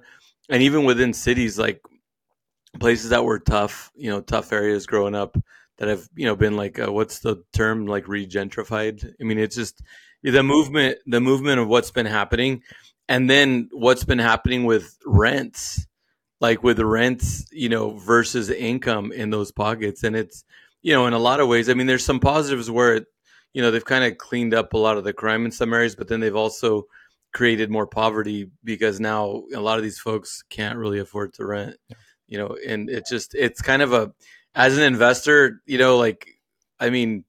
and 0.50 0.64
even 0.64 0.84
within 0.84 1.14
cities, 1.14 1.58
like 1.58 1.82
places 2.80 3.10
that 3.10 3.26
were 3.26 3.40
tough, 3.40 3.92
you 3.96 4.10
know, 4.10 4.22
tough 4.22 4.52
areas 4.52 4.86
growing 4.86 5.16
up 5.16 5.38
that 5.78 5.88
have, 5.88 6.08
you 6.16 6.26
know, 6.26 6.36
been 6.36 6.56
like, 6.56 6.80
uh, 6.80 6.92
what's 6.92 7.20
the 7.20 7.44
term, 7.54 7.88
like 7.88 8.06
regentrified? 8.06 9.14
I 9.20 9.24
mean, 9.24 9.40
it's 9.40 9.56
just 9.56 9.82
the 10.24 10.44
movement, 10.44 10.98
the 11.06 11.22
movement 11.22 11.60
of 11.60 11.68
what's 11.68 11.92
been 11.92 12.06
happening 12.06 12.64
and 13.08 13.30
then 13.30 13.70
what's 13.72 14.04
been 14.04 14.20
happening 14.20 14.66
with 14.66 14.98
rents 15.06 15.86
like 16.42 16.64
with 16.64 16.80
rents 16.80 17.46
you 17.52 17.68
know 17.68 17.98
versus 17.98 18.50
income 18.50 19.12
in 19.12 19.30
those 19.30 19.52
pockets. 19.52 20.04
And 20.04 20.16
it's 20.16 20.44
you 20.82 20.94
know 20.94 21.08
in 21.08 21.14
a 21.14 21.20
lot 21.20 21.40
of 21.40 21.48
ways 21.48 21.70
i 21.70 21.74
mean 21.74 21.88
there's 21.88 22.06
some 22.06 22.20
positives 22.20 22.70
where 22.70 22.96
it, 22.96 23.06
you 23.54 23.62
know 23.62 23.72
they've 23.72 23.86
kind 23.86 24.04
of 24.04 24.18
cleaned 24.18 24.54
up 24.54 24.74
a 24.74 24.78
lot 24.78 24.98
of 24.98 25.04
the 25.04 25.14
crime 25.14 25.46
in 25.46 25.52
some 25.52 25.74
areas 25.74 25.96
but 25.96 26.08
then 26.08 26.20
they've 26.20 26.36
also 26.36 26.84
created 27.34 27.70
more 27.70 27.88
poverty 27.88 28.50
because 28.64 29.00
now 29.00 29.44
a 29.54 29.60
lot 29.60 29.78
of 29.78 29.84
these 29.84 30.00
folks 30.00 30.44
can't 30.50 30.78
really 30.78 31.00
afford 31.00 31.34
to 31.34 31.46
rent 31.46 31.76
you 32.28 32.38
know 32.38 32.56
and 32.68 32.90
it's 32.90 33.10
just 33.10 33.36
it's 33.36 33.62
kind 33.62 33.82
of 33.82 33.94
a 33.94 34.12
as 34.56 34.78
an 34.78 34.84
investor 34.84 35.62
you 35.66 35.78
know 35.78 35.98
like 35.98 36.28
i 36.80 36.90
mean 36.90 37.24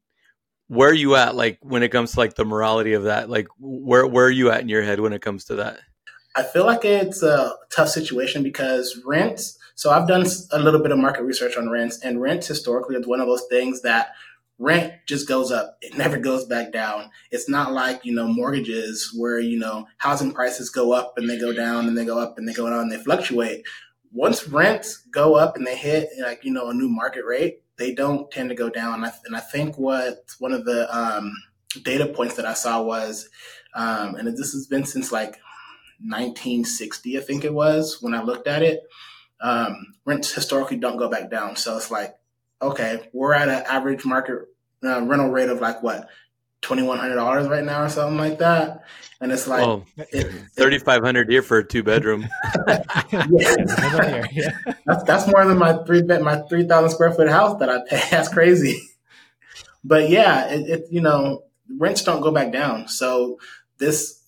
where 0.70 0.88
are 0.88 0.94
you 0.94 1.16
at 1.16 1.34
like 1.34 1.58
when 1.62 1.82
it 1.82 1.88
comes 1.88 2.12
to 2.12 2.20
like 2.20 2.34
the 2.34 2.44
morality 2.44 2.92
of 2.92 3.02
that? 3.02 3.28
Like 3.28 3.48
where 3.58 4.06
where 4.06 4.26
are 4.26 4.30
you 4.30 4.50
at 4.50 4.60
in 4.60 4.68
your 4.68 4.82
head 4.82 5.00
when 5.00 5.12
it 5.12 5.20
comes 5.20 5.44
to 5.46 5.56
that? 5.56 5.80
I 6.36 6.44
feel 6.44 6.64
like 6.64 6.84
it's 6.84 7.24
a 7.24 7.56
tough 7.74 7.88
situation 7.88 8.44
because 8.44 9.02
rents 9.04 9.58
so 9.74 9.90
i've 9.90 10.06
done 10.06 10.24
a 10.52 10.58
little 10.60 10.80
bit 10.80 10.92
of 10.92 10.98
market 10.98 11.24
research 11.24 11.56
on 11.56 11.68
rents 11.68 11.98
and 12.04 12.20
rents 12.20 12.46
historically 12.46 12.94
is 12.94 13.06
one 13.06 13.20
of 13.20 13.26
those 13.26 13.44
things 13.50 13.82
that 13.82 14.10
rent 14.60 14.92
just 15.06 15.26
goes 15.26 15.50
up. 15.50 15.78
It 15.80 15.96
never 15.96 16.18
goes 16.18 16.44
back 16.44 16.70
down. 16.70 17.10
It's 17.32 17.48
not 17.48 17.72
like 17.72 18.04
you 18.04 18.14
know 18.14 18.28
mortgages 18.28 19.12
where 19.16 19.40
you 19.40 19.58
know 19.58 19.88
housing 19.96 20.32
prices 20.32 20.70
go 20.70 20.92
up 20.92 21.14
and 21.16 21.28
they 21.28 21.38
go 21.38 21.52
down 21.52 21.88
and 21.88 21.98
they 21.98 22.04
go 22.04 22.20
up 22.20 22.38
and 22.38 22.46
they 22.46 22.52
go 22.52 22.70
down 22.70 22.80
and 22.80 22.92
they 22.92 23.02
fluctuate. 23.02 23.64
Once 24.12 24.46
rents 24.46 24.98
go 25.10 25.34
up 25.34 25.56
and 25.56 25.66
they 25.66 25.76
hit 25.76 26.10
like 26.20 26.44
you 26.44 26.52
know 26.52 26.68
a 26.68 26.74
new 26.74 26.88
market 26.88 27.24
rate 27.24 27.62
they 27.80 27.94
don't 27.94 28.30
tend 28.30 28.50
to 28.50 28.54
go 28.54 28.68
down. 28.68 29.02
And 29.24 29.34
I 29.34 29.40
think 29.40 29.78
what 29.78 30.18
one 30.38 30.52
of 30.52 30.66
the 30.66 30.86
um, 30.96 31.32
data 31.82 32.06
points 32.06 32.36
that 32.36 32.44
I 32.44 32.52
saw 32.52 32.82
was, 32.82 33.30
um, 33.74 34.16
and 34.16 34.28
this 34.28 34.52
has 34.52 34.66
been 34.66 34.84
since 34.84 35.10
like 35.10 35.40
1960, 36.02 37.16
I 37.16 37.22
think 37.22 37.42
it 37.42 37.54
was 37.54 38.02
when 38.02 38.14
I 38.14 38.22
looked 38.22 38.46
at 38.46 38.62
it. 38.62 38.82
Um, 39.40 39.94
rents 40.04 40.30
historically 40.30 40.76
don't 40.76 40.98
go 40.98 41.08
back 41.08 41.30
down. 41.30 41.56
So 41.56 41.78
it's 41.78 41.90
like, 41.90 42.14
okay, 42.60 43.08
we're 43.14 43.32
at 43.32 43.48
an 43.48 43.64
average 43.66 44.04
market 44.04 44.40
uh, 44.84 45.00
rental 45.02 45.30
rate 45.30 45.48
of 45.48 45.62
like 45.62 45.82
what 45.82 46.06
twenty 46.62 46.82
one 46.82 46.98
hundred 46.98 47.16
dollars 47.16 47.48
right 47.48 47.64
now 47.64 47.82
or 47.82 47.88
something 47.88 48.18
like 48.18 48.38
that. 48.38 48.84
And 49.20 49.32
it's 49.32 49.46
like 49.46 49.66
well, 49.66 49.84
thirty 50.56 50.78
five 50.78 51.02
hundred 51.02 51.28
here 51.28 51.42
for 51.42 51.58
a 51.58 51.64
two 51.64 51.82
bedroom. 51.82 52.26
yeah. 52.66 54.24
that's 54.86 55.04
that's 55.04 55.26
more 55.26 55.44
than 55.44 55.58
my 55.58 55.82
three 55.84 56.02
bed 56.02 56.22
my 56.22 56.40
three 56.48 56.66
thousand 56.66 56.90
square 56.90 57.12
foot 57.12 57.28
house 57.28 57.58
that 57.58 57.68
I 57.68 57.80
pay. 57.86 58.02
That's 58.10 58.28
crazy. 58.28 58.80
But 59.84 60.08
yeah, 60.08 60.48
it, 60.50 60.68
it, 60.68 60.86
you 60.90 61.00
know 61.00 61.44
rents 61.78 62.02
don't 62.02 62.22
go 62.22 62.30
back 62.30 62.52
down. 62.52 62.88
So 62.88 63.38
this 63.78 64.22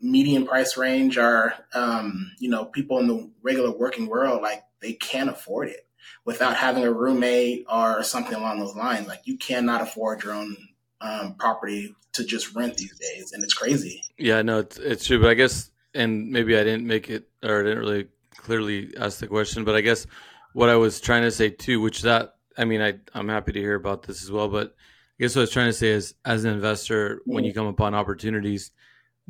median 0.00 0.46
price 0.46 0.76
range 0.76 1.18
are 1.18 1.54
um, 1.74 2.32
you 2.38 2.48
know 2.48 2.64
people 2.64 2.98
in 2.98 3.06
the 3.06 3.30
regular 3.42 3.70
working 3.70 4.06
world 4.06 4.42
like 4.42 4.62
they 4.80 4.94
can't 4.94 5.28
afford 5.30 5.68
it 5.68 5.86
without 6.24 6.56
having 6.56 6.84
a 6.84 6.92
roommate 6.92 7.66
or 7.70 8.02
something 8.02 8.34
along 8.34 8.60
those 8.60 8.76
lines. 8.76 9.08
Like 9.08 9.22
you 9.24 9.36
cannot 9.36 9.82
afford 9.82 10.22
your 10.22 10.34
own 10.34 10.56
um, 11.00 11.34
property 11.34 11.94
to 12.12 12.24
just 12.24 12.54
rent 12.54 12.76
these 12.76 12.96
days, 12.98 13.32
and 13.32 13.44
it's 13.44 13.54
crazy. 13.54 14.02
Yeah, 14.18 14.42
no, 14.42 14.60
it's, 14.60 14.78
it's 14.78 15.06
true. 15.06 15.20
But 15.20 15.30
I 15.30 15.34
guess, 15.34 15.70
and 15.94 16.30
maybe 16.30 16.56
I 16.56 16.64
didn't 16.64 16.86
make 16.86 17.10
it, 17.10 17.28
or 17.42 17.60
I 17.60 17.62
didn't 17.62 17.78
really 17.78 18.08
clearly 18.36 18.92
ask 18.98 19.18
the 19.18 19.26
question. 19.26 19.64
But 19.64 19.76
I 19.76 19.80
guess 19.80 20.06
what 20.52 20.68
I 20.68 20.76
was 20.76 21.00
trying 21.00 21.22
to 21.22 21.30
say 21.30 21.50
too, 21.50 21.80
which 21.80 22.02
that 22.02 22.34
I 22.56 22.64
mean, 22.64 22.82
I 22.82 22.94
I'm 23.14 23.28
happy 23.28 23.52
to 23.52 23.60
hear 23.60 23.76
about 23.76 24.02
this 24.02 24.22
as 24.22 24.30
well. 24.30 24.48
But 24.48 24.74
I 25.18 25.22
guess 25.22 25.36
what 25.36 25.42
I 25.42 25.44
was 25.44 25.50
trying 25.50 25.68
to 25.68 25.72
say 25.72 25.88
is, 25.88 26.14
as 26.24 26.44
an 26.44 26.52
investor, 26.52 27.22
when 27.24 27.44
you 27.44 27.54
come 27.54 27.66
upon 27.66 27.94
opportunities, 27.94 28.72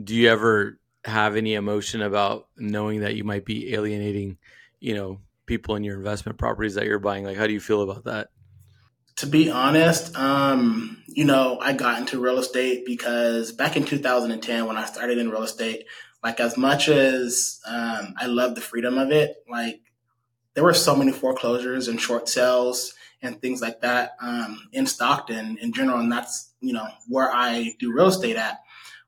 do 0.03 0.15
you 0.15 0.31
ever 0.31 0.81
have 1.05 1.37
any 1.37 1.55
emotion 1.55 2.03
about 2.03 2.49
knowing 2.57 3.01
that 3.01 3.15
you 3.15 3.25
might 3.25 3.45
be 3.45 3.75
alienating, 3.75 4.39
you 4.81 4.95
know, 4.95 5.21
people 5.47 5.77
in 5.77 5.85
your 5.85 5.97
investment 5.97 6.39
properties 6.39 6.75
that 6.75 6.87
you're 6.87 6.99
buying? 6.99 7.25
Like, 7.25 7.37
how 7.37 7.47
do 7.47 7.53
you 7.53 7.61
feel 7.61 7.83
about 7.83 8.05
that? 8.05 8.29
To 9.19 9.27
be 9.27 9.51
honest, 9.51 10.17
um, 10.17 11.03
you 11.09 11.25
know, 11.25 11.59
I 11.61 11.73
got 11.73 11.99
into 11.99 12.21
real 12.21 12.39
estate 12.39 12.87
because 12.87 13.51
back 13.51 13.77
in 13.77 13.83
2010, 13.83 14.67
when 14.67 14.77
I 14.77 14.85
started 14.85 15.19
in 15.19 15.29
real 15.29 15.43
estate, 15.43 15.87
like 16.23 16.39
as 16.39 16.57
much 16.57 16.89
as 16.89 17.59
um, 17.67 18.15
I 18.17 18.27
love 18.27 18.55
the 18.55 18.61
freedom 18.61 18.97
of 18.97 19.11
it, 19.11 19.43
like 19.51 19.81
there 20.55 20.63
were 20.63 20.73
so 20.73 20.95
many 20.95 21.11
foreclosures 21.11 21.89
and 21.89 22.01
short 22.01 22.29
sales 22.29 22.95
and 23.21 23.43
things 23.43 23.61
like 23.61 23.81
that 23.81 24.13
um, 24.21 24.69
in 24.73 24.87
Stockton 24.87 25.59
in 25.61 25.73
general, 25.73 25.99
and 25.99 26.13
that's 26.13 26.53
you 26.61 26.73
know 26.73 26.87
where 27.09 27.29
I 27.33 27.75
do 27.81 27.93
real 27.93 28.07
estate 28.07 28.37
at. 28.37 28.61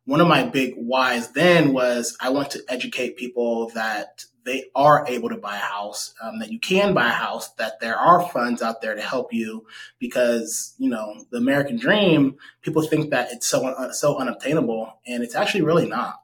One 0.07 0.21
of 0.21 0.27
my 0.27 0.43
big 0.43 0.75
whys 0.75 1.31
then 1.35 1.73
was 1.73 2.17
I 2.21 2.31
want 2.31 2.51
to 2.51 2.65
educate 2.69 3.17
people 3.17 3.69
that 3.75 4.25
they 4.45 4.65
are 4.75 5.05
able 5.07 5.29
to 5.29 5.37
buy 5.37 5.57
a 5.57 5.59
house, 5.59 6.15
um, 6.23 6.39
that 6.39 6.51
you 6.51 6.59
can 6.59 6.95
buy 6.95 7.07
a 7.07 7.13
house, 7.13 7.53
that 7.55 7.81
there 7.81 7.97
are 7.97 8.29
funds 8.29 8.63
out 8.63 8.81
there 8.81 8.95
to 8.95 9.03
help 9.03 9.33
you 9.33 9.67
because, 9.99 10.75
you 10.79 10.89
know, 10.89 11.25
the 11.31 11.39
American 11.39 11.77
dream, 11.77 12.37
people 12.63 12.83
think 12.83 13.11
that 13.11 13.33
it's 13.33 13.47
so, 13.47 13.91
so 13.93 14.19
unobtainable 14.19 14.99
and 15.07 15.23
it's 15.23 15.35
actually 15.35 15.63
really 15.63 15.89
not. 15.89 16.23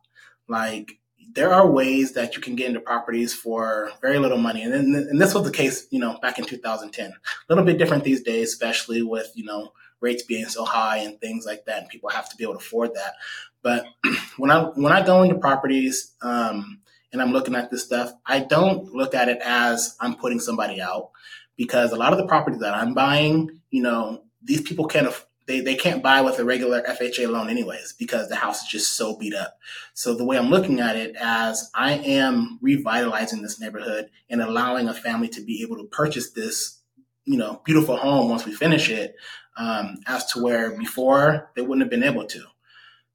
Like, 0.49 0.99
there 1.37 1.53
are 1.53 1.71
ways 1.71 2.13
that 2.13 2.35
you 2.35 2.41
can 2.41 2.57
get 2.57 2.69
into 2.69 2.81
properties 2.81 3.35
for 3.35 3.91
very 4.01 4.19
little 4.19 4.39
money. 4.39 4.63
And, 4.63 4.73
then, 4.73 5.07
and 5.11 5.21
this 5.21 5.35
was 5.35 5.45
the 5.45 5.53
case, 5.53 5.87
you 5.91 6.01
know, 6.01 6.19
back 6.23 6.39
in 6.39 6.47
2010. 6.47 7.11
A 7.11 7.13
little 7.49 7.65
bit 7.65 7.77
different 7.77 8.05
these 8.05 8.23
days, 8.23 8.49
especially 8.49 9.03
with, 9.03 9.31
you 9.35 9.45
know, 9.45 9.73
rates 10.01 10.23
being 10.23 10.47
so 10.47 10.65
high 10.65 10.99
and 10.99 11.21
things 11.21 11.45
like 11.45 11.67
that. 11.67 11.83
And 11.83 11.89
people 11.89 12.09
have 12.09 12.29
to 12.31 12.37
be 12.37 12.45
able 12.45 12.55
to 12.55 12.61
afford 12.61 12.95
that. 12.95 13.15
But 13.63 13.85
when 14.39 14.51
I, 14.51 14.63
when 14.63 14.93
I 14.93 15.05
go 15.05 15.23
into 15.23 15.37
properties, 15.37 16.15
um, 16.23 16.81
and 17.13 17.23
I'm 17.23 17.33
looking 17.33 17.55
at 17.55 17.71
this 17.71 17.85
stuff, 17.85 18.13
I 18.25 18.41
don't 18.41 18.93
look 18.93 19.15
at 19.15 19.29
it 19.29 19.39
as 19.45 19.97
I'm 20.01 20.17
putting 20.17 20.41
somebody 20.41 20.81
out 20.81 21.11
because 21.57 21.93
a 21.93 21.97
lot 21.97 22.13
of 22.13 22.19
the 22.19 22.27
properties 22.27 22.61
that 22.61 22.75
I'm 22.75 22.95
buying, 22.95 23.61
you 23.71 23.83
know, 23.83 24.23
these 24.43 24.63
people 24.63 24.87
can't 24.87 25.09
they, 25.47 25.61
they 25.61 25.77
can't 25.77 26.03
buy 26.03 26.21
with 26.23 26.39
a 26.39 26.45
regular 26.45 26.83
FHA 26.83 27.31
loan 27.31 27.49
anyways 27.49 27.93
because 27.93 28.29
the 28.29 28.37
house 28.37 28.63
is 28.63 28.69
just 28.69 28.97
so 28.97 29.17
beat 29.17 29.35
up. 29.35 29.59
So 29.95 30.15
the 30.15 30.25
way 30.25 30.37
I'm 30.37 30.51
looking 30.51 30.81
at 30.81 30.97
it 30.97 31.15
as 31.21 31.71
I 31.73 31.93
am 31.93 32.59
revitalizing 32.61 33.43
this 33.43 33.61
neighborhood 33.61 34.11
and 34.29 34.43
allowing 34.43 34.89
a 34.89 34.95
family 34.95 35.29
to 35.29 35.41
be 35.41 35.63
able 35.63 35.77
to 35.77 35.85
purchase 35.85 36.31
this, 36.33 36.81
you 37.25 37.39
know, 37.39 37.63
beautiful 37.65 37.97
home 37.97 38.29
once 38.29 38.45
we 38.45 38.53
finish 38.53 38.91
it, 38.91 39.15
um, 39.57 39.99
as 40.07 40.27
to 40.33 40.43
where 40.43 40.77
before 40.77 41.51
they 41.55 41.63
wouldn't 41.63 41.83
have 41.83 41.91
been 41.91 42.03
able 42.03 42.27
to. 42.27 42.43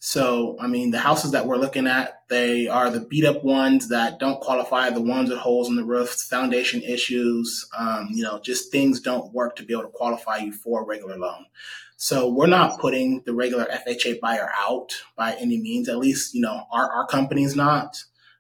So, 0.04 0.58
I 0.60 0.66
mean, 0.66 0.90
the 0.90 0.98
houses 0.98 1.30
that 1.34 1.46
we're 1.46 1.58
looking 1.58 1.86
at, 1.86 2.24
they 2.28 2.68
are 2.68 2.90
the 2.90 3.02
beat 3.02 3.24
up 3.24 3.44
ones 3.44 3.90
that 3.90 4.18
don't 4.18 4.42
qualify, 4.42 4.90
the 4.90 5.00
ones 5.00 5.30
with 5.30 5.38
holes 5.38 5.70
in 5.70 5.76
the 5.76 5.84
roof, 5.84 6.10
foundation 6.10 6.82
issues, 6.82 7.70
um, 7.78 8.08
you 8.10 8.24
know, 8.24 8.40
just 8.40 8.72
things 8.72 9.00
don't 9.00 9.32
work 9.32 9.56
to 9.58 9.64
be 9.64 9.74
able 9.74 9.84
to 9.84 9.90
qualify 9.90 10.38
you 10.38 10.54
for 10.54 10.82
a 10.82 10.86
regular 10.86 11.20
loan. 11.20 11.46
So 11.98 12.28
we're 12.34 12.48
not 12.48 12.80
putting 12.80 13.22
the 13.28 13.34
regular 13.36 13.66
FHA 13.66 14.20
buyer 14.20 14.50
out 14.58 14.92
by 15.16 15.36
any 15.36 15.62
means. 15.62 15.88
At 15.88 16.00
least, 16.00 16.34
you 16.34 16.42
know, 16.42 16.64
our, 16.74 16.92
our 16.92 17.06
company's 17.06 17.56
not. 17.56 17.96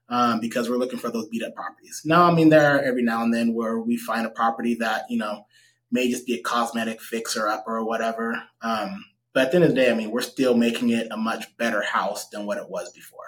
Um, 0.09 0.41
because 0.41 0.69
we're 0.69 0.75
looking 0.75 0.99
for 0.99 1.09
those 1.09 1.29
beat 1.29 1.43
up 1.43 1.55
properties. 1.55 2.01
Now, 2.03 2.23
I 2.23 2.33
mean, 2.33 2.49
there 2.49 2.75
are 2.75 2.81
every 2.81 3.01
now 3.01 3.23
and 3.23 3.33
then 3.33 3.53
where 3.53 3.79
we 3.79 3.95
find 3.95 4.25
a 4.25 4.29
property 4.29 4.75
that, 4.75 5.03
you 5.09 5.17
know, 5.17 5.45
may 5.89 6.09
just 6.09 6.25
be 6.25 6.33
a 6.33 6.41
cosmetic 6.41 7.01
fixer 7.01 7.47
up 7.47 7.63
or 7.65 7.85
whatever. 7.85 8.43
Um, 8.61 9.05
but 9.33 9.45
at 9.45 9.51
the 9.51 9.55
end 9.55 9.63
of 9.65 9.69
the 9.71 9.75
day, 9.75 9.91
I 9.91 9.95
mean, 9.95 10.11
we're 10.11 10.21
still 10.21 10.55
making 10.55 10.89
it 10.89 11.07
a 11.11 11.17
much 11.17 11.55
better 11.57 11.81
house 11.81 12.29
than 12.29 12.45
what 12.45 12.57
it 12.57 12.69
was 12.69 12.91
before. 12.91 13.25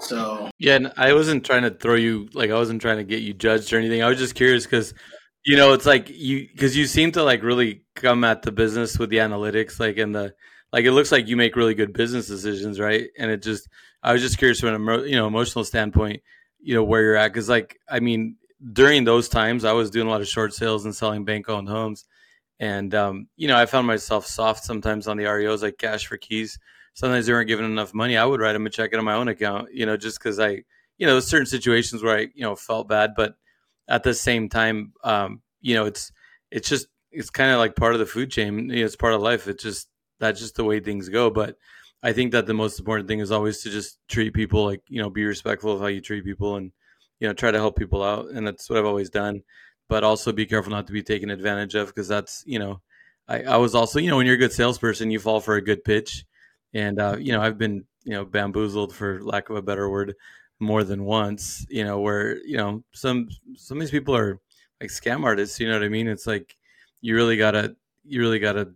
So 0.00 0.50
yeah, 0.58 0.76
and 0.76 0.92
I 0.96 1.12
wasn't 1.12 1.44
trying 1.44 1.62
to 1.62 1.70
throw 1.70 1.94
you 1.94 2.28
like 2.32 2.50
I 2.50 2.54
wasn't 2.54 2.80
trying 2.80 2.98
to 2.98 3.04
get 3.04 3.22
you 3.22 3.34
judged 3.34 3.72
or 3.72 3.78
anything. 3.78 4.02
I 4.02 4.08
was 4.08 4.18
just 4.18 4.34
curious 4.34 4.64
because 4.64 4.94
you 5.44 5.56
know 5.56 5.72
it's 5.72 5.86
like 5.86 6.08
you 6.08 6.46
because 6.48 6.76
you 6.76 6.86
seem 6.86 7.12
to 7.12 7.24
like 7.24 7.42
really 7.42 7.84
come 7.94 8.22
at 8.22 8.42
the 8.42 8.52
business 8.52 8.98
with 8.98 9.10
the 9.10 9.16
analytics, 9.16 9.80
like 9.80 9.96
in 9.96 10.12
the 10.12 10.34
like 10.72 10.84
it 10.84 10.92
looks 10.92 11.10
like 11.10 11.26
you 11.26 11.36
make 11.36 11.56
really 11.56 11.74
good 11.74 11.92
business 11.92 12.28
decisions, 12.28 12.78
right? 12.78 13.08
And 13.18 13.30
it 13.30 13.42
just 13.42 13.68
I 14.02 14.12
was 14.12 14.22
just 14.22 14.38
curious 14.38 14.60
from 14.60 14.88
an 14.88 15.08
you 15.08 15.16
know 15.16 15.26
emotional 15.26 15.64
standpoint, 15.64 16.22
you 16.60 16.74
know 16.74 16.84
where 16.84 17.02
you're 17.02 17.16
at 17.16 17.32
because 17.32 17.48
like 17.48 17.78
I 17.90 17.98
mean 18.00 18.36
during 18.72 19.04
those 19.04 19.28
times 19.28 19.64
I 19.64 19.72
was 19.72 19.90
doing 19.90 20.06
a 20.06 20.10
lot 20.10 20.20
of 20.20 20.28
short 20.28 20.54
sales 20.54 20.84
and 20.84 20.94
selling 20.94 21.24
bank 21.24 21.48
owned 21.48 21.68
homes 21.68 22.04
And 22.60 22.94
um, 22.94 23.28
you 23.36 23.48
know, 23.48 23.56
I 23.56 23.66
found 23.66 23.86
myself 23.86 24.26
soft 24.26 24.64
sometimes 24.64 25.06
on 25.06 25.16
the 25.16 25.24
REOs, 25.24 25.62
like 25.62 25.78
cash 25.78 26.06
for 26.06 26.16
keys. 26.16 26.58
Sometimes 26.94 27.26
they 27.26 27.32
weren't 27.32 27.48
given 27.48 27.64
enough 27.64 27.94
money. 27.94 28.16
I 28.16 28.24
would 28.24 28.40
write 28.40 28.54
them 28.54 28.66
a 28.66 28.70
check 28.70 28.94
on 28.96 29.04
my 29.04 29.14
own 29.14 29.28
account, 29.28 29.68
you 29.72 29.86
know, 29.86 29.96
just 29.96 30.18
because 30.18 30.40
I, 30.40 30.64
you 30.96 31.06
know, 31.06 31.20
certain 31.20 31.46
situations 31.46 32.02
where 32.02 32.18
I, 32.18 32.20
you 32.34 32.42
know, 32.42 32.56
felt 32.56 32.88
bad, 32.88 33.12
but 33.16 33.36
at 33.88 34.02
the 34.02 34.14
same 34.14 34.48
time, 34.48 34.92
um, 35.04 35.42
you 35.60 35.74
know, 35.74 35.86
it's 35.86 36.12
it's 36.50 36.68
just 36.68 36.88
it's 37.10 37.30
kind 37.30 37.50
of 37.50 37.58
like 37.58 37.76
part 37.76 37.94
of 37.94 38.00
the 38.00 38.06
food 38.06 38.30
chain. 38.30 38.68
You 38.70 38.80
know, 38.80 38.84
it's 38.84 38.96
part 38.96 39.14
of 39.14 39.22
life. 39.22 39.48
It's 39.48 39.62
just 39.62 39.88
that's 40.20 40.40
just 40.40 40.56
the 40.56 40.64
way 40.64 40.80
things 40.80 41.08
go. 41.08 41.30
But 41.30 41.56
I 42.02 42.12
think 42.12 42.32
that 42.32 42.46
the 42.46 42.54
most 42.54 42.78
important 42.78 43.08
thing 43.08 43.20
is 43.20 43.30
always 43.30 43.62
to 43.62 43.70
just 43.70 43.98
treat 44.08 44.34
people 44.34 44.64
like 44.64 44.82
you 44.88 45.00
know, 45.00 45.10
be 45.10 45.24
respectful 45.24 45.72
of 45.72 45.80
how 45.80 45.86
you 45.86 46.00
treat 46.00 46.24
people, 46.24 46.56
and 46.56 46.72
you 47.20 47.28
know, 47.28 47.34
try 47.34 47.50
to 47.50 47.58
help 47.58 47.76
people 47.76 48.02
out. 48.02 48.26
And 48.30 48.46
that's 48.46 48.68
what 48.68 48.78
I've 48.78 48.84
always 48.84 49.10
done. 49.10 49.42
But 49.88 50.04
also 50.04 50.32
be 50.32 50.46
careful 50.46 50.70
not 50.70 50.86
to 50.86 50.92
be 50.92 51.02
taken 51.02 51.30
advantage 51.30 51.74
of 51.74 51.88
because 51.88 52.08
that's 52.08 52.44
you 52.46 52.58
know, 52.58 52.80
I, 53.26 53.42
I 53.42 53.56
was 53.56 53.74
also 53.74 53.98
you 53.98 54.10
know 54.10 54.16
when 54.16 54.26
you're 54.26 54.34
a 54.34 54.38
good 54.38 54.52
salesperson, 54.52 55.10
you 55.10 55.18
fall 55.18 55.40
for 55.40 55.56
a 55.56 55.62
good 55.62 55.84
pitch, 55.84 56.24
and 56.74 57.00
uh, 57.00 57.16
you 57.18 57.32
know 57.32 57.40
I've 57.40 57.58
been 57.58 57.84
you 58.04 58.12
know 58.12 58.24
bamboozled 58.24 58.94
for 58.94 59.22
lack 59.22 59.50
of 59.50 59.56
a 59.56 59.62
better 59.62 59.88
word 59.90 60.14
more 60.60 60.84
than 60.84 61.04
once. 61.04 61.66
You 61.70 61.84
know 61.84 62.00
where 62.00 62.38
you 62.44 62.56
know 62.56 62.82
some 62.92 63.28
some 63.56 63.78
of 63.78 63.80
these 63.80 63.90
people 63.90 64.14
are 64.16 64.40
like 64.80 64.90
scam 64.90 65.24
artists. 65.24 65.58
You 65.60 65.68
know 65.68 65.74
what 65.74 65.84
I 65.84 65.88
mean? 65.88 66.08
It's 66.08 66.26
like 66.26 66.56
you 67.00 67.14
really 67.14 67.36
gotta 67.36 67.76
you 68.04 68.20
really 68.20 68.38
gotta 68.38 68.72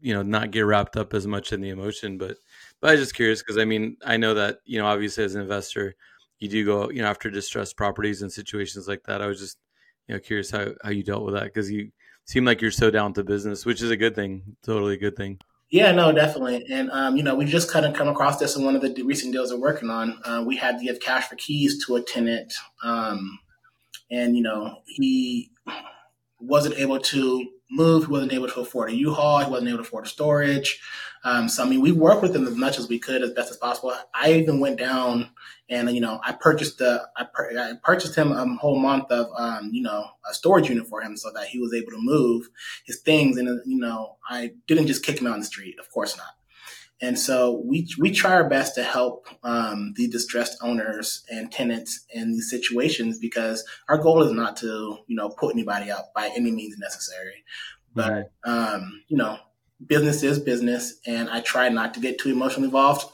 you 0.00 0.14
know 0.14 0.22
not 0.22 0.50
get 0.50 0.60
wrapped 0.62 0.96
up 0.96 1.14
as 1.14 1.26
much 1.26 1.52
in 1.52 1.60
the 1.60 1.70
emotion 1.70 2.18
but 2.18 2.36
but 2.80 2.88
i 2.88 2.92
was 2.92 3.00
just 3.00 3.14
curious 3.14 3.42
because 3.42 3.58
i 3.58 3.64
mean 3.64 3.96
i 4.04 4.16
know 4.16 4.34
that 4.34 4.58
you 4.64 4.78
know 4.78 4.86
obviously 4.86 5.24
as 5.24 5.34
an 5.34 5.42
investor 5.42 5.94
you 6.38 6.48
do 6.48 6.64
go 6.64 6.90
you 6.90 7.02
know 7.02 7.08
after 7.08 7.30
distressed 7.30 7.76
properties 7.76 8.22
and 8.22 8.32
situations 8.32 8.86
like 8.88 9.02
that 9.04 9.22
i 9.22 9.26
was 9.26 9.40
just 9.40 9.58
you 10.08 10.14
know 10.14 10.20
curious 10.20 10.50
how, 10.50 10.68
how 10.82 10.90
you 10.90 11.02
dealt 11.02 11.24
with 11.24 11.34
that 11.34 11.44
because 11.44 11.70
you 11.70 11.90
seem 12.24 12.44
like 12.44 12.60
you're 12.60 12.70
so 12.70 12.90
down 12.90 13.12
to 13.12 13.22
business 13.22 13.64
which 13.64 13.82
is 13.82 13.90
a 13.90 13.96
good 13.96 14.14
thing 14.14 14.42
totally 14.64 14.94
a 14.94 14.98
good 14.98 15.16
thing 15.16 15.38
yeah, 15.70 15.92
no, 15.92 16.12
definitely. 16.12 16.64
And, 16.70 16.90
um, 16.92 17.16
you 17.16 17.22
know, 17.22 17.34
we 17.34 17.44
just 17.44 17.70
kind 17.70 17.84
of 17.84 17.92
come 17.92 18.08
across 18.08 18.38
this 18.38 18.56
in 18.56 18.64
one 18.64 18.74
of 18.74 18.80
the 18.80 19.02
recent 19.02 19.32
deals 19.32 19.52
we're 19.52 19.60
working 19.60 19.90
on. 19.90 20.18
Uh, 20.24 20.42
we 20.46 20.56
had 20.56 20.78
to 20.78 20.84
give 20.84 20.98
cash 20.98 21.28
for 21.28 21.36
keys 21.36 21.84
to 21.84 21.96
a 21.96 22.02
tenant. 22.02 22.54
Um, 22.82 23.38
and, 24.10 24.34
you 24.34 24.42
know, 24.42 24.78
he 24.86 25.50
wasn't 26.40 26.76
able 26.76 26.98
to 26.98 27.46
move. 27.70 28.06
He 28.06 28.12
wasn't 28.12 28.32
able 28.32 28.48
to 28.48 28.60
afford 28.60 28.90
a 28.90 28.96
U-Haul. 28.96 29.40
He 29.40 29.50
wasn't 29.50 29.68
able 29.68 29.78
to 29.78 29.82
afford 29.82 30.08
storage. 30.08 30.80
Um, 31.24 31.48
so 31.48 31.64
I 31.64 31.68
mean, 31.68 31.80
we 31.80 31.92
worked 31.92 32.22
with 32.22 32.34
him 32.34 32.46
as 32.46 32.56
much 32.56 32.78
as 32.78 32.88
we 32.88 32.98
could, 32.98 33.22
as 33.22 33.32
best 33.32 33.50
as 33.50 33.56
possible. 33.56 33.92
I 34.14 34.32
even 34.32 34.60
went 34.60 34.78
down 34.78 35.30
and 35.70 35.90
you 35.90 36.00
know 36.00 36.20
I 36.24 36.32
purchased 36.32 36.78
the 36.78 37.06
I, 37.16 37.26
I 37.58 37.72
purchased 37.82 38.14
him 38.14 38.32
a 38.32 38.46
whole 38.56 38.78
month 38.78 39.10
of 39.10 39.26
um, 39.36 39.70
you 39.72 39.82
know 39.82 40.06
a 40.28 40.34
storage 40.34 40.68
unit 40.68 40.86
for 40.86 41.02
him 41.02 41.16
so 41.16 41.30
that 41.34 41.48
he 41.48 41.58
was 41.58 41.74
able 41.74 41.92
to 41.92 42.00
move 42.00 42.48
his 42.84 43.00
things. 43.00 43.36
And 43.36 43.60
you 43.66 43.78
know 43.78 44.16
I 44.28 44.52
didn't 44.66 44.86
just 44.86 45.04
kick 45.04 45.20
him 45.20 45.26
out 45.26 45.34
on 45.34 45.40
the 45.40 45.46
street. 45.46 45.78
Of 45.78 45.90
course 45.90 46.16
not. 46.16 46.26
And 47.00 47.18
so 47.18 47.62
we 47.64 47.86
we 47.98 48.10
try 48.10 48.32
our 48.32 48.48
best 48.48 48.74
to 48.74 48.82
help 48.82 49.28
um, 49.44 49.92
the 49.96 50.08
distressed 50.08 50.58
owners 50.62 51.24
and 51.30 51.52
tenants 51.52 52.04
in 52.10 52.32
these 52.32 52.50
situations 52.50 53.18
because 53.18 53.64
our 53.88 53.98
goal 53.98 54.22
is 54.22 54.32
not 54.32 54.56
to 54.58 54.98
you 55.06 55.16
know 55.16 55.28
put 55.28 55.54
anybody 55.54 55.90
out 55.90 56.12
by 56.14 56.30
any 56.34 56.50
means 56.50 56.76
necessary. 56.78 57.44
But 57.94 58.32
um, 58.44 59.02
you 59.08 59.16
know, 59.16 59.38
business 59.86 60.22
is 60.22 60.38
business, 60.38 61.00
and 61.06 61.28
I 61.30 61.40
try 61.40 61.68
not 61.68 61.94
to 61.94 62.00
get 62.00 62.18
too 62.18 62.30
emotionally 62.30 62.66
involved. 62.66 63.06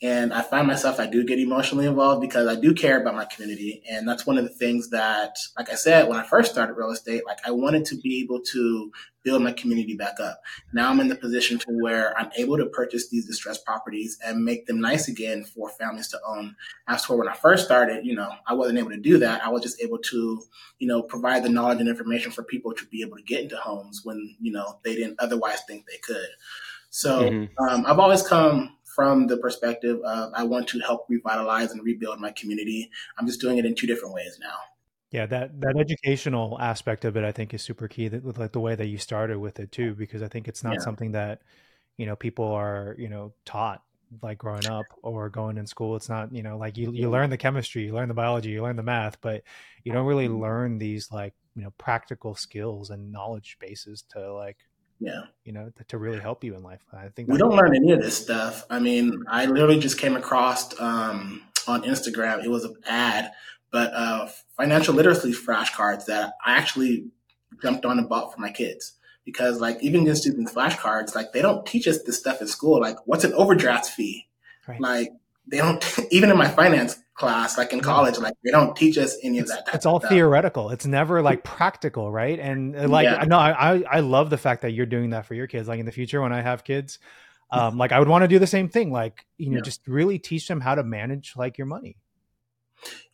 And 0.00 0.32
I 0.32 0.42
find 0.42 0.68
myself, 0.68 1.00
I 1.00 1.06
do 1.06 1.24
get 1.24 1.40
emotionally 1.40 1.86
involved 1.86 2.20
because 2.20 2.46
I 2.46 2.54
do 2.54 2.72
care 2.72 3.00
about 3.00 3.16
my 3.16 3.24
community. 3.24 3.82
And 3.90 4.08
that's 4.08 4.24
one 4.24 4.38
of 4.38 4.44
the 4.44 4.50
things 4.50 4.90
that, 4.90 5.36
like 5.56 5.70
I 5.70 5.74
said, 5.74 6.08
when 6.08 6.16
I 6.16 6.22
first 6.22 6.52
started 6.52 6.74
real 6.74 6.92
estate, 6.92 7.26
like 7.26 7.40
I 7.44 7.50
wanted 7.50 7.84
to 7.86 7.96
be 7.96 8.20
able 8.20 8.40
to 8.52 8.92
build 9.24 9.42
my 9.42 9.50
community 9.50 9.96
back 9.96 10.20
up. 10.20 10.40
Now 10.72 10.88
I'm 10.88 11.00
in 11.00 11.08
the 11.08 11.16
position 11.16 11.58
to 11.58 11.66
where 11.82 12.16
I'm 12.16 12.30
able 12.36 12.56
to 12.58 12.66
purchase 12.66 13.08
these 13.08 13.26
distressed 13.26 13.64
properties 13.64 14.16
and 14.24 14.44
make 14.44 14.66
them 14.66 14.80
nice 14.80 15.08
again 15.08 15.42
for 15.42 15.68
families 15.68 16.08
to 16.08 16.20
own. 16.24 16.54
As 16.86 17.04
for 17.04 17.16
when 17.16 17.28
I 17.28 17.34
first 17.34 17.64
started, 17.64 18.06
you 18.06 18.14
know, 18.14 18.30
I 18.46 18.54
wasn't 18.54 18.78
able 18.78 18.90
to 18.90 19.00
do 19.00 19.18
that. 19.18 19.44
I 19.44 19.48
was 19.48 19.62
just 19.62 19.82
able 19.82 19.98
to, 19.98 20.40
you 20.78 20.86
know, 20.86 21.02
provide 21.02 21.42
the 21.42 21.48
knowledge 21.48 21.80
and 21.80 21.88
information 21.88 22.30
for 22.30 22.44
people 22.44 22.72
to 22.74 22.86
be 22.86 23.02
able 23.02 23.16
to 23.16 23.22
get 23.24 23.42
into 23.42 23.56
homes 23.56 24.02
when, 24.04 24.36
you 24.40 24.52
know, 24.52 24.78
they 24.84 24.94
didn't 24.94 25.16
otherwise 25.18 25.62
think 25.66 25.86
they 25.86 25.98
could. 25.98 26.28
So 26.90 27.22
mm-hmm. 27.22 27.64
um, 27.64 27.84
I've 27.84 27.98
always 27.98 28.26
come 28.26 28.77
from 28.98 29.28
the 29.28 29.36
perspective 29.36 30.00
of 30.02 30.32
I 30.34 30.42
want 30.42 30.66
to 30.70 30.80
help 30.80 31.06
revitalize 31.08 31.70
and 31.70 31.80
rebuild 31.84 32.18
my 32.18 32.32
community. 32.32 32.90
I'm 33.16 33.28
just 33.28 33.40
doing 33.40 33.56
it 33.58 33.64
in 33.64 33.76
two 33.76 33.86
different 33.86 34.12
ways 34.12 34.40
now. 34.40 34.56
Yeah, 35.12 35.24
that 35.26 35.60
that 35.60 35.76
educational 35.78 36.58
aspect 36.60 37.04
of 37.04 37.16
it, 37.16 37.22
I 37.22 37.30
think, 37.30 37.54
is 37.54 37.62
super 37.62 37.86
key. 37.86 38.08
That 38.08 38.36
like 38.36 38.50
the 38.50 38.58
way 38.58 38.74
that 38.74 38.88
you 38.88 38.98
started 38.98 39.38
with 39.38 39.60
it 39.60 39.70
too, 39.70 39.94
because 39.94 40.20
I 40.20 40.26
think 40.26 40.48
it's 40.48 40.64
not 40.64 40.74
yeah. 40.74 40.80
something 40.80 41.12
that 41.12 41.42
you 41.96 42.06
know 42.06 42.16
people 42.16 42.46
are 42.46 42.96
you 42.98 43.08
know 43.08 43.32
taught 43.44 43.84
like 44.20 44.38
growing 44.38 44.66
up 44.66 44.86
or 45.00 45.28
going 45.28 45.58
in 45.58 45.66
school. 45.68 45.94
It's 45.94 46.08
not 46.08 46.34
you 46.34 46.42
know 46.42 46.58
like 46.58 46.76
you 46.76 46.90
you 46.90 47.08
learn 47.08 47.30
the 47.30 47.36
chemistry, 47.36 47.84
you 47.84 47.94
learn 47.94 48.08
the 48.08 48.14
biology, 48.14 48.50
you 48.50 48.62
learn 48.62 48.74
the 48.74 48.82
math, 48.82 49.20
but 49.20 49.44
you 49.84 49.92
don't 49.92 50.06
really 50.06 50.26
mm-hmm. 50.26 50.42
learn 50.42 50.78
these 50.78 51.12
like 51.12 51.34
you 51.54 51.62
know 51.62 51.72
practical 51.78 52.34
skills 52.34 52.90
and 52.90 53.12
knowledge 53.12 53.58
bases 53.60 54.02
to 54.10 54.34
like 54.34 54.56
yeah. 55.00 55.22
you 55.44 55.52
know 55.52 55.70
to 55.88 55.98
really 55.98 56.18
help 56.18 56.44
you 56.44 56.54
in 56.54 56.62
life. 56.62 56.80
I 56.92 57.08
think 57.08 57.28
we 57.28 57.38
don't 57.38 57.54
learn 57.54 57.74
any 57.74 57.92
of 57.92 58.00
this 58.00 58.16
stuff. 58.16 58.64
I 58.70 58.78
mean 58.78 59.24
i 59.28 59.46
literally 59.46 59.78
just 59.78 59.98
came 59.98 60.16
across 60.16 60.78
um, 60.80 61.42
on 61.66 61.82
instagram 61.82 62.44
it 62.44 62.48
was 62.48 62.64
an 62.64 62.74
ad 62.86 63.30
but 63.70 63.92
uh, 63.92 64.28
financial 64.56 64.94
literacy 64.94 65.32
flashcards 65.32 66.06
that 66.06 66.34
i 66.44 66.56
actually 66.56 67.10
jumped 67.62 67.84
on 67.84 67.98
and 67.98 68.08
bought 68.08 68.32
for 68.32 68.40
my 68.40 68.50
kids. 68.50 68.94
Because 69.24 69.60
like 69.60 69.82
even 69.82 70.06
just 70.06 70.24
using 70.24 70.46
flashcards 70.46 71.14
like 71.14 71.32
they 71.32 71.42
don't 71.42 71.66
teach 71.66 71.86
us 71.86 72.02
this 72.02 72.18
stuff 72.18 72.40
in 72.40 72.46
school 72.46 72.80
like 72.80 72.96
what's 73.04 73.24
an 73.24 73.34
overdraft 73.34 73.86
fee? 73.86 74.26
Right. 74.66 74.80
like 74.80 75.12
they 75.50 75.58
don't 75.58 75.98
even 76.10 76.30
in 76.30 76.36
my 76.36 76.48
finance 76.48 76.96
class, 77.14 77.58
like 77.58 77.72
in 77.72 77.80
college, 77.80 78.18
like 78.18 78.34
they 78.44 78.50
don't 78.50 78.76
teach 78.76 78.96
us 78.96 79.16
any 79.22 79.38
of 79.38 79.48
that. 79.48 79.68
It's 79.74 79.86
all 79.86 80.00
stuff. 80.00 80.10
theoretical. 80.10 80.70
It's 80.70 80.86
never 80.86 81.20
like 81.20 81.44
practical, 81.44 82.10
right? 82.10 82.38
And 82.38 82.76
uh, 82.76 82.88
like, 82.88 83.04
yeah. 83.04 83.24
no, 83.26 83.38
I 83.38 83.82
I 83.90 84.00
love 84.00 84.30
the 84.30 84.38
fact 84.38 84.62
that 84.62 84.72
you're 84.72 84.86
doing 84.86 85.10
that 85.10 85.26
for 85.26 85.34
your 85.34 85.46
kids. 85.46 85.68
Like 85.68 85.80
in 85.80 85.86
the 85.86 85.92
future, 85.92 86.22
when 86.22 86.32
I 86.32 86.40
have 86.40 86.64
kids, 86.64 86.98
um, 87.50 87.76
like 87.76 87.92
I 87.92 87.98
would 87.98 88.08
want 88.08 88.22
to 88.22 88.28
do 88.28 88.38
the 88.38 88.46
same 88.46 88.68
thing. 88.68 88.92
Like 88.92 89.26
you 89.36 89.50
know, 89.50 89.56
yeah. 89.56 89.62
just 89.62 89.86
really 89.86 90.18
teach 90.18 90.48
them 90.48 90.60
how 90.60 90.74
to 90.74 90.82
manage 90.82 91.34
like 91.36 91.58
your 91.58 91.66
money. 91.66 91.96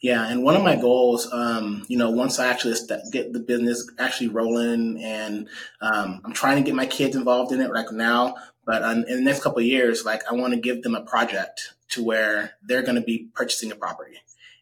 Yeah, 0.00 0.28
and 0.28 0.44
one 0.44 0.56
of 0.56 0.62
my 0.62 0.76
goals, 0.76 1.26
um, 1.32 1.86
you 1.88 1.96
know, 1.96 2.10
once 2.10 2.38
I 2.38 2.48
actually 2.48 2.76
get 3.10 3.32
the 3.32 3.40
business 3.40 3.90
actually 3.98 4.28
rolling, 4.28 5.02
and 5.02 5.48
um, 5.80 6.20
I'm 6.24 6.34
trying 6.34 6.56
to 6.56 6.62
get 6.62 6.74
my 6.74 6.84
kids 6.84 7.16
involved 7.16 7.52
in 7.52 7.62
it 7.62 7.72
like 7.72 7.90
now. 7.90 8.34
But 8.66 8.82
um, 8.82 9.04
in 9.08 9.16
the 9.16 9.22
next 9.22 9.42
couple 9.42 9.60
of 9.60 9.66
years, 9.66 10.04
like 10.04 10.22
I 10.30 10.34
want 10.34 10.52
to 10.52 10.60
give 10.60 10.82
them 10.82 10.94
a 10.94 11.02
project 11.02 11.73
to 11.90 12.02
where 12.02 12.54
they're 12.62 12.82
going 12.82 12.96
to 12.96 13.00
be 13.00 13.28
purchasing 13.34 13.72
a 13.72 13.76
property. 13.76 14.16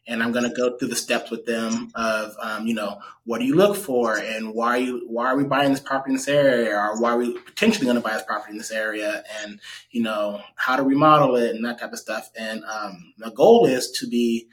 And 0.05 0.21
I'm 0.21 0.33
going 0.33 0.43
to 0.43 0.53
go 0.53 0.77
through 0.77 0.89
the 0.89 0.97
steps 0.97 1.31
with 1.31 1.45
them 1.45 1.89
of, 1.95 2.35
um, 2.41 2.67
you 2.67 2.73
know, 2.73 2.99
what 3.23 3.39
do 3.39 3.45
you 3.45 3.55
look 3.55 3.77
for, 3.77 4.17
and 4.17 4.53
why 4.53 4.71
are 4.71 4.77
you 4.77 5.05
why 5.07 5.27
are 5.27 5.37
we 5.37 5.45
buying 5.45 5.71
this 5.71 5.79
property 5.79 6.11
in 6.11 6.17
this 6.17 6.27
area, 6.27 6.75
or 6.75 6.99
why 6.99 7.11
are 7.11 7.17
we 7.17 7.39
potentially 7.39 7.85
going 7.85 7.95
to 7.95 8.03
buy 8.03 8.13
this 8.13 8.23
property 8.23 8.51
in 8.51 8.57
this 8.57 8.71
area, 8.71 9.23
and 9.41 9.61
you 9.91 10.01
know 10.01 10.41
how 10.55 10.75
to 10.75 10.83
remodel 10.83 11.37
it 11.37 11.55
and 11.55 11.63
that 11.63 11.79
type 11.79 11.93
of 11.93 11.99
stuff. 11.99 12.29
And 12.37 12.65
um, 12.65 13.13
the 13.17 13.31
goal 13.31 13.65
is 13.65 13.91
to 13.91 14.07
be 14.09 14.49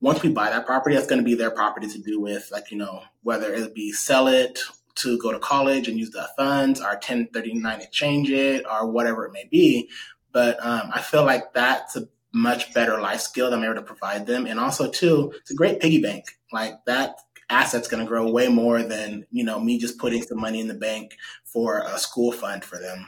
once 0.00 0.20
we 0.20 0.30
buy 0.30 0.50
that 0.50 0.66
property, 0.66 0.96
that's 0.96 1.06
going 1.06 1.20
to 1.20 1.24
be 1.24 1.36
their 1.36 1.52
property 1.52 1.86
to 1.86 1.98
do 2.00 2.20
with, 2.20 2.50
like 2.50 2.72
you 2.72 2.76
know, 2.76 3.02
whether 3.22 3.54
it 3.54 3.74
be 3.74 3.92
sell 3.92 4.26
it 4.26 4.58
to 4.96 5.16
go 5.18 5.32
to 5.32 5.38
college 5.38 5.88
and 5.88 5.96
use 5.98 6.10
the 6.10 6.28
funds, 6.36 6.80
or 6.80 6.88
1039 6.88 7.80
exchange 7.80 8.30
it, 8.30 8.66
or 8.68 8.90
whatever 8.90 9.24
it 9.24 9.32
may 9.32 9.46
be. 9.50 9.88
But 10.32 10.64
um, 10.64 10.90
I 10.92 11.00
feel 11.00 11.24
like 11.24 11.52
that's 11.52 11.96
a 11.96 12.08
much 12.32 12.72
better 12.72 13.00
life 13.00 13.20
skill 13.20 13.50
that 13.50 13.56
I'm 13.56 13.64
able 13.64 13.74
to 13.74 13.82
provide 13.82 14.26
them. 14.26 14.46
And 14.46 14.58
also, 14.58 14.90
too, 14.90 15.32
it's 15.40 15.50
a 15.50 15.54
great 15.54 15.80
piggy 15.80 16.00
bank. 16.00 16.24
Like 16.52 16.84
that 16.86 17.16
asset's 17.50 17.88
going 17.88 18.02
to 18.02 18.08
grow 18.08 18.30
way 18.30 18.48
more 18.48 18.82
than, 18.82 19.26
you 19.30 19.44
know, 19.44 19.60
me 19.60 19.78
just 19.78 19.98
putting 19.98 20.22
some 20.22 20.40
money 20.40 20.60
in 20.60 20.68
the 20.68 20.74
bank 20.74 21.16
for 21.44 21.80
a 21.80 21.98
school 21.98 22.32
fund 22.32 22.64
for 22.64 22.78
them. 22.78 23.06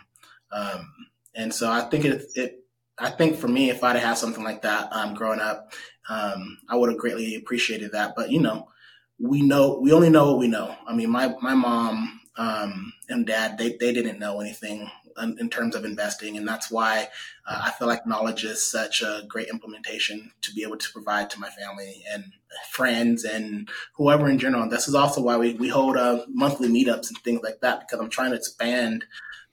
Um, 0.52 0.92
and 1.34 1.52
so 1.52 1.70
I 1.70 1.80
think 1.82 2.04
it, 2.04 2.26
it, 2.34 2.64
I 2.98 3.10
think 3.10 3.36
for 3.36 3.48
me, 3.48 3.70
if 3.70 3.82
I'd 3.82 3.96
have 3.96 4.04
had 4.04 4.18
something 4.18 4.44
like 4.44 4.62
that 4.62 4.92
um, 4.92 5.14
growing 5.14 5.40
up, 5.40 5.72
um, 6.08 6.58
I 6.68 6.76
would 6.76 6.90
have 6.90 6.98
greatly 6.98 7.34
appreciated 7.34 7.92
that. 7.92 8.14
But, 8.14 8.30
you 8.30 8.40
know, 8.40 8.68
we 9.18 9.42
know, 9.42 9.78
we 9.80 9.92
only 9.92 10.10
know 10.10 10.30
what 10.30 10.38
we 10.38 10.48
know. 10.48 10.76
I 10.86 10.94
mean, 10.94 11.10
my, 11.10 11.34
my 11.40 11.54
mom 11.54 12.20
um, 12.36 12.92
and 13.08 13.26
dad, 13.26 13.56
they, 13.56 13.76
they 13.80 13.92
didn't 13.92 14.18
know 14.18 14.40
anything 14.40 14.90
in 15.38 15.50
terms 15.50 15.74
of 15.74 15.84
investing. 15.84 16.36
And 16.36 16.46
that's 16.46 16.70
why 16.70 17.08
uh, 17.46 17.62
I 17.64 17.70
feel 17.72 17.88
like 17.88 18.06
knowledge 18.06 18.44
is 18.44 18.68
such 18.68 19.02
a 19.02 19.22
great 19.28 19.48
implementation 19.48 20.32
to 20.42 20.52
be 20.52 20.62
able 20.62 20.76
to 20.76 20.92
provide 20.92 21.30
to 21.30 21.40
my 21.40 21.48
family 21.50 22.02
and 22.12 22.24
friends 22.70 23.24
and 23.24 23.68
whoever 23.94 24.28
in 24.28 24.38
general. 24.38 24.68
This 24.68 24.88
is 24.88 24.94
also 24.94 25.20
why 25.20 25.36
we, 25.36 25.54
we 25.54 25.68
hold 25.68 25.96
uh, 25.96 26.24
monthly 26.28 26.68
meetups 26.68 27.08
and 27.08 27.18
things 27.18 27.42
like 27.42 27.60
that, 27.60 27.80
because 27.80 28.00
I'm 28.00 28.10
trying 28.10 28.30
to 28.30 28.36
expand 28.36 29.04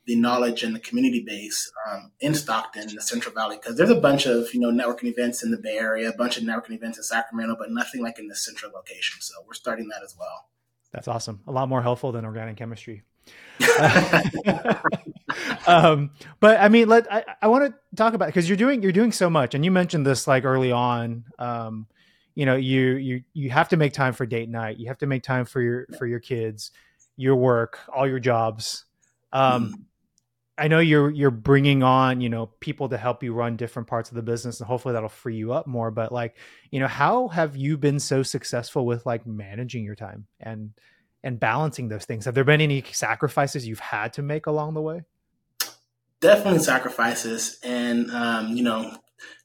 the 0.05 0.15
knowledge 0.15 0.63
and 0.63 0.75
the 0.75 0.79
community 0.79 1.23
base 1.25 1.71
um, 1.89 2.11
in 2.19 2.33
Stockton, 2.33 2.89
in 2.89 2.95
the 2.95 3.01
Central 3.01 3.33
Valley, 3.33 3.57
because 3.57 3.77
there's 3.77 3.91
a 3.91 3.95
bunch 3.95 4.25
of 4.25 4.53
you 4.53 4.59
know 4.59 4.71
networking 4.71 5.05
events 5.05 5.43
in 5.43 5.51
the 5.51 5.57
Bay 5.57 5.77
Area, 5.77 6.09
a 6.09 6.17
bunch 6.17 6.37
of 6.37 6.43
networking 6.43 6.71
events 6.71 6.97
in 6.97 7.03
Sacramento, 7.03 7.55
but 7.57 7.71
nothing 7.71 8.01
like 8.01 8.17
in 8.17 8.27
the 8.27 8.35
central 8.35 8.71
location. 8.71 9.21
So 9.21 9.35
we're 9.45 9.53
starting 9.53 9.87
that 9.89 10.01
as 10.03 10.15
well. 10.17 10.49
That's 10.91 11.07
awesome. 11.07 11.41
A 11.47 11.51
lot 11.51 11.69
more 11.69 11.81
helpful 11.81 12.11
than 12.11 12.25
organic 12.25 12.57
chemistry. 12.57 13.03
um, 15.67 16.11
but 16.39 16.59
I 16.59 16.69
mean, 16.69 16.87
let 16.87 17.11
I, 17.11 17.23
I 17.41 17.47
want 17.47 17.71
to 17.71 17.95
talk 17.95 18.13
about 18.13 18.27
because 18.27 18.47
you're 18.47 18.57
doing 18.57 18.81
you're 18.81 18.91
doing 18.91 19.11
so 19.11 19.29
much, 19.29 19.55
and 19.55 19.63
you 19.63 19.71
mentioned 19.71 20.05
this 20.05 20.27
like 20.27 20.45
early 20.45 20.71
on. 20.71 21.25
Um, 21.39 21.87
you 22.35 22.45
know, 22.45 22.55
you 22.55 22.95
you 22.95 23.23
you 23.33 23.49
have 23.49 23.69
to 23.69 23.77
make 23.77 23.93
time 23.93 24.13
for 24.13 24.25
date 24.25 24.49
night. 24.49 24.77
You 24.77 24.87
have 24.87 24.99
to 24.99 25.07
make 25.07 25.23
time 25.23 25.45
for 25.45 25.61
your 25.61 25.87
for 25.97 26.05
your 26.05 26.19
kids, 26.19 26.71
your 27.17 27.35
work, 27.35 27.79
all 27.93 28.07
your 28.07 28.19
jobs. 28.19 28.85
Um, 29.33 29.69
mm. 29.69 29.83
I 30.57 30.67
know 30.67 30.79
you're 30.79 31.09
you're 31.09 31.31
bringing 31.31 31.81
on 31.81 32.21
you 32.21 32.29
know 32.29 32.47
people 32.59 32.89
to 32.89 32.97
help 32.97 33.23
you 33.23 33.33
run 33.33 33.57
different 33.57 33.87
parts 33.87 34.09
of 34.09 34.15
the 34.15 34.21
business, 34.21 34.59
and 34.59 34.67
hopefully 34.67 34.93
that'll 34.93 35.09
free 35.09 35.35
you 35.35 35.53
up 35.53 35.67
more. 35.67 35.91
But 35.91 36.11
like, 36.11 36.37
you 36.69 36.79
know, 36.79 36.87
how 36.87 37.29
have 37.29 37.55
you 37.55 37.77
been 37.77 37.99
so 37.99 38.23
successful 38.23 38.85
with 38.85 39.05
like 39.05 39.25
managing 39.25 39.83
your 39.83 39.95
time 39.95 40.27
and 40.39 40.71
and 41.23 41.39
balancing 41.39 41.89
those 41.89 42.05
things? 42.05 42.25
Have 42.25 42.35
there 42.35 42.43
been 42.43 42.61
any 42.61 42.83
sacrifices 42.91 43.67
you've 43.67 43.79
had 43.79 44.13
to 44.13 44.21
make 44.21 44.45
along 44.45 44.73
the 44.73 44.81
way? 44.81 45.01
Definitely 46.21 46.59
sacrifices, 46.59 47.59
and 47.63 48.11
um, 48.11 48.55
you 48.55 48.63
know, 48.63 48.95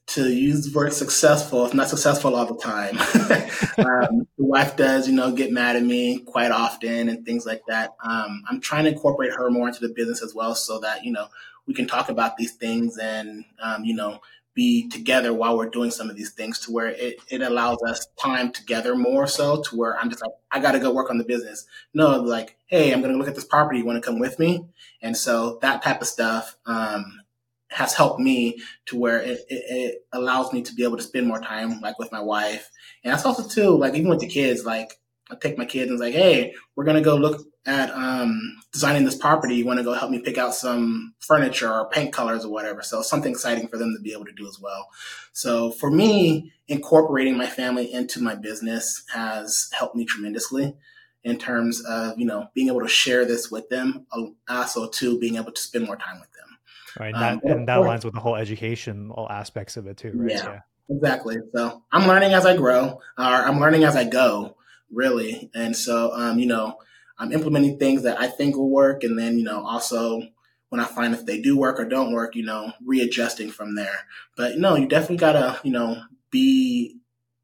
to 0.07 0.31
use 0.31 0.65
the 0.65 0.77
word 0.77 0.93
successful, 0.93 1.65
if 1.65 1.73
not 1.73 1.89
successful 1.89 2.35
all 2.35 2.45
the 2.45 2.57
time. 2.57 2.97
um, 3.79 4.27
the 4.37 4.45
wife 4.45 4.77
does, 4.77 5.07
you 5.07 5.15
know, 5.15 5.31
get 5.31 5.51
mad 5.51 5.75
at 5.75 5.83
me 5.83 6.19
quite 6.19 6.51
often 6.51 7.09
and 7.09 7.25
things 7.25 7.45
like 7.45 7.63
that. 7.67 7.95
Um, 8.03 8.43
I'm 8.47 8.61
trying 8.61 8.85
to 8.85 8.91
incorporate 8.91 9.33
her 9.33 9.49
more 9.49 9.67
into 9.67 9.81
the 9.81 9.93
business 9.93 10.21
as 10.21 10.35
well, 10.35 10.53
so 10.55 10.79
that 10.79 11.03
you 11.03 11.11
know 11.11 11.27
we 11.65 11.73
can 11.73 11.87
talk 11.87 12.09
about 12.09 12.37
these 12.37 12.53
things 12.53 12.97
and 12.97 13.43
um, 13.59 13.83
you 13.83 13.95
know 13.95 14.19
be 14.57 14.89
together 14.89 15.31
while 15.35 15.55
we're 15.55 15.69
doing 15.69 15.91
some 15.91 16.09
of 16.09 16.15
these 16.15 16.31
things 16.31 16.57
to 16.57 16.71
where 16.71 16.87
it, 16.87 17.17
it 17.29 17.43
allows 17.43 17.77
us 17.87 18.07
time 18.19 18.51
together 18.51 18.95
more 18.95 19.27
so 19.27 19.61
to 19.61 19.75
where 19.75 19.95
I'm 19.95 20.09
just 20.09 20.23
like, 20.23 20.31
I 20.51 20.59
got 20.59 20.71
to 20.71 20.79
go 20.79 20.91
work 20.91 21.11
on 21.11 21.19
the 21.19 21.23
business. 21.23 21.67
No, 21.93 22.19
like, 22.19 22.57
hey, 22.65 22.91
I'm 22.91 23.01
going 23.01 23.11
to 23.13 23.19
look 23.19 23.27
at 23.27 23.35
this 23.35 23.45
property. 23.45 23.77
You 23.77 23.85
want 23.85 24.03
to 24.03 24.05
come 24.05 24.17
with 24.17 24.39
me? 24.39 24.65
And 24.99 25.15
so 25.15 25.59
that 25.61 25.83
type 25.83 26.01
of 26.01 26.07
stuff 26.07 26.57
um, 26.65 27.21
has 27.69 27.93
helped 27.93 28.19
me 28.19 28.59
to 28.87 28.97
where 28.97 29.19
it, 29.19 29.41
it, 29.47 29.63
it, 29.69 30.05
allows 30.11 30.51
me 30.51 30.63
to 30.63 30.73
be 30.73 30.83
able 30.83 30.97
to 30.97 31.03
spend 31.03 31.27
more 31.27 31.39
time 31.39 31.79
like 31.79 31.99
with 31.99 32.11
my 32.11 32.21
wife. 32.21 32.71
And 33.03 33.13
that's 33.13 33.25
also 33.25 33.47
too, 33.47 33.77
like 33.77 33.93
even 33.93 34.09
with 34.09 34.21
the 34.21 34.27
kids, 34.27 34.65
like 34.65 34.91
I 35.29 35.35
take 35.35 35.59
my 35.59 35.65
kids 35.65 35.91
and 35.91 35.93
it's 35.93 36.01
like, 36.01 36.15
hey, 36.15 36.55
we're 36.75 36.85
gonna 36.85 37.01
go 37.01 37.15
look 37.15 37.45
at 37.67 37.91
um, 37.91 38.57
designing 38.71 39.03
this 39.03 39.15
property. 39.15 39.55
You 39.55 39.65
want 39.65 39.77
to 39.77 39.83
go 39.83 39.93
help 39.93 40.09
me 40.09 40.19
pick 40.19 40.37
out 40.37 40.55
some 40.55 41.13
furniture 41.19 41.71
or 41.71 41.89
paint 41.89 42.13
colors 42.13 42.45
or 42.45 42.51
whatever. 42.51 42.81
So 42.81 43.01
something 43.01 43.31
exciting 43.31 43.67
for 43.67 43.77
them 43.77 43.93
to 43.95 44.01
be 44.01 44.13
able 44.13 44.25
to 44.25 44.31
do 44.31 44.47
as 44.47 44.57
well. 44.59 44.87
So 45.33 45.71
for 45.71 45.91
me, 45.91 46.53
incorporating 46.69 47.37
my 47.37 47.45
family 47.45 47.93
into 47.93 48.23
my 48.23 48.35
business 48.35 49.03
has 49.13 49.69
helped 49.73 49.95
me 49.95 50.05
tremendously 50.05 50.75
in 51.23 51.37
terms 51.37 51.83
of 51.85 52.17
you 52.17 52.25
know 52.25 52.47
being 52.55 52.69
able 52.69 52.81
to 52.81 52.87
share 52.87 53.25
this 53.25 53.51
with 53.51 53.67
them. 53.69 54.07
Also, 54.49 54.87
too, 54.87 55.19
being 55.19 55.35
able 55.35 55.51
to 55.51 55.61
spend 55.61 55.85
more 55.85 55.97
time 55.97 56.19
with 56.21 56.31
them. 56.31 56.57
Right, 56.99 57.13
and 57.13 57.21
that, 57.21 57.33
um, 57.33 57.57
and 57.57 57.67
that 57.67 57.79
aligns 57.79 58.05
with 58.05 58.13
the 58.13 58.21
whole 58.21 58.37
educational 58.37 59.27
aspects 59.29 59.75
of 59.77 59.87
it 59.87 59.97
too, 59.97 60.13
right? 60.15 60.31
Yeah, 60.31 60.43
yeah, 60.45 60.95
exactly. 60.95 61.37
So 61.53 61.83
I'm 61.91 62.07
learning 62.07 62.33
as 62.33 62.45
I 62.45 62.55
grow, 62.55 63.01
or 63.17 63.23
I'm 63.23 63.59
learning 63.59 63.83
as 63.83 63.95
I 63.95 64.05
go, 64.05 64.55
really. 64.89 65.51
And 65.53 65.75
so, 65.75 66.13
um, 66.13 66.39
you 66.39 66.47
know, 66.47 66.77
I'm 67.19 67.31
implementing 67.31 67.79
things 67.79 68.03
that 68.03 68.19
I 68.19 68.27
think 68.27 68.55
will 68.55 68.69
work, 68.69 69.03
and 69.03 69.17
then 69.17 69.37
you 69.37 69.43
know, 69.43 69.65
also 69.65 70.21
when 70.69 70.81
I 70.81 70.85
find 70.85 71.13
if 71.13 71.25
they 71.25 71.41
do 71.41 71.57
work 71.57 71.79
or 71.79 71.85
don't 71.85 72.11
work, 72.11 72.35
you 72.35 72.43
know, 72.43 72.73
readjusting 72.85 73.51
from 73.51 73.75
there. 73.75 74.05
But 74.35 74.57
no, 74.57 74.75
you 74.75 74.87
definitely 74.87 75.17
gotta, 75.17 75.59
you 75.63 75.71
know, 75.71 76.01
be 76.29 76.97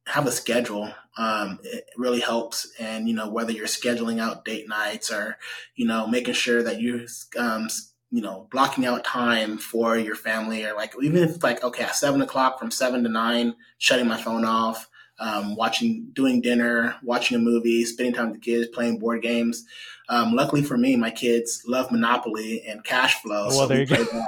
have 0.07 0.28
a 0.28 0.32
schedule. 0.32 0.91
Um, 1.17 1.59
it 1.63 1.86
really 1.95 2.19
helps. 2.19 2.71
And, 2.80 3.07
you 3.07 3.15
know, 3.15 3.30
whether 3.30 3.51
you're 3.51 3.67
scheduling 3.67 4.19
out 4.19 4.45
date 4.45 4.67
nights 4.67 5.11
or, 5.11 5.38
you 5.76 5.86
know, 5.86 6.07
making 6.07 6.34
sure 6.34 6.63
that 6.63 6.82
you 6.82 7.07
um, 7.38 7.69
you 8.11 8.21
know, 8.21 8.47
blocking 8.51 8.86
out 8.86 9.03
time 9.03 9.57
for 9.57 9.97
your 9.97 10.15
family 10.15 10.63
or 10.65 10.76
like, 10.76 10.93
even 11.01 11.24
if 11.24 11.41
like, 11.41 11.63
okay, 11.63 11.84
at 11.84 11.95
seven 11.95 12.21
o'clock 12.21 12.59
from 12.59 12.69
seven 12.71 13.03
to 13.03 13.09
nine, 13.09 13.55
shutting 13.78 14.07
my 14.07 14.21
phone 14.21 14.45
off, 14.45 14.88
um, 15.24 15.55
watching, 15.55 16.09
doing 16.11 16.41
dinner, 16.41 16.95
watching 17.01 17.38
a 17.38 17.39
movie, 17.39 17.86
spending 17.86 18.13
time 18.13 18.32
with 18.32 18.41
the 18.41 18.45
kids, 18.45 18.67
playing 18.67 18.99
board 18.99 19.21
games. 19.21 19.65
Um, 20.09 20.34
luckily 20.36 20.61
for 20.61 20.78
me, 20.78 20.97
my 20.97 21.11
kids 21.11 21.63
love 21.65 21.89
Monopoly 21.91 22.61
and 22.67 22.84
cash 22.84 23.21
flow. 23.21 23.47
Well, 23.47 23.51
so 23.51 23.67
there 23.67 23.82
you 23.82 23.86
go. 23.88 24.26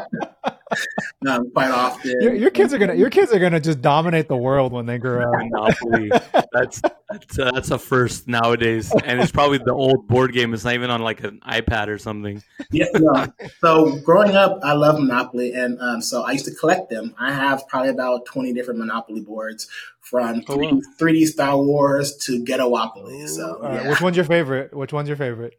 um, 1.28 1.50
quite 1.52 1.70
often. 1.70 2.20
Your, 2.20 2.34
your, 2.34 2.50
kids 2.50 2.72
are 2.72 2.78
gonna 2.78 2.94
your 2.94 3.10
kids 3.10 3.32
are 3.32 3.38
gonna 3.38 3.60
just 3.60 3.80
dominate 3.80 4.28
the 4.28 4.36
world 4.36 4.72
when 4.72 4.86
they 4.86 4.98
grow 4.98 5.22
up. 5.22 5.38
Monopoly. 5.38 6.10
that's 6.52 6.80
that's 7.10 7.38
a, 7.38 7.50
that's 7.52 7.70
a 7.70 7.78
first 7.78 8.28
nowadays, 8.28 8.92
and 9.04 9.20
it's 9.20 9.32
probably 9.32 9.58
the 9.58 9.72
old 9.72 10.06
board 10.08 10.32
game. 10.32 10.54
It's 10.54 10.64
not 10.64 10.74
even 10.74 10.90
on 10.90 11.02
like 11.02 11.22
an 11.24 11.40
iPad 11.46 11.88
or 11.88 11.98
something. 11.98 12.42
Yeah. 12.70 12.86
No. 12.94 13.26
So 13.60 13.98
growing 14.00 14.36
up, 14.36 14.58
I 14.62 14.72
love 14.72 14.98
Monopoly, 14.98 15.52
and 15.52 15.80
um, 15.80 16.02
so 16.02 16.22
I 16.22 16.32
used 16.32 16.46
to 16.46 16.54
collect 16.54 16.90
them. 16.90 17.14
I 17.18 17.32
have 17.32 17.66
probably 17.68 17.90
about 17.90 18.26
twenty 18.26 18.52
different 18.52 18.80
Monopoly 18.80 19.20
boards 19.20 19.68
from 20.00 20.42
oh, 20.48 20.56
3D, 20.56 20.82
3D 21.00 21.26
Star 21.26 21.56
Wars 21.56 22.16
to 22.18 22.44
Ghettopoly. 22.44 23.26
So, 23.26 23.58
yeah. 23.62 23.88
which 23.88 24.02
one's 24.02 24.16
your 24.16 24.26
favorite? 24.26 24.74
Which 24.74 24.92
one's 24.92 25.08
your 25.08 25.16
favorite? 25.16 25.58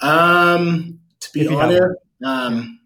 Um, 0.00 1.00
to 1.20 1.32
be 1.32 1.48
honest, 1.48 1.98
um, 2.24 2.77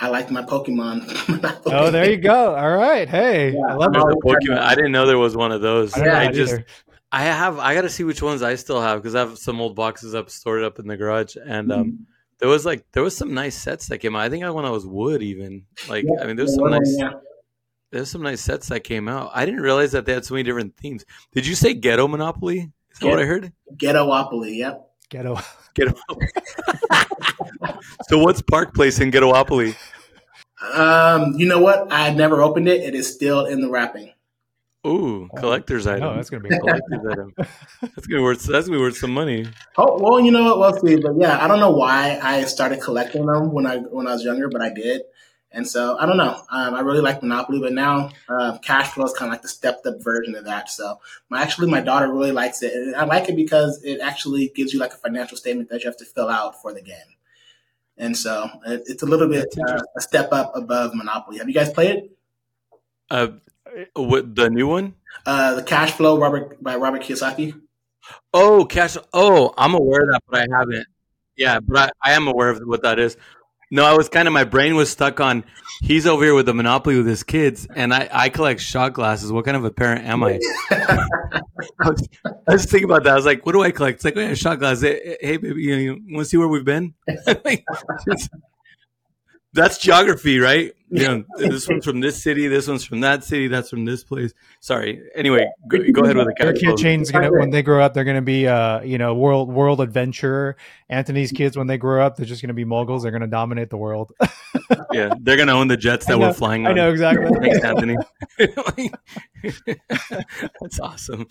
I 0.00 0.08
like 0.08 0.30
my 0.30 0.42
Pokemon. 0.42 1.62
oh, 1.66 1.90
there 1.90 2.10
you 2.10 2.16
go. 2.16 2.54
All 2.54 2.76
right. 2.76 3.08
Hey, 3.08 3.52
yeah, 3.52 3.60
I 3.68 3.74
love 3.74 3.92
the 3.92 4.20
Pokemon. 4.24 4.58
I 4.58 4.74
didn't 4.74 4.92
know 4.92 5.06
there 5.06 5.18
was 5.18 5.36
one 5.36 5.52
of 5.52 5.60
those. 5.60 5.94
I, 5.94 6.26
I 6.26 6.32
just, 6.32 6.54
either. 6.54 6.66
I 7.12 7.22
have, 7.22 7.58
I 7.60 7.74
got 7.74 7.82
to 7.82 7.88
see 7.88 8.02
which 8.02 8.20
ones 8.20 8.42
I 8.42 8.56
still 8.56 8.80
have 8.80 9.00
because 9.00 9.14
I 9.14 9.20
have 9.20 9.38
some 9.38 9.60
old 9.60 9.76
boxes 9.76 10.14
up 10.14 10.30
stored 10.30 10.64
up 10.64 10.80
in 10.80 10.88
the 10.88 10.96
garage, 10.96 11.36
and 11.36 11.70
um, 11.70 11.84
mm-hmm. 11.84 12.02
there 12.38 12.48
was 12.48 12.66
like 12.66 12.84
there 12.90 13.04
was 13.04 13.16
some 13.16 13.34
nice 13.34 13.54
sets 13.54 13.86
that 13.86 13.98
came 13.98 14.16
out. 14.16 14.22
I 14.22 14.30
think 14.30 14.42
I 14.42 14.50
when 14.50 14.64
I 14.64 14.70
was 14.70 14.84
wood 14.84 15.22
even 15.22 15.64
like 15.88 16.04
yeah, 16.04 16.22
I 16.22 16.26
mean 16.26 16.34
there's 16.34 16.54
some 16.54 16.70
nice. 16.70 16.96
Yeah. 16.98 17.12
There's 17.92 18.10
some 18.10 18.22
nice 18.22 18.40
sets 18.40 18.66
that 18.70 18.80
came 18.80 19.06
out. 19.06 19.30
I 19.32 19.44
didn't 19.44 19.60
realize 19.60 19.92
that 19.92 20.04
they 20.04 20.12
had 20.12 20.24
so 20.24 20.34
many 20.34 20.42
different 20.42 20.76
themes. 20.76 21.04
Did 21.32 21.46
you 21.46 21.54
say 21.54 21.74
ghetto 21.74 22.08
monopoly? 22.08 22.72
Is 22.90 22.98
that 22.98 23.06
Get- 23.06 23.10
what 23.10 23.22
I 23.22 23.26
heard? 23.26 23.52
Ghettopoly, 23.76 24.56
yep. 24.56 24.90
Ghetto. 25.14 25.38
Ghetto. 25.74 25.94
so 28.08 28.18
what's 28.18 28.42
Park 28.42 28.74
Place 28.74 28.98
in 28.98 29.12
Ghettopoly? 29.12 29.76
Um, 30.72 31.34
you 31.36 31.46
know 31.46 31.60
what? 31.60 31.86
I 31.92 32.12
never 32.12 32.42
opened 32.42 32.66
it. 32.66 32.82
It 32.82 32.96
is 32.96 33.14
still 33.14 33.46
in 33.46 33.60
the 33.60 33.70
wrapping. 33.70 34.10
Ooh, 34.84 35.28
collector's 35.36 35.86
item. 35.86 36.02
Oh, 36.02 36.16
that's 36.16 36.30
gonna 36.30 36.42
be 36.42 36.52
a 36.52 36.58
collector's 36.58 37.06
item. 37.08 37.32
That's 37.80 38.08
gonna 38.08 38.18
be 38.18 38.24
worth. 38.24 38.42
That's 38.42 38.66
gonna 38.66 38.78
be 38.78 38.82
worth 38.82 38.96
some 38.96 39.14
money. 39.14 39.46
Oh 39.78 40.02
well, 40.02 40.18
you 40.18 40.32
know 40.32 40.42
what? 40.42 40.58
We'll 40.58 40.80
see. 40.80 40.96
But 41.00 41.12
yeah, 41.16 41.42
I 41.42 41.46
don't 41.46 41.60
know 41.60 41.70
why 41.70 42.18
I 42.20 42.42
started 42.44 42.80
collecting 42.80 43.24
them 43.24 43.52
when 43.52 43.66
I 43.66 43.78
when 43.78 44.08
I 44.08 44.14
was 44.14 44.24
younger, 44.24 44.48
but 44.48 44.62
I 44.62 44.70
did. 44.70 45.02
And 45.54 45.66
so 45.66 45.96
I 45.98 46.06
don't 46.06 46.16
know. 46.16 46.42
Um, 46.50 46.74
I 46.74 46.80
really 46.80 47.00
like 47.00 47.22
Monopoly, 47.22 47.60
but 47.60 47.72
now 47.72 48.10
uh, 48.28 48.58
cash 48.58 48.88
flow 48.88 49.04
is 49.04 49.12
kind 49.12 49.28
of 49.30 49.34
like 49.34 49.42
the 49.42 49.48
stepped 49.48 49.86
up 49.86 50.02
version 50.02 50.34
of 50.34 50.44
that. 50.44 50.68
So 50.68 51.00
my 51.28 51.40
actually 51.40 51.70
my 51.70 51.80
daughter 51.80 52.12
really 52.12 52.32
likes 52.32 52.62
it, 52.62 52.72
and 52.74 52.96
I 52.96 53.04
like 53.04 53.28
it 53.28 53.36
because 53.36 53.82
it 53.84 54.00
actually 54.00 54.48
gives 54.54 54.72
you 54.74 54.80
like 54.80 54.92
a 54.92 54.96
financial 54.96 55.38
statement 55.38 55.70
that 55.70 55.82
you 55.82 55.88
have 55.88 55.96
to 55.98 56.04
fill 56.04 56.28
out 56.28 56.60
for 56.60 56.74
the 56.74 56.82
game. 56.82 56.96
And 57.96 58.16
so 58.16 58.50
it, 58.66 58.82
it's 58.86 59.02
a 59.04 59.06
little 59.06 59.28
bit 59.28 59.54
uh, 59.68 59.80
a 59.96 60.00
step 60.00 60.32
up 60.32 60.56
above 60.56 60.94
Monopoly. 60.94 61.38
Have 61.38 61.48
you 61.48 61.54
guys 61.54 61.72
played 61.72 61.90
it? 61.90 62.18
Uh, 63.08 63.28
what 63.94 64.34
the 64.34 64.50
new 64.50 64.66
one? 64.66 64.94
Uh, 65.24 65.54
the 65.54 65.62
Cash 65.62 65.92
Flow 65.92 66.18
Robert 66.18 66.62
by 66.62 66.76
Robert 66.76 67.02
Kiyosaki. 67.02 67.60
Oh, 68.32 68.64
cash. 68.64 68.96
Oh, 69.12 69.54
I'm 69.56 69.74
aware 69.74 70.02
of 70.02 70.08
that, 70.08 70.22
but 70.28 70.40
I 70.40 70.58
haven't. 70.58 70.86
Yeah, 71.36 71.60
but 71.60 71.92
I, 72.04 72.10
I 72.10 72.12
am 72.12 72.28
aware 72.28 72.50
of 72.50 72.60
what 72.60 72.82
that 72.82 72.98
is. 72.98 73.16
No, 73.70 73.84
I 73.84 73.96
was 73.96 74.08
kind 74.08 74.28
of 74.28 74.34
my 74.34 74.44
brain 74.44 74.76
was 74.76 74.90
stuck 74.90 75.20
on. 75.20 75.44
He's 75.80 76.06
over 76.06 76.22
here 76.24 76.34
with 76.34 76.46
the 76.46 76.54
monopoly 76.54 76.96
with 76.96 77.06
his 77.06 77.22
kids, 77.22 77.66
and 77.74 77.92
I, 77.92 78.08
I 78.12 78.28
collect 78.28 78.60
shot 78.60 78.92
glasses. 78.92 79.32
What 79.32 79.44
kind 79.44 79.56
of 79.56 79.64
a 79.64 79.70
parent 79.70 80.04
am 80.04 80.22
I? 80.22 80.38
I, 80.70 81.88
was, 81.88 82.08
I 82.24 82.52
was 82.52 82.64
thinking 82.66 82.84
about 82.84 83.04
that. 83.04 83.12
I 83.12 83.16
was 83.16 83.26
like, 83.26 83.44
what 83.44 83.52
do 83.52 83.62
I 83.62 83.70
collect? 83.70 83.96
It's 83.96 84.04
like, 84.04 84.16
oh 84.16 84.20
yeah, 84.20 84.34
shot 84.34 84.58
glasses. 84.58 84.82
Hey, 84.82 85.16
hey 85.20 85.36
baby, 85.38 85.62
you, 85.62 85.74
you 85.74 86.02
want 86.10 86.24
to 86.24 86.28
see 86.28 86.36
where 86.36 86.48
we've 86.48 86.64
been? 86.64 86.94
that's 89.54 89.78
geography, 89.78 90.38
right? 90.38 90.74
You 90.90 91.08
know, 91.08 91.24
this 91.38 91.66
one's 91.66 91.84
from 91.84 92.00
this 92.00 92.22
city, 92.22 92.46
this 92.46 92.68
one's 92.68 92.84
from 92.84 93.00
that 93.00 93.24
city, 93.24 93.48
that's 93.48 93.70
from 93.70 93.84
this 93.84 94.04
place. 94.04 94.32
Sorry. 94.60 95.02
Anyway, 95.14 95.50
go, 95.66 95.78
go 95.92 96.02
ahead 96.02 96.16
with 96.16 96.26
the 96.26 96.34
Their 96.38 96.52
kid 96.52 96.76
chain's 96.76 97.10
gonna 97.10 97.32
when 97.32 97.50
they 97.50 97.62
grow 97.62 97.82
up, 97.82 97.94
they're 97.94 98.04
gonna 98.04 98.22
be 98.22 98.46
uh, 98.46 98.80
you 98.82 98.98
know, 98.98 99.14
world 99.14 99.52
world 99.52 99.80
adventurer. 99.80 100.56
Anthony's 100.88 101.32
kids 101.32 101.56
when 101.56 101.66
they 101.66 101.78
grow 101.78 102.04
up, 102.04 102.16
they're 102.16 102.26
just 102.26 102.42
gonna 102.42 102.54
be 102.54 102.64
moguls. 102.64 103.02
They're 103.02 103.12
gonna 103.12 103.26
dominate 103.26 103.70
the 103.70 103.76
world. 103.76 104.12
yeah, 104.92 105.14
they're 105.20 105.36
gonna 105.36 105.54
own 105.54 105.68
the 105.68 105.76
jets 105.76 106.06
that 106.06 106.18
we're 106.18 106.32
flying 106.32 106.66
on. 106.66 106.72
I 106.72 106.74
know 106.74 106.90
exactly. 106.90 107.30
Thanks, 107.40 107.64
Anthony. 107.64 107.96
that's 110.60 110.80
awesome. 110.80 111.26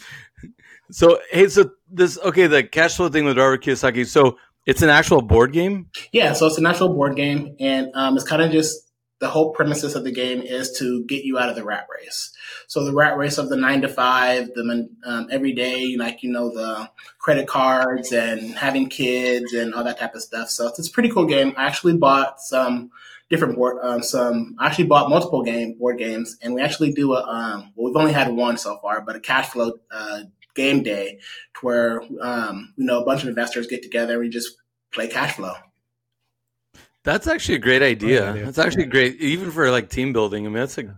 So 0.91 1.19
hey, 1.32 1.47
so 1.47 1.71
this 1.89 2.17
okay, 2.19 2.47
the 2.47 2.63
cash 2.63 2.97
flow 2.97 3.07
thing 3.07 3.26
with 3.26 3.38
Robert 3.38 3.63
Kiyosaki. 3.63 4.05
So 4.05 4.38
it's 4.66 4.82
an 4.82 4.89
actual 4.89 5.22
board 5.22 5.53
game. 5.53 5.88
Yeah, 6.11 6.34
so 6.34 6.47
it's 6.47 6.57
an 6.57 6.66
actual 6.66 6.89
board 6.89 7.16
game, 7.16 7.55
and 7.59 7.91
um, 7.93 8.16
it's 8.16 8.26
kind 8.26 8.41
of 8.41 8.51
just 8.51 8.89
the 9.20 9.30
whole 9.30 9.53
premises 9.53 9.95
of 9.95 10.03
the 10.03 10.11
game 10.11 10.41
is 10.41 10.78
to 10.80 11.05
get 11.05 11.24
you 11.24 11.38
out 11.38 11.47
of 11.47 11.55
the 11.55 11.64
rat 11.64 11.88
race. 11.89 12.34
So 12.68 12.84
the 12.84 12.93
rat 12.93 13.18
race 13.18 13.38
of 13.38 13.47
the 13.47 13.55
nine 13.55 13.82
to 13.82 13.88
five, 13.88 14.49
the 14.53 14.89
um, 15.05 15.28
every 15.32 15.53
day, 15.53 15.95
like 15.97 16.24
you 16.24 16.32
know, 16.32 16.53
the 16.53 16.89
credit 17.20 17.47
cards 17.47 18.11
and 18.11 18.53
having 18.55 18.89
kids 18.89 19.53
and 19.53 19.74
all 19.74 19.84
that 19.86 19.99
type 19.99 20.16
of 20.16 20.22
stuff. 20.22 20.49
So 20.49 20.68
it's, 20.68 20.80
it's 20.80 20.89
a 20.89 20.91
pretty 20.91 21.09
cool 21.09 21.26
game. 21.26 21.53
I 21.55 21.66
actually 21.66 21.95
bought 21.95 22.41
some 22.41 22.91
different 23.30 23.55
board, 23.55 23.78
um, 23.82 24.03
some. 24.03 24.55
I 24.59 24.68
actually 24.68 24.88
bought 24.88 25.09
multiple 25.09 25.43
game 25.43 25.78
board 25.78 25.97
games, 25.97 26.38
and 26.41 26.53
we 26.53 26.61
actually 26.61 26.91
do 26.91 27.14
a. 27.14 27.24
Um, 27.24 27.72
well, 27.76 27.91
we've 27.91 27.95
only 27.95 28.14
had 28.14 28.30
one 28.34 28.57
so 28.57 28.78
far, 28.80 29.01
but 29.01 29.16
a 29.16 29.20
cash 29.20 29.49
flow 29.49 29.74
uh, 29.91 30.24
game 30.55 30.83
day, 30.83 31.19
to 31.55 31.59
where 31.61 32.01
um, 32.21 32.73
you 32.77 32.85
know 32.85 33.01
a 33.01 33.05
bunch 33.05 33.23
of 33.23 33.29
investors 33.29 33.67
get 33.67 33.83
together 33.83 34.13
and 34.13 34.21
we 34.21 34.29
just 34.29 34.55
play 34.91 35.07
cash 35.07 35.35
flow. 35.35 35.53
That's 37.03 37.27
actually 37.27 37.55
a 37.55 37.59
great 37.59 37.81
idea. 37.81 38.29
idea. 38.29 38.45
That's 38.45 38.59
actually 38.59 38.85
great, 38.85 39.19
even 39.19 39.51
for 39.51 39.69
like 39.71 39.89
team 39.89 40.13
building. 40.13 40.45
I 40.45 40.49
mean, 40.49 40.59
that's 40.59 40.77
a 40.77 40.97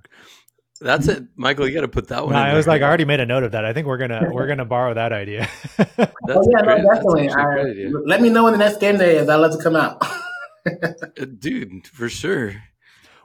that's 0.82 1.08
it, 1.08 1.24
Michael. 1.36 1.68
You 1.68 1.74
got 1.74 1.82
to 1.82 1.88
put 1.88 2.10
that 2.10 2.26
one. 2.26 2.34
No, 2.34 2.40
I 2.40 2.54
was 2.54 2.68
like, 2.68 2.82
I 2.82 2.86
already 2.86 3.06
made 3.06 3.22
a 3.22 3.26
note 3.26 3.44
of 3.44 3.54
that. 3.54 3.66
I 3.66 3.74
think 3.74 3.88
we're 3.88 3.98
gonna 3.98 4.30
we're 4.32 4.48
gonna 4.48 4.66
borrow 4.66 4.94
that 4.94 5.14
idea. 5.14 5.50
oh 5.80 5.86
yeah, 5.90 6.62
great, 6.62 6.84
no, 6.84 6.94
definitely. 6.94 7.30
I, 7.30 7.92
let 8.06 8.22
me 8.22 8.30
know 8.30 8.44
when 8.44 8.54
the 8.54 8.60
next 8.60 8.80
game 8.80 8.98
day 8.98 9.18
is. 9.18 9.30
I'd 9.30 9.36
love 9.36 9.58
to 9.58 9.64
come 9.64 9.76
out. 9.76 10.02
Uh, 10.66 11.26
dude, 11.40 11.88
for 11.88 12.10
sure. 12.10 12.56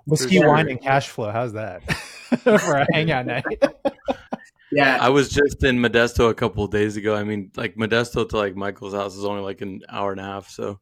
Whiskey, 0.07 0.37
for 0.37 0.43
sure. 0.43 0.49
wine, 0.49 0.69
and 0.69 0.81
cash 0.81 1.09
flow. 1.09 1.31
How's 1.31 1.55
that 1.55 1.83
for 2.43 2.77
a 2.77 2.87
hangout 2.93 3.27
night? 3.27 3.45
yeah, 4.73 4.99
I 5.01 5.09
was 5.09 5.29
just 5.29 5.63
in 5.65 5.79
Modesto 5.79 6.31
a 6.31 6.35
couple 6.35 6.67
days 6.67 6.97
ago. 6.97 7.15
I 7.17 7.25
mean, 7.25 7.51
like 7.57 7.77
Modesto 7.77 8.29
to 8.29 8.37
like 8.37 8.57
Michael's 8.57 8.95
house 8.95 9.17
is 9.17 9.25
only 9.25 9.43
like 9.43 9.61
an 9.61 9.81
hour 9.89 10.13
and 10.13 10.21
a 10.21 10.25
half, 10.25 10.49
so 10.49 10.81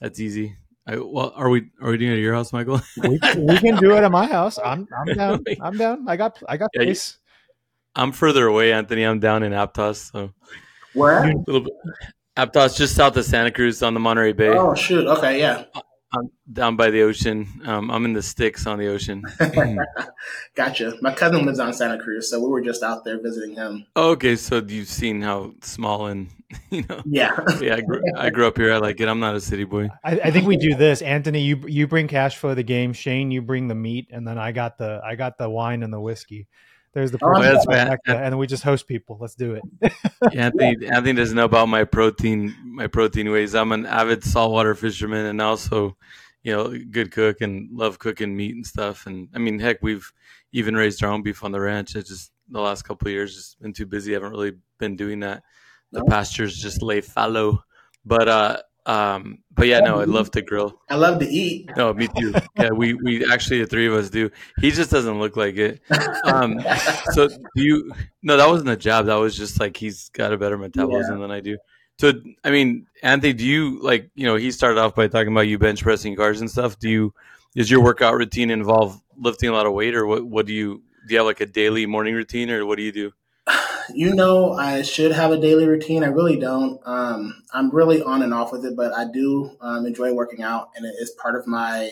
that's 0.00 0.20
easy. 0.20 0.56
I, 0.86 0.96
well, 0.96 1.32
are 1.36 1.48
we 1.48 1.70
are 1.80 1.90
we 1.90 1.98
doing 1.98 2.12
it 2.12 2.16
at 2.16 2.20
your 2.20 2.34
house, 2.34 2.52
Michael? 2.52 2.80
we, 3.02 3.20
we, 3.36 3.58
can 3.58 3.76
do 3.76 3.92
it 3.92 4.02
at 4.02 4.10
my 4.10 4.26
house. 4.26 4.58
I'm 4.58 4.86
I'm 4.98 5.14
down. 5.16 5.44
I'm 5.60 5.76
down. 5.76 6.08
I 6.08 6.16
got 6.16 6.42
I 6.48 6.56
got 6.56 6.70
yeah, 6.74 6.82
space. 6.82 7.18
I'm 7.94 8.12
further 8.12 8.46
away, 8.46 8.72
Anthony. 8.72 9.04
I'm 9.04 9.20
down 9.20 9.42
in 9.42 9.52
Aptos. 9.52 10.10
So 10.10 10.32
where? 10.94 11.30
A 11.30 11.34
little 11.46 11.60
bit. 11.60 11.72
Aptos, 12.36 12.76
just 12.76 12.96
south 12.96 13.16
of 13.16 13.24
Santa 13.24 13.50
Cruz 13.50 13.82
on 13.82 13.94
the 13.94 14.00
Monterey 14.00 14.32
Bay. 14.32 14.48
Oh 14.48 14.74
shoot! 14.74 15.06
Okay, 15.06 15.38
yeah. 15.38 15.64
I'm 16.14 16.30
down 16.52 16.76
by 16.76 16.90
the 16.90 17.02
ocean. 17.02 17.48
Um, 17.64 17.90
I'm 17.90 18.04
in 18.04 18.12
the 18.12 18.22
sticks 18.22 18.66
on 18.66 18.78
the 18.78 18.88
ocean. 18.88 19.22
gotcha. 20.54 20.96
My 21.00 21.14
cousin 21.14 21.46
lives 21.46 21.58
on 21.58 21.72
Santa 21.72 21.98
Cruz, 21.98 22.28
so 22.28 22.38
we 22.40 22.48
were 22.48 22.60
just 22.60 22.82
out 22.82 23.04
there 23.04 23.20
visiting 23.20 23.54
him. 23.54 23.86
Okay, 23.96 24.36
so 24.36 24.62
you've 24.66 24.88
seen 24.88 25.22
how 25.22 25.54
small 25.62 26.06
and 26.06 26.28
you 26.70 26.84
know. 26.88 27.02
Yeah. 27.06 27.38
yeah, 27.60 27.76
I 27.76 27.80
grew, 27.80 28.02
I 28.16 28.30
grew, 28.30 28.46
up 28.46 28.56
here. 28.56 28.72
I 28.72 28.78
like 28.78 29.00
it. 29.00 29.08
I'm 29.08 29.20
not 29.20 29.34
a 29.34 29.40
city 29.40 29.64
boy. 29.64 29.88
I, 30.04 30.20
I, 30.20 30.30
think 30.30 30.46
we 30.46 30.56
do 30.56 30.74
this. 30.74 31.00
Anthony, 31.00 31.40
you 31.40 31.56
you 31.66 31.86
bring 31.86 32.08
cash 32.08 32.36
for 32.36 32.54
the 32.54 32.62
game. 32.62 32.92
Shanne, 32.92 33.30
you 33.30 33.40
bring 33.40 33.68
the 33.68 33.74
meat, 33.74 34.08
and 34.10 34.26
then 34.26 34.38
I 34.38 34.52
got 34.52 34.78
the 34.78 35.00
I 35.04 35.14
got 35.14 35.38
the 35.38 35.48
wine 35.48 35.82
and 35.82 35.92
the 35.92 36.00
whiskey. 36.00 36.46
There's 36.92 37.10
the 37.10 37.18
oh, 37.22 37.40
that's 37.40 37.66
and 38.06 38.38
we 38.38 38.46
just 38.46 38.62
host 38.62 38.86
people. 38.86 39.16
Let's 39.18 39.34
do 39.34 39.54
it. 39.54 39.92
Anthony 40.34 40.86
Anthony 40.86 41.14
doesn't 41.14 41.36
know 41.36 41.46
about 41.46 41.68
my 41.68 41.84
protein 41.84 42.54
my 42.64 42.86
protein 42.86 43.30
ways. 43.30 43.54
I'm 43.54 43.72
an 43.72 43.86
avid 43.86 44.22
saltwater 44.22 44.74
fisherman 44.74 45.24
and 45.24 45.40
also, 45.40 45.96
you 46.42 46.52
know, 46.52 46.76
good 46.90 47.10
cook 47.10 47.40
and 47.40 47.70
love 47.72 47.98
cooking 47.98 48.36
meat 48.36 48.54
and 48.54 48.66
stuff. 48.66 49.06
And 49.06 49.28
I 49.34 49.38
mean, 49.38 49.58
heck, 49.58 49.78
we've 49.82 50.12
even 50.52 50.74
raised 50.76 51.02
our 51.02 51.10
own 51.10 51.22
beef 51.22 51.42
on 51.44 51.52
the 51.52 51.60
ranch. 51.60 51.96
It's 51.96 52.10
just 52.10 52.30
the 52.50 52.60
last 52.60 52.82
couple 52.82 53.08
of 53.08 53.12
years 53.12 53.34
just 53.34 53.60
been 53.62 53.72
too 53.72 53.86
busy. 53.86 54.12
I 54.12 54.16
haven't 54.16 54.32
really 54.32 54.52
been 54.78 54.96
doing 54.96 55.20
that. 55.20 55.44
The 55.92 56.04
pastures 56.04 56.58
just 56.58 56.82
lay 56.82 57.00
fallow. 57.00 57.64
But 58.04 58.28
uh 58.28 58.56
um, 58.86 59.38
but 59.54 59.68
yeah, 59.68 59.80
no, 59.80 60.00
I'd 60.00 60.08
love 60.08 60.30
to 60.32 60.42
grill. 60.42 60.80
I 60.88 60.96
love 60.96 61.20
to 61.20 61.26
eat. 61.26 61.70
No, 61.76 61.92
me 61.94 62.08
too. 62.08 62.34
Yeah, 62.56 62.70
we 62.70 62.94
we 62.94 63.30
actually 63.30 63.60
the 63.60 63.66
three 63.66 63.86
of 63.86 63.94
us 63.94 64.10
do. 64.10 64.30
He 64.60 64.70
just 64.70 64.90
doesn't 64.90 65.20
look 65.20 65.36
like 65.36 65.56
it. 65.56 65.80
Um, 66.24 66.60
so 67.12 67.28
do 67.28 67.38
you? 67.54 67.92
No, 68.22 68.36
that 68.36 68.48
wasn't 68.48 68.70
a 68.70 68.76
job. 68.76 69.06
That 69.06 69.16
was 69.16 69.36
just 69.36 69.60
like 69.60 69.76
he's 69.76 70.08
got 70.10 70.32
a 70.32 70.36
better 70.36 70.58
metabolism 70.58 71.16
yeah. 71.16 71.22
than 71.22 71.30
I 71.30 71.40
do. 71.40 71.58
So 71.98 72.12
I 72.42 72.50
mean, 72.50 72.86
Anthony, 73.02 73.32
do 73.34 73.44
you 73.44 73.80
like? 73.82 74.10
You 74.14 74.26
know, 74.26 74.36
he 74.36 74.50
started 74.50 74.80
off 74.80 74.94
by 74.94 75.08
talking 75.08 75.32
about 75.32 75.42
you 75.42 75.58
bench 75.58 75.82
pressing 75.82 76.16
cars 76.16 76.40
and 76.40 76.50
stuff. 76.50 76.78
Do 76.78 76.88
you? 76.88 77.14
Does 77.54 77.70
your 77.70 77.82
workout 77.82 78.14
routine 78.14 78.50
involve 78.50 79.00
lifting 79.16 79.50
a 79.50 79.52
lot 79.52 79.66
of 79.66 79.74
weight, 79.74 79.94
or 79.94 80.06
what? 80.06 80.26
What 80.26 80.46
do 80.46 80.52
you? 80.52 80.82
Do 81.06 81.14
you 81.14 81.18
have 81.18 81.26
like 81.26 81.40
a 81.40 81.46
daily 81.46 81.86
morning 81.86 82.14
routine, 82.14 82.50
or 82.50 82.64
what 82.66 82.78
do 82.78 82.82
you 82.82 82.92
do? 82.92 83.12
You 83.94 84.14
know, 84.14 84.52
I 84.52 84.82
should 84.82 85.12
have 85.12 85.30
a 85.30 85.40
daily 85.40 85.66
routine. 85.66 86.04
I 86.04 86.08
really 86.08 86.38
don't. 86.38 86.80
Um, 86.84 87.42
I'm 87.52 87.70
really 87.70 88.02
on 88.02 88.22
and 88.22 88.34
off 88.34 88.52
with 88.52 88.64
it, 88.64 88.76
but 88.76 88.92
I 88.92 89.06
do 89.10 89.56
um, 89.60 89.86
enjoy 89.86 90.12
working 90.12 90.42
out, 90.42 90.70
and 90.76 90.84
it 90.84 90.94
is 91.00 91.10
part 91.10 91.36
of 91.36 91.46
my 91.46 91.90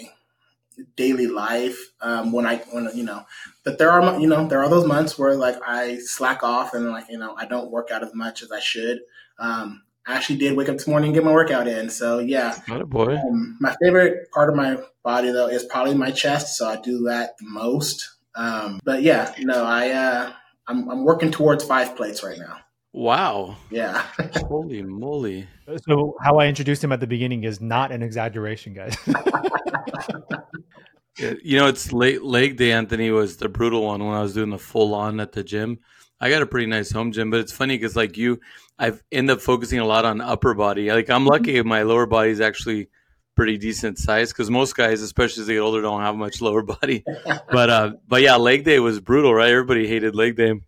daily 0.96 1.26
life. 1.26 1.78
Um, 2.00 2.32
when 2.32 2.46
I, 2.46 2.56
when 2.72 2.88
you 2.94 3.04
know, 3.04 3.24
but 3.64 3.78
there 3.78 3.90
are, 3.90 4.18
you 4.20 4.26
know, 4.26 4.46
there 4.46 4.62
are 4.62 4.68
those 4.68 4.86
months 4.86 5.18
where 5.18 5.34
like 5.34 5.56
I 5.66 5.98
slack 5.98 6.42
off 6.42 6.74
and 6.74 6.90
like 6.90 7.04
you 7.10 7.18
know 7.18 7.34
I 7.36 7.46
don't 7.46 7.70
work 7.70 7.90
out 7.90 8.02
as 8.02 8.14
much 8.14 8.42
as 8.42 8.50
I 8.52 8.60
should. 8.60 9.00
Um, 9.38 9.82
I 10.06 10.14
actually 10.14 10.38
did 10.38 10.56
wake 10.56 10.68
up 10.68 10.76
this 10.76 10.88
morning 10.88 11.08
and 11.08 11.14
get 11.14 11.24
my 11.24 11.32
workout 11.32 11.68
in. 11.68 11.90
So 11.90 12.18
yeah, 12.18 12.58
a 12.68 12.84
boy. 12.84 13.16
Um, 13.16 13.56
my 13.60 13.76
favorite 13.82 14.30
part 14.32 14.48
of 14.48 14.56
my 14.56 14.78
body 15.02 15.30
though 15.30 15.48
is 15.48 15.64
probably 15.64 15.94
my 15.94 16.10
chest. 16.10 16.56
So 16.56 16.68
I 16.68 16.80
do 16.80 17.04
that 17.04 17.38
the 17.38 17.46
most. 17.46 18.10
Um, 18.34 18.80
but 18.84 19.02
yeah, 19.02 19.34
no, 19.38 19.64
I. 19.64 19.90
Uh, 19.90 20.32
I'm, 20.66 20.88
I'm 20.88 21.04
working 21.04 21.30
towards 21.30 21.64
five 21.64 21.96
plates 21.96 22.22
right 22.22 22.38
now. 22.38 22.58
Wow. 22.92 23.56
Yeah. 23.70 24.04
Holy 24.48 24.82
moly. 24.82 25.48
So 25.88 26.16
how 26.22 26.38
I 26.38 26.46
introduced 26.46 26.82
him 26.82 26.92
at 26.92 27.00
the 27.00 27.06
beginning 27.06 27.44
is 27.44 27.60
not 27.60 27.92
an 27.92 28.02
exaggeration, 28.02 28.74
guys. 28.74 28.96
you 31.42 31.58
know, 31.58 31.68
it's 31.68 31.92
late 31.92 32.22
leg 32.22 32.56
day. 32.56 32.72
Anthony 32.72 33.10
was 33.10 33.36
the 33.36 33.48
brutal 33.48 33.84
one 33.84 34.04
when 34.04 34.14
I 34.14 34.22
was 34.22 34.34
doing 34.34 34.50
the 34.50 34.58
full 34.58 34.94
on 34.94 35.20
at 35.20 35.32
the 35.32 35.44
gym. 35.44 35.78
I 36.20 36.30
got 36.30 36.42
a 36.42 36.46
pretty 36.46 36.66
nice 36.66 36.90
home 36.90 37.12
gym, 37.12 37.30
but 37.30 37.40
it's 37.40 37.52
funny 37.52 37.78
because 37.78 37.96
like 37.96 38.16
you, 38.16 38.40
I've 38.78 39.02
ended 39.10 39.36
up 39.36 39.42
focusing 39.42 39.78
a 39.78 39.86
lot 39.86 40.04
on 40.04 40.20
upper 40.20 40.54
body. 40.54 40.90
Like 40.90 41.08
I'm 41.08 41.26
lucky 41.26 41.56
if 41.56 41.64
my 41.64 41.82
lower 41.82 42.06
body 42.06 42.30
is 42.30 42.40
actually 42.40 42.88
pretty 43.40 43.56
decent 43.56 43.96
size 43.96 44.30
because 44.30 44.50
most 44.50 44.76
guys, 44.76 45.00
especially 45.00 45.40
as 45.40 45.46
they 45.46 45.54
get 45.54 45.60
older, 45.60 45.80
don't 45.80 46.02
have 46.02 46.14
much 46.14 46.42
lower 46.42 46.60
body. 46.74 47.02
but 47.50 47.70
uh, 47.70 47.92
but 48.06 48.20
yeah, 48.20 48.36
leg 48.36 48.64
day 48.64 48.78
was 48.80 49.00
brutal, 49.00 49.32
right? 49.32 49.48
Everybody 49.48 49.86
hated 49.88 50.14
leg 50.14 50.36
day. 50.36 50.60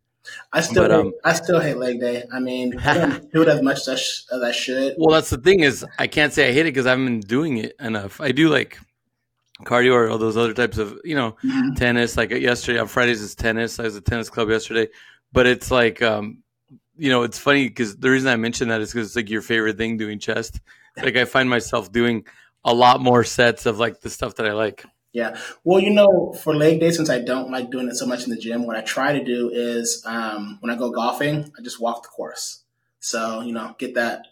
I 0.54 0.62
still, 0.62 0.84
but, 0.84 0.90
hate, 0.90 1.00
um, 1.00 1.12
I 1.22 1.34
still 1.34 1.60
hate 1.60 1.76
leg 1.76 2.00
day. 2.00 2.24
I 2.32 2.40
mean, 2.40 2.78
I 2.86 2.94
don't 2.94 3.30
do 3.30 3.42
it 3.42 3.48
as 3.48 3.60
much 3.60 3.86
as, 3.88 4.24
as 4.32 4.40
I 4.40 4.52
should. 4.52 4.94
Well, 4.96 5.14
that's 5.14 5.28
the 5.28 5.36
thing 5.36 5.60
is, 5.60 5.84
I 5.98 6.06
can't 6.06 6.32
say 6.32 6.48
I 6.48 6.52
hate 6.54 6.60
it 6.60 6.72
because 6.72 6.86
I 6.86 6.90
haven't 6.90 7.04
been 7.04 7.20
doing 7.20 7.58
it 7.58 7.74
enough. 7.78 8.22
I 8.22 8.32
do 8.32 8.48
like 8.48 8.78
cardio 9.64 9.92
or 9.92 10.08
all 10.08 10.16
those 10.16 10.38
other 10.38 10.54
types 10.54 10.78
of, 10.78 10.98
you 11.04 11.14
know, 11.14 11.36
mm-hmm. 11.44 11.74
tennis. 11.74 12.16
Like 12.16 12.30
yesterday 12.30 12.78
on 12.78 12.88
Fridays 12.88 13.20
is 13.20 13.34
tennis. 13.34 13.78
I 13.80 13.82
was 13.82 13.98
at 13.98 14.06
tennis 14.06 14.30
club 14.30 14.48
yesterday, 14.48 14.88
but 15.30 15.46
it's 15.46 15.70
like, 15.70 16.00
um, 16.00 16.38
you 16.96 17.10
know, 17.10 17.22
it's 17.22 17.38
funny 17.38 17.68
because 17.68 17.98
the 17.98 18.08
reason 18.08 18.30
I 18.30 18.36
mentioned 18.36 18.70
that 18.70 18.80
is 18.80 18.94
because 18.94 19.08
it's 19.08 19.16
like 19.16 19.28
your 19.28 19.42
favorite 19.42 19.76
thing 19.76 19.98
doing 19.98 20.18
chest. 20.18 20.62
Like 20.96 21.16
I 21.16 21.26
find 21.26 21.50
myself 21.50 21.92
doing 21.92 22.24
a 22.64 22.74
lot 22.74 23.00
more 23.00 23.24
sets 23.24 23.66
of 23.66 23.78
like 23.78 24.00
the 24.00 24.10
stuff 24.10 24.36
that 24.36 24.46
I 24.46 24.52
like. 24.52 24.84
Yeah. 25.12 25.38
Well, 25.62 25.80
you 25.80 25.90
know, 25.90 26.32
for 26.32 26.54
leg 26.54 26.80
day, 26.80 26.90
since 26.90 27.10
I 27.10 27.18
don't 27.20 27.50
like 27.50 27.70
doing 27.70 27.88
it 27.88 27.96
so 27.96 28.06
much 28.06 28.24
in 28.24 28.30
the 28.30 28.38
gym, 28.38 28.66
what 28.66 28.76
I 28.76 28.80
try 28.80 29.12
to 29.12 29.22
do 29.22 29.50
is 29.50 30.02
um, 30.06 30.58
when 30.60 30.72
I 30.72 30.78
go 30.78 30.90
golfing, 30.90 31.52
I 31.58 31.62
just 31.62 31.80
walk 31.80 32.02
the 32.02 32.08
course. 32.08 32.62
So, 33.00 33.42
you 33.42 33.52
know, 33.52 33.74
get 33.78 33.94
that 33.94 34.28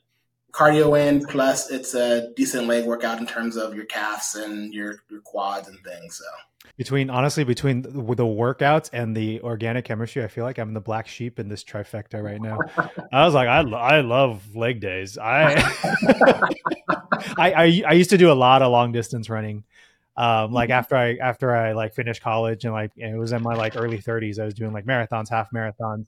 cardio 0.52 0.98
in, 0.98 1.24
plus 1.26 1.70
it's 1.70 1.94
a 1.94 2.32
decent 2.34 2.66
leg 2.66 2.86
workout 2.86 3.18
in 3.18 3.26
terms 3.26 3.56
of 3.56 3.74
your 3.74 3.84
calves 3.84 4.34
and 4.34 4.72
your, 4.72 5.02
your 5.10 5.20
quads 5.20 5.68
and 5.68 5.78
things. 5.84 6.16
So, 6.16 6.24
between 6.76 7.10
honestly 7.10 7.44
between 7.44 7.82
the, 7.82 7.90
the 7.90 8.24
workouts 8.24 8.90
and 8.92 9.16
the 9.16 9.40
organic 9.42 9.84
chemistry, 9.84 10.24
I 10.24 10.28
feel 10.28 10.44
like 10.44 10.58
I'm 10.58 10.74
the 10.74 10.80
black 10.80 11.08
sheep 11.08 11.38
in 11.38 11.48
this 11.48 11.64
trifecta 11.64 12.22
right 12.22 12.40
now. 12.40 12.58
I 13.12 13.24
was 13.24 13.34
like, 13.34 13.48
I, 13.48 13.60
I 13.60 14.00
love 14.00 14.54
leg 14.54 14.80
days. 14.80 15.18
I, 15.18 15.54
I, 17.36 17.52
I 17.52 17.82
I 17.88 17.92
used 17.92 18.10
to 18.10 18.18
do 18.18 18.30
a 18.30 18.34
lot 18.34 18.62
of 18.62 18.72
long 18.72 18.92
distance 18.92 19.28
running. 19.28 19.64
Um, 20.16 20.52
like 20.52 20.68
mm-hmm. 20.68 20.78
after 20.78 20.96
I 20.96 21.16
after 21.16 21.54
I 21.54 21.72
like 21.72 21.94
finished 21.94 22.22
college 22.22 22.64
and 22.64 22.74
like 22.74 22.92
and 22.98 23.14
it 23.14 23.18
was 23.18 23.32
in 23.32 23.42
my 23.42 23.54
like 23.54 23.76
early 23.76 23.98
30s, 23.98 24.38
I 24.38 24.44
was 24.44 24.54
doing 24.54 24.72
like 24.72 24.84
marathons, 24.84 25.28
half 25.28 25.50
marathons. 25.50 26.06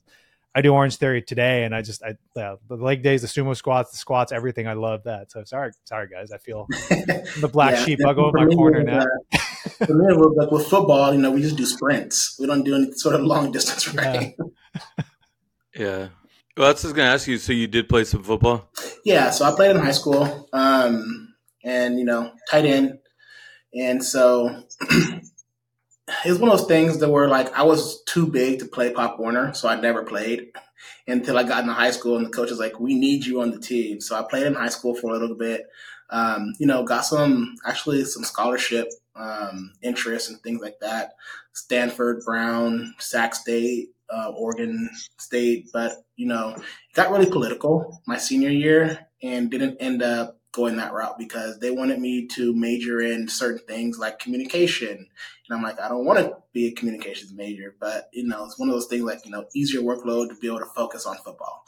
I 0.54 0.60
do 0.60 0.74
Orange 0.74 0.96
Theory 0.96 1.22
today, 1.22 1.64
and 1.64 1.74
I 1.74 1.80
just 1.80 2.02
I 2.02 2.16
the 2.34 2.58
leg 2.68 3.02
days, 3.02 3.22
the 3.22 3.28
sumo 3.28 3.56
squats, 3.56 3.92
the 3.92 3.96
squats, 3.96 4.32
everything. 4.32 4.68
I 4.68 4.74
love 4.74 5.04
that. 5.04 5.30
So 5.30 5.44
sorry, 5.44 5.70
sorry 5.84 6.08
guys. 6.08 6.30
I 6.30 6.38
feel 6.38 6.66
the 6.70 7.48
black 7.50 7.72
yeah, 7.72 7.84
sheep. 7.84 8.00
I'll 8.06 8.12
go 8.12 8.28
in 8.28 8.34
my 8.34 8.54
corner 8.54 8.82
now. 8.82 9.06
For 9.86 9.94
me, 9.94 10.14
with, 10.14 10.36
like 10.36 10.50
with 10.50 10.66
football, 10.66 11.12
you 11.12 11.20
know, 11.20 11.30
we 11.30 11.42
just 11.42 11.56
do 11.56 11.66
sprints. 11.66 12.36
We 12.38 12.46
don't 12.46 12.64
do 12.64 12.74
any 12.74 12.92
sort 12.92 13.14
of 13.14 13.22
long 13.22 13.52
distance 13.52 13.92
running. 13.94 14.36
Yeah. 14.38 15.04
yeah. 15.74 16.08
Well, 16.56 16.66
that's 16.68 16.82
just 16.82 16.94
gonna 16.94 17.08
ask 17.08 17.26
you. 17.26 17.38
So 17.38 17.52
you 17.52 17.66
did 17.66 17.88
play 17.88 18.04
some 18.04 18.22
football? 18.22 18.70
Yeah. 19.04 19.30
So 19.30 19.44
I 19.44 19.54
played 19.54 19.70
in 19.74 19.82
high 19.82 19.92
school, 19.92 20.48
um, 20.52 21.34
and 21.64 21.98
you 21.98 22.04
know, 22.04 22.32
tight 22.50 22.66
end, 22.66 22.98
and 23.74 24.04
so 24.04 24.64
it's 26.24 26.38
one 26.38 26.50
of 26.50 26.58
those 26.58 26.68
things 26.68 26.98
that 26.98 27.10
were 27.10 27.28
like 27.28 27.56
I 27.56 27.62
was 27.62 28.02
too 28.04 28.26
big 28.26 28.58
to 28.58 28.66
play 28.66 28.92
Pop 28.92 29.18
Warner, 29.18 29.54
so 29.54 29.68
I 29.68 29.80
never 29.80 30.02
played 30.02 30.52
until 31.06 31.38
I 31.38 31.42
got 31.42 31.62
into 31.62 31.72
high 31.72 31.90
school, 31.90 32.16
and 32.16 32.26
the 32.26 32.30
coach 32.30 32.50
was 32.50 32.58
like, 32.58 32.78
"We 32.78 32.94
need 32.94 33.24
you 33.24 33.40
on 33.40 33.50
the 33.50 33.58
team." 33.58 34.00
So 34.00 34.14
I 34.14 34.22
played 34.28 34.46
in 34.46 34.54
high 34.54 34.68
school 34.68 34.94
for 34.94 35.10
a 35.10 35.18
little 35.18 35.36
bit. 35.36 35.66
Um, 36.10 36.52
you 36.58 36.66
know, 36.66 36.84
got 36.84 37.06
some 37.06 37.56
actually 37.64 38.04
some 38.04 38.24
scholarship 38.24 38.88
um, 39.16 39.72
interests 39.82 40.28
and 40.28 40.40
things 40.40 40.60
like 40.60 40.78
that. 40.80 41.14
Stanford, 41.52 42.22
Brown, 42.24 42.94
Sac 42.98 43.34
State, 43.34 43.90
uh, 44.10 44.30
Oregon 44.30 44.90
State, 45.18 45.68
but 45.72 45.92
you 46.16 46.26
know, 46.26 46.54
it 46.56 46.94
got 46.94 47.10
really 47.10 47.30
political 47.30 48.02
my 48.06 48.18
senior 48.18 48.50
year 48.50 49.06
and 49.22 49.50
didn't 49.50 49.78
end 49.80 50.02
up 50.02 50.38
going 50.52 50.76
that 50.76 50.92
route 50.92 51.18
because 51.18 51.58
they 51.60 51.70
wanted 51.70 51.98
me 51.98 52.26
to 52.26 52.54
major 52.54 53.00
in 53.00 53.26
certain 53.26 53.60
things 53.66 53.98
like 53.98 54.18
communication. 54.18 54.90
And 54.98 55.56
I'm 55.56 55.62
like, 55.62 55.80
I 55.80 55.88
don't 55.88 56.04
want 56.04 56.18
to 56.18 56.36
be 56.52 56.66
a 56.66 56.72
communications 56.72 57.32
major, 57.32 57.74
but 57.80 58.10
you 58.12 58.26
know, 58.26 58.44
it's 58.44 58.58
one 58.58 58.68
of 58.68 58.74
those 58.74 58.86
things 58.86 59.04
like, 59.04 59.24
you 59.24 59.30
know, 59.30 59.46
easier 59.54 59.80
workload 59.80 60.28
to 60.28 60.34
be 60.36 60.48
able 60.48 60.58
to 60.58 60.66
focus 60.66 61.06
on 61.06 61.16
football. 61.16 61.64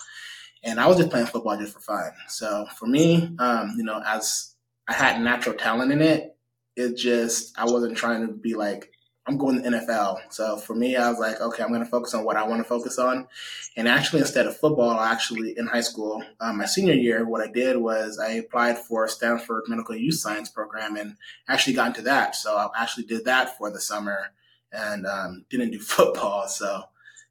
And 0.63 0.79
I 0.79 0.87
was 0.87 0.99
just 0.99 1.11
playing 1.11 1.27
football 1.27 1.59
just 1.59 1.75
for 1.75 1.81
fun. 1.81 2.11
So 2.29 2.67
for 2.77 2.87
me, 2.87 3.35
um, 3.39 3.75
you 3.77 3.85
know, 3.85 4.03
as 4.07 4.55
I 4.89 4.93
had 4.95 5.21
natural 5.21 5.55
talent 5.55 5.93
in 5.93 6.03
it, 6.03 6.34
it 6.77 6.97
just, 6.97 7.59
I 7.59 7.65
wasn't 7.65 7.97
trying 7.97 8.27
to 8.27 8.33
be 8.33 8.55
like, 8.55 8.91
I'm 9.27 9.39
going 9.39 9.63
to 9.63 9.71
NFL. 9.71 10.21
So 10.29 10.59
for 10.59 10.75
me, 10.75 10.97
I 10.97 11.09
was 11.09 11.19
like, 11.19 11.41
okay, 11.41 11.63
I'm 11.63 11.71
going 11.71 11.83
to 11.83 11.89
focus 11.89 12.13
on 12.13 12.25
what 12.25 12.37
I 12.37 12.47
want 12.47 12.61
to 12.61 12.69
focus 12.69 12.99
on. 12.99 13.27
And 13.75 13.89
actually, 13.89 14.21
instead 14.21 14.47
of 14.47 14.57
football, 14.57 15.01
actually 15.01 15.57
in 15.57 15.67
high 15.67 15.81
school, 15.81 16.23
um, 16.41 16.59
my 16.59 16.67
senior 16.67 16.93
year, 16.93 17.27
what 17.27 17.41
I 17.41 17.51
did 17.51 17.79
was 17.79 18.19
I 18.19 18.33
applied 18.33 18.79
for 18.79 19.09
Stanford 19.09 19.65
Medical 19.67 19.97
Youth 19.97 20.17
Science 20.17 20.51
program 20.51 20.97
and 20.97 21.17
actually 21.49 21.73
got 21.73 21.89
into 21.89 22.03
that. 22.03 22.37
So 22.37 22.55
I 22.55 22.69
actually 22.83 23.05
did 23.05 23.25
that 23.25 23.57
for 23.57 23.71
the 23.71 23.81
summer 23.81 24.33
and 24.71 25.07
um, 25.07 25.47
didn't 25.49 25.71
do 25.71 25.79
football. 25.81 26.47
So 26.47 26.85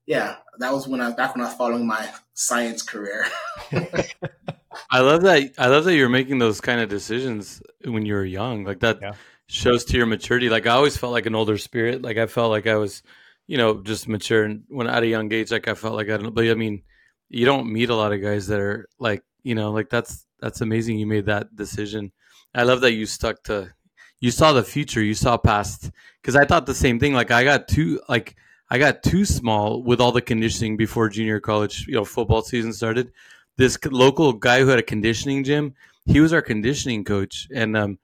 yeah, 0.08 0.38
that 0.58 0.74
was 0.74 0.88
when 0.88 1.00
I 1.00 1.12
back 1.12 1.36
when 1.36 1.44
I 1.44 1.48
was 1.48 1.58
following 1.58 1.86
my 1.86 2.10
science 2.34 2.82
career. 2.82 3.28
I 4.90 5.02
love 5.02 5.22
that. 5.22 5.54
I 5.60 5.68
love 5.68 5.86
that 5.86 5.96
you're 5.96 6.10
making 6.10 6.40
those 6.40 6.60
kind 6.60 6.82
of 6.82 6.90
decisions 6.90 7.62
when 7.86 8.06
you're 8.06 8.26
young, 8.26 8.64
like 8.64 8.80
that. 8.80 8.98
Yeah 9.00 9.14
shows 9.48 9.86
to 9.86 9.98
your 9.98 10.06
maturity. 10.06 10.50
Like 10.50 10.68
I 10.68 10.72
always 10.72 10.98
felt 10.98 11.14
like 11.14 11.26
an 11.26 11.36
older 11.36 11.58
spirit. 11.58 12.02
Like 12.02 12.18
I 12.18 12.28
felt 12.28 12.52
like 12.52 12.68
I 12.68 12.76
was, 12.76 13.04
you 13.48 13.58
know, 13.58 13.82
just 13.82 14.08
mature. 14.08 14.44
And 14.44 14.64
when 14.68 14.88
at 14.88 15.04
a 15.04 15.08
young 15.08 15.32
age, 15.32 15.52
like 15.52 15.68
I 15.68 15.74
felt 15.74 15.96
like 15.96 16.10
I 16.10 16.18
don't. 16.18 16.34
But 16.34 16.46
I 16.46 16.54
mean, 16.54 16.84
you 17.30 17.46
don't 17.46 17.72
meet 17.72 17.90
a 17.90 17.96
lot 17.96 18.14
of 18.14 18.22
guys 18.22 18.48
that 18.48 18.60
are 18.60 18.88
like, 19.00 19.24
you 19.44 19.56
know, 19.56 19.72
like 19.72 19.90
that's 19.90 20.26
that's 20.40 20.62
amazing. 20.62 21.00
You 21.00 21.08
made 21.08 21.26
that 21.26 21.56
decision. 21.56 22.12
I 22.56 22.64
love 22.64 22.82
that 22.82 22.94
you 22.94 23.06
stuck 23.06 23.44
to. 23.44 23.74
You 24.20 24.32
saw 24.32 24.54
the 24.54 24.64
future. 24.64 25.02
You 25.04 25.14
saw 25.14 25.38
past. 25.38 25.92
Because 26.22 26.36
I 26.36 26.46
thought 26.46 26.66
the 26.66 26.74
same 26.74 27.00
thing. 27.00 27.14
Like 27.14 27.32
I 27.32 27.44
got 27.44 27.68
too 27.68 28.00
like 28.08 28.36
I 28.70 28.78
got 28.78 29.04
too 29.04 29.26
small 29.26 29.84
with 29.84 30.00
all 30.00 30.12
the 30.12 30.22
conditioning 30.22 30.78
before 30.78 31.10
junior 31.10 31.40
college. 31.40 31.86
You 31.88 31.96
know, 31.96 32.06
football 32.06 32.42
season 32.42 32.74
started. 32.74 33.12
This 33.58 33.78
local 33.86 34.34
guy 34.34 34.62
who 34.62 34.68
had 34.68 34.80
a 34.80 34.84
conditioning 34.84 35.44
gym. 35.44 35.76
He 36.06 36.20
was 36.20 36.34
our 36.34 36.42
conditioning 36.42 37.06
coach, 37.06 37.48
and 37.54 37.78
um, 37.78 38.00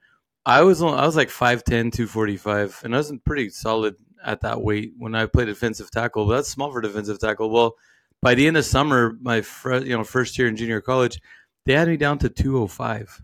I 0.46 0.62
was 0.62 0.82
I 0.82 1.06
was 1.06 1.16
like 1.16 1.28
5'10", 1.28 1.64
245, 1.92 2.82
and 2.84 2.94
I 2.94 2.98
was 2.98 3.12
pretty 3.24 3.50
solid 3.50 3.94
at 4.24 4.40
that 4.42 4.60
weight 4.60 4.92
when 4.96 5.14
I 5.14 5.26
played 5.26 5.46
defensive 5.46 5.90
tackle. 5.90 6.26
But 6.26 6.36
that's 6.36 6.48
small 6.48 6.72
for 6.72 6.80
defensive 6.80 7.18
tackle. 7.18 7.50
Well, 7.50 7.76
by 8.22 8.34
the 8.34 8.46
end 8.46 8.56
of 8.56 8.64
summer, 8.64 9.16
my 9.20 9.42
fr- 9.42 9.76
you 9.76 9.96
know 9.96 10.04
first 10.04 10.38
year 10.38 10.48
in 10.48 10.56
junior 10.56 10.80
college, 10.80 11.20
they 11.66 11.74
had 11.74 11.88
me 11.88 11.96
down 11.96 12.18
to 12.18 12.28
205. 12.28 13.22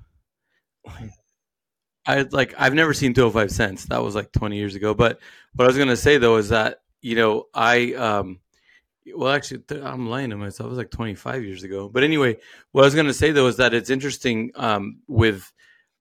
I 2.06 2.22
like 2.30 2.54
I've 2.58 2.74
never 2.74 2.94
seen 2.94 3.14
205 3.14 3.50
since. 3.50 3.84
That 3.86 4.02
was 4.02 4.14
like 4.14 4.32
20 4.32 4.56
years 4.56 4.74
ago. 4.74 4.94
But 4.94 5.18
what 5.54 5.64
I 5.64 5.68
was 5.68 5.78
gonna 5.78 5.96
say 5.96 6.18
though 6.18 6.36
is 6.36 6.50
that 6.50 6.78
you 7.02 7.16
know 7.16 7.46
I 7.52 7.94
um 7.94 8.40
well 9.14 9.32
actually 9.32 9.62
I'm 9.82 10.08
lying 10.08 10.30
to 10.30 10.36
myself. 10.36 10.66
It 10.66 10.70
was 10.70 10.78
like 10.78 10.90
25 10.90 11.44
years 11.44 11.64
ago. 11.64 11.88
But 11.88 12.04
anyway, 12.04 12.36
what 12.72 12.82
I 12.82 12.84
was 12.84 12.94
gonna 12.94 13.12
say 13.12 13.32
though 13.32 13.48
is 13.48 13.56
that 13.56 13.74
it's 13.74 13.90
interesting 13.90 14.52
um, 14.54 15.00
with 15.08 15.52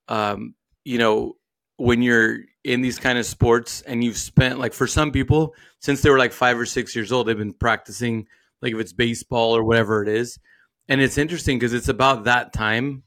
um, 0.07 0.53
you 0.85 0.97
know, 0.97 1.35
when 1.77 2.01
you're 2.01 2.37
in 2.63 2.81
these 2.81 2.97
kind 2.97 3.19
of 3.19 3.25
sports 3.25 3.81
and 3.81 4.03
you've 4.03 4.17
spent 4.17 4.59
like 4.59 4.73
for 4.73 4.87
some 4.87 5.11
people 5.11 5.53
since 5.79 6.01
they 6.01 6.09
were 6.09 6.17
like 6.17 6.31
five 6.31 6.57
or 6.57 6.65
six 6.65 6.95
years 6.95 7.11
old, 7.11 7.27
they've 7.27 7.37
been 7.37 7.53
practicing 7.53 8.27
like 8.61 8.73
if 8.73 8.79
it's 8.79 8.93
baseball 8.93 9.55
or 9.55 9.63
whatever 9.63 10.01
it 10.01 10.07
is. 10.07 10.39
And 10.87 11.01
it's 11.01 11.17
interesting 11.17 11.59
because 11.59 11.73
it's 11.73 11.89
about 11.89 12.23
that 12.25 12.53
time 12.53 13.03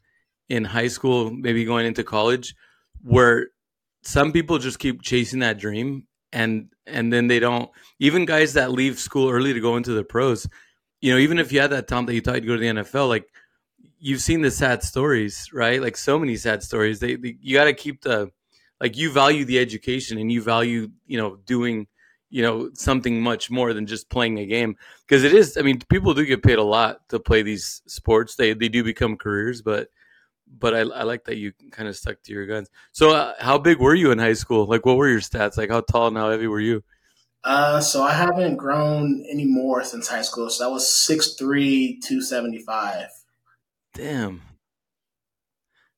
in 0.49 0.64
high 0.64 0.89
school, 0.89 1.31
maybe 1.31 1.64
going 1.64 1.87
into 1.87 2.05
college, 2.05 2.55
where 3.03 3.49
some 4.03 4.33
people 4.33 4.59
just 4.59 4.79
keep 4.79 5.03
chasing 5.03 5.41
that 5.41 5.59
dream 5.59 6.07
and 6.33 6.68
and 6.87 7.12
then 7.12 7.26
they 7.29 7.39
don't 7.39 7.70
even 7.99 8.24
guys 8.24 8.55
that 8.55 8.72
leave 8.72 8.99
school 8.99 9.31
early 9.31 9.55
to 9.55 9.61
go 9.61 9.76
into 9.76 9.93
the 9.93 10.05
pros, 10.05 10.47
you 11.01 11.12
know, 11.12 11.18
even 11.18 11.39
if 11.39 11.53
you 11.53 11.61
had 11.61 11.70
that 11.70 11.89
talent 11.89 12.09
that 12.09 12.14
you 12.14 12.20
thought 12.20 12.37
you'd 12.37 12.47
go 12.47 12.55
to 12.55 12.61
the 12.61 12.83
NFL, 12.83 13.09
like 13.09 13.26
you've 13.99 14.20
seen 14.20 14.42
the 14.42 14.51
sad 14.51 14.82
stories, 14.82 15.51
right? 15.53 15.80
Like 15.80 15.96
so 15.96 16.18
many 16.18 16.36
sad 16.36 16.62
stories. 16.62 17.01
They, 17.01 17.16
they 17.16 17.36
you 17.40 17.57
got 17.57 17.64
to 17.64 17.74
keep 17.74 18.03
the 18.03 18.30
like 18.80 18.96
you 18.96 19.11
value 19.11 19.44
the 19.44 19.59
education 19.59 20.18
and 20.18 20.30
you 20.30 20.42
value 20.42 20.88
you 21.07 21.18
know 21.18 21.36
doing 21.46 21.88
you 22.30 22.42
know 22.42 22.70
something 22.74 23.20
much 23.20 23.51
more 23.51 23.72
than 23.72 23.86
just 23.86 24.09
playing 24.11 24.38
a 24.38 24.46
game 24.46 24.76
because 25.07 25.24
it 25.24 25.32
is. 25.32 25.57
I 25.57 25.62
mean, 25.62 25.80
people 25.88 26.14
do 26.14 26.24
get 26.24 26.42
paid 26.42 26.59
a 26.59 26.62
lot 26.62 27.09
to 27.09 27.18
play 27.18 27.42
these 27.42 27.82
sports. 27.86 28.36
They 28.36 28.53
they 28.53 28.68
do 28.68 28.84
become 28.84 29.16
careers, 29.16 29.62
but 29.62 29.88
but 30.51 30.74
I, 30.74 30.80
I 30.80 31.03
like 31.03 31.24
that 31.24 31.36
you 31.36 31.53
kind 31.70 31.88
of 31.88 31.96
stuck 31.96 32.22
to 32.22 32.32
your 32.32 32.46
guns. 32.46 32.68
So, 32.92 33.11
uh, 33.11 33.34
how 33.38 33.59
big 33.59 33.78
were 33.78 33.94
you 33.94 34.11
in 34.11 34.18
high 34.18 34.32
school? 34.32 34.66
Like, 34.66 34.86
what 34.86 34.96
were 34.96 35.09
your 35.09 35.20
stats? 35.20 35.57
Like, 35.57 35.70
how 35.70 35.80
tall 35.80 36.09
and 36.09 36.16
how 36.16 36.30
heavy 36.30 36.46
were 36.46 36.61
you? 36.61 36.82
Uh, 37.44 37.80
so 37.80 38.03
I 38.03 38.12
haven't 38.12 38.57
grown 38.57 39.24
anymore 39.30 39.84
since 39.84 40.09
high 40.09 40.22
school. 40.22 40.51
So 40.51 40.68
I 40.68 40.72
was 40.72 40.86
6'3", 40.86 42.01
275. 42.01 43.09
Damn. 43.99 44.40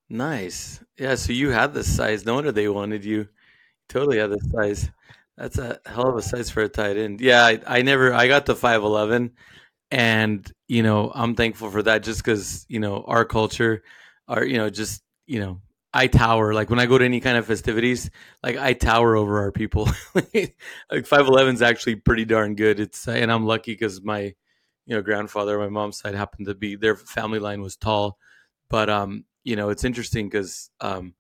Nice. 0.09 0.83
Yeah, 0.99 1.15
so 1.15 1.33
you 1.33 1.51
had 1.51 1.73
the 1.75 1.85
size. 1.85 2.25
No 2.27 2.35
wonder 2.35 2.53
they 2.53 2.69
wanted 2.69 3.05
you. 3.05 3.29
Totally 3.89 4.19
had 4.19 4.31
the 4.31 4.41
size. 4.55 4.91
That's 5.37 5.59
a 5.59 5.81
hell 5.87 6.09
of 6.09 6.17
a 6.17 6.23
size 6.23 6.51
for 6.51 6.63
a 6.63 6.69
tight 6.69 6.97
end. 6.97 7.21
Yeah, 7.21 7.45
I, 7.45 7.61
I 7.67 7.83
never 7.83 8.13
I 8.15 8.29
got 8.29 8.47
the 8.47 8.57
five 8.57 8.83
eleven 8.83 9.33
and 9.91 10.51
you 10.69 10.83
know, 10.83 11.13
I'm 11.15 11.35
thankful 11.37 11.71
for 11.71 11.83
that 11.85 12.05
just 12.05 12.25
because, 12.25 12.67
you 12.69 12.81
know, 12.81 13.05
our 13.09 13.25
culture, 13.27 13.83
our 14.29 14.45
you 14.45 14.59
know, 14.59 14.71
just, 14.71 15.03
you 15.27 15.41
know, 15.41 15.61
I 15.95 16.09
tower. 16.09 16.55
Like 16.55 16.71
when 16.71 16.81
I 16.81 16.87
go 16.87 16.99
to 16.99 17.05
any 17.07 17.21
kind 17.21 17.39
of 17.39 17.47
festivities, 17.47 18.11
like 18.45 18.57
I 18.59 18.75
tower 18.75 19.17
over 19.17 19.41
our 19.41 19.53
people. 19.53 19.89
like 20.35 21.07
five 21.07 21.27
eleven 21.29 21.55
is 21.55 21.63
actually 21.63 21.97
pretty 21.97 22.25
darn 22.27 22.55
good. 22.57 22.81
It's 22.81 23.09
and 23.09 23.33
I'm 23.33 23.47
lucky 23.47 23.73
because 23.75 24.03
my 24.03 24.35
you 24.91 24.97
know 24.97 25.03
grandfather 25.03 25.57
my 25.57 25.69
mom's 25.69 25.99
side 25.99 26.17
happened 26.17 26.49
to 26.49 26.55
be 26.55 26.75
their 26.75 26.97
family 26.97 27.39
line 27.39 27.63
was 27.63 27.77
tall. 27.77 28.19
But 28.69 28.91
um 28.91 29.25
you 29.45 29.55
know 29.55 29.71
it's 29.71 29.85
interesting 29.85 30.29
because 30.29 30.69
um 30.81 31.15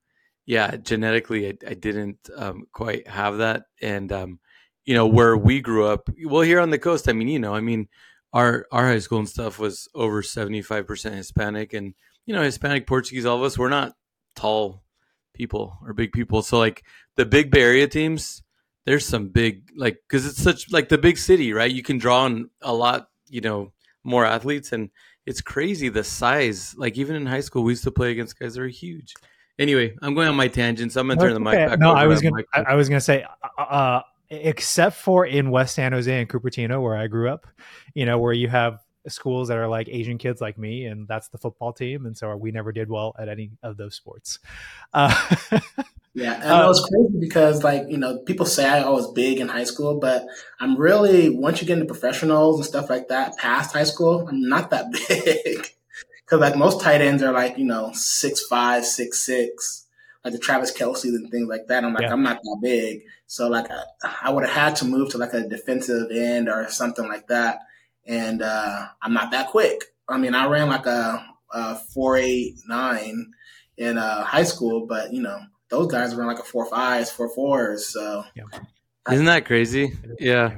yeah 0.44 0.74
genetically 0.74 1.46
I, 1.46 1.54
I 1.68 1.74
didn't 1.74 2.18
um, 2.36 2.66
quite 2.72 3.06
have 3.06 3.38
that. 3.38 3.66
And 3.80 4.10
um 4.10 4.40
you 4.84 4.94
know 4.94 5.06
where 5.06 5.36
we 5.36 5.60
grew 5.60 5.86
up 5.86 6.10
well 6.24 6.42
here 6.42 6.58
on 6.58 6.70
the 6.70 6.78
coast 6.78 7.08
i 7.08 7.12
mean 7.12 7.28
you 7.28 7.38
know 7.38 7.54
i 7.54 7.60
mean 7.60 7.86
our 8.32 8.66
our 8.72 8.86
high 8.88 8.98
school 8.98 9.18
and 9.18 9.28
stuff 9.28 9.58
was 9.58 9.88
over 9.94 10.22
75% 10.22 11.12
hispanic. 11.12 11.72
And 11.72 11.94
you 12.26 12.34
know 12.34 12.42
hispanic 12.42 12.88
portuguese 12.88 13.24
all 13.24 13.36
of 13.36 13.44
us 13.44 13.56
we're 13.56 13.68
not 13.68 13.94
tall 14.34 14.82
people 15.32 15.78
or 15.86 15.92
big 15.92 16.10
people. 16.12 16.42
So 16.42 16.58
like 16.58 16.82
the 17.14 17.24
big 17.24 17.52
bay 17.52 17.62
area 17.62 17.86
teams 17.86 18.42
there's 18.84 19.06
some 19.06 19.28
big 19.28 19.70
like 19.76 19.98
because 20.08 20.26
it's 20.26 20.42
such 20.42 20.72
like 20.72 20.88
the 20.88 20.98
big 20.98 21.18
city 21.18 21.52
right? 21.52 21.70
You 21.70 21.84
can 21.84 21.98
draw 21.98 22.22
on 22.22 22.50
a 22.62 22.74
lot 22.74 23.09
you 23.30 23.40
know 23.40 23.72
more 24.04 24.24
athletes 24.24 24.72
and 24.72 24.90
it's 25.26 25.40
crazy 25.40 25.88
the 25.88 26.04
size 26.04 26.74
like 26.76 26.96
even 26.98 27.16
in 27.16 27.26
high 27.26 27.40
school 27.40 27.62
we 27.62 27.72
used 27.72 27.84
to 27.84 27.90
play 27.90 28.10
against 28.10 28.38
guys 28.38 28.54
that 28.54 28.62
are 28.62 28.68
huge. 28.68 29.14
Anyway 29.58 29.94
i'm 30.00 30.14
going 30.14 30.26
on 30.26 30.34
my 30.34 30.48
tangents 30.48 30.96
i'm 30.96 31.06
gonna 31.06 31.20
turn 31.20 31.34
the 31.34 31.40
mic 31.40 31.52
back 31.52 31.78
no 31.78 31.92
i 31.92 32.06
was 32.06 32.22
gonna 32.22 32.42
I, 32.54 32.74
was 32.74 32.88
gonna 32.88 32.98
say 32.98 33.26
uh, 33.58 34.00
except 34.30 34.96
for 34.96 35.26
in 35.26 35.50
west 35.50 35.74
san 35.74 35.92
jose 35.92 36.18
and 36.18 36.26
cupertino 36.26 36.82
where 36.82 36.96
i 36.96 37.06
grew 37.06 37.28
up 37.28 37.46
you 37.92 38.06
know 38.06 38.18
where 38.18 38.32
you 38.32 38.48
have 38.48 38.80
schools 39.08 39.48
that 39.48 39.56
are 39.56 39.68
like 39.68 39.88
asian 39.88 40.18
kids 40.18 40.40
like 40.40 40.58
me 40.58 40.86
and 40.86 41.08
that's 41.08 41.28
the 41.28 41.38
football 41.38 41.72
team 41.72 42.06
and 42.06 42.16
so 42.16 42.36
we 42.36 42.50
never 42.50 42.72
did 42.72 42.88
well 42.90 43.14
at 43.18 43.28
any 43.28 43.50
of 43.62 43.76
those 43.76 43.94
sports 43.94 44.38
uh, 44.94 45.14
Yeah, 46.12 46.34
and 46.34 46.50
um, 46.50 46.64
it 46.64 46.66
was 46.66 46.90
crazy 46.90 47.18
because 47.20 47.62
like 47.62 47.84
you 47.88 47.96
know 47.96 48.18
people 48.18 48.44
say 48.44 48.68
I 48.68 48.88
was 48.88 49.12
big 49.12 49.38
in 49.38 49.46
high 49.46 49.64
school, 49.64 50.00
but 50.00 50.26
I'm 50.58 50.76
really 50.76 51.30
once 51.30 51.60
you 51.60 51.68
get 51.68 51.78
into 51.78 51.86
professionals 51.86 52.56
and 52.56 52.66
stuff 52.66 52.90
like 52.90 53.08
that 53.08 53.36
past 53.38 53.72
high 53.72 53.84
school, 53.84 54.26
I'm 54.28 54.48
not 54.48 54.70
that 54.70 54.90
big. 55.08 55.72
Because 56.24 56.40
like 56.40 56.56
most 56.56 56.80
tight 56.80 57.00
ends 57.00 57.22
are 57.22 57.32
like 57.32 57.58
you 57.58 57.64
know 57.64 57.92
six 57.94 58.44
five, 58.48 58.84
six 58.84 59.24
six, 59.24 59.86
like 60.24 60.32
the 60.32 60.38
Travis 60.40 60.76
Kelce's 60.76 61.14
and 61.14 61.30
things 61.30 61.48
like 61.48 61.68
that. 61.68 61.84
I'm 61.84 61.94
like 61.94 62.02
yeah. 62.02 62.12
I'm 62.12 62.24
not 62.24 62.42
that 62.42 62.58
big, 62.60 63.02
so 63.28 63.48
like 63.48 63.70
I, 63.70 63.84
I 64.22 64.30
would 64.30 64.44
have 64.44 64.54
had 64.54 64.76
to 64.76 64.86
move 64.86 65.10
to 65.10 65.18
like 65.18 65.32
a 65.32 65.48
defensive 65.48 66.10
end 66.10 66.48
or 66.48 66.68
something 66.70 67.06
like 67.06 67.28
that, 67.28 67.60
and 68.06 68.42
uh, 68.42 68.86
I'm 69.02 69.12
not 69.12 69.30
that 69.30 69.48
quick. 69.48 69.84
I 70.08 70.18
mean, 70.18 70.34
I 70.34 70.46
ran 70.46 70.68
like 70.68 70.86
a, 70.86 71.24
a 71.52 71.76
four 71.76 72.16
eight 72.16 72.56
nine 72.68 73.32
in 73.76 73.98
uh, 73.98 74.24
high 74.24 74.44
school, 74.44 74.86
but 74.86 75.12
you 75.12 75.22
know 75.22 75.38
those 75.68 75.90
guys 75.90 76.14
run 76.14 76.26
like 76.26 76.38
a 76.38 76.44
four 76.44 76.66
fives, 76.66 77.10
four 77.10 77.28
fours. 77.34 77.86
So 77.86 78.24
yeah. 78.34 78.44
isn't 79.10 79.26
that 79.26 79.46
crazy? 79.46 79.92
Yeah. 80.18 80.56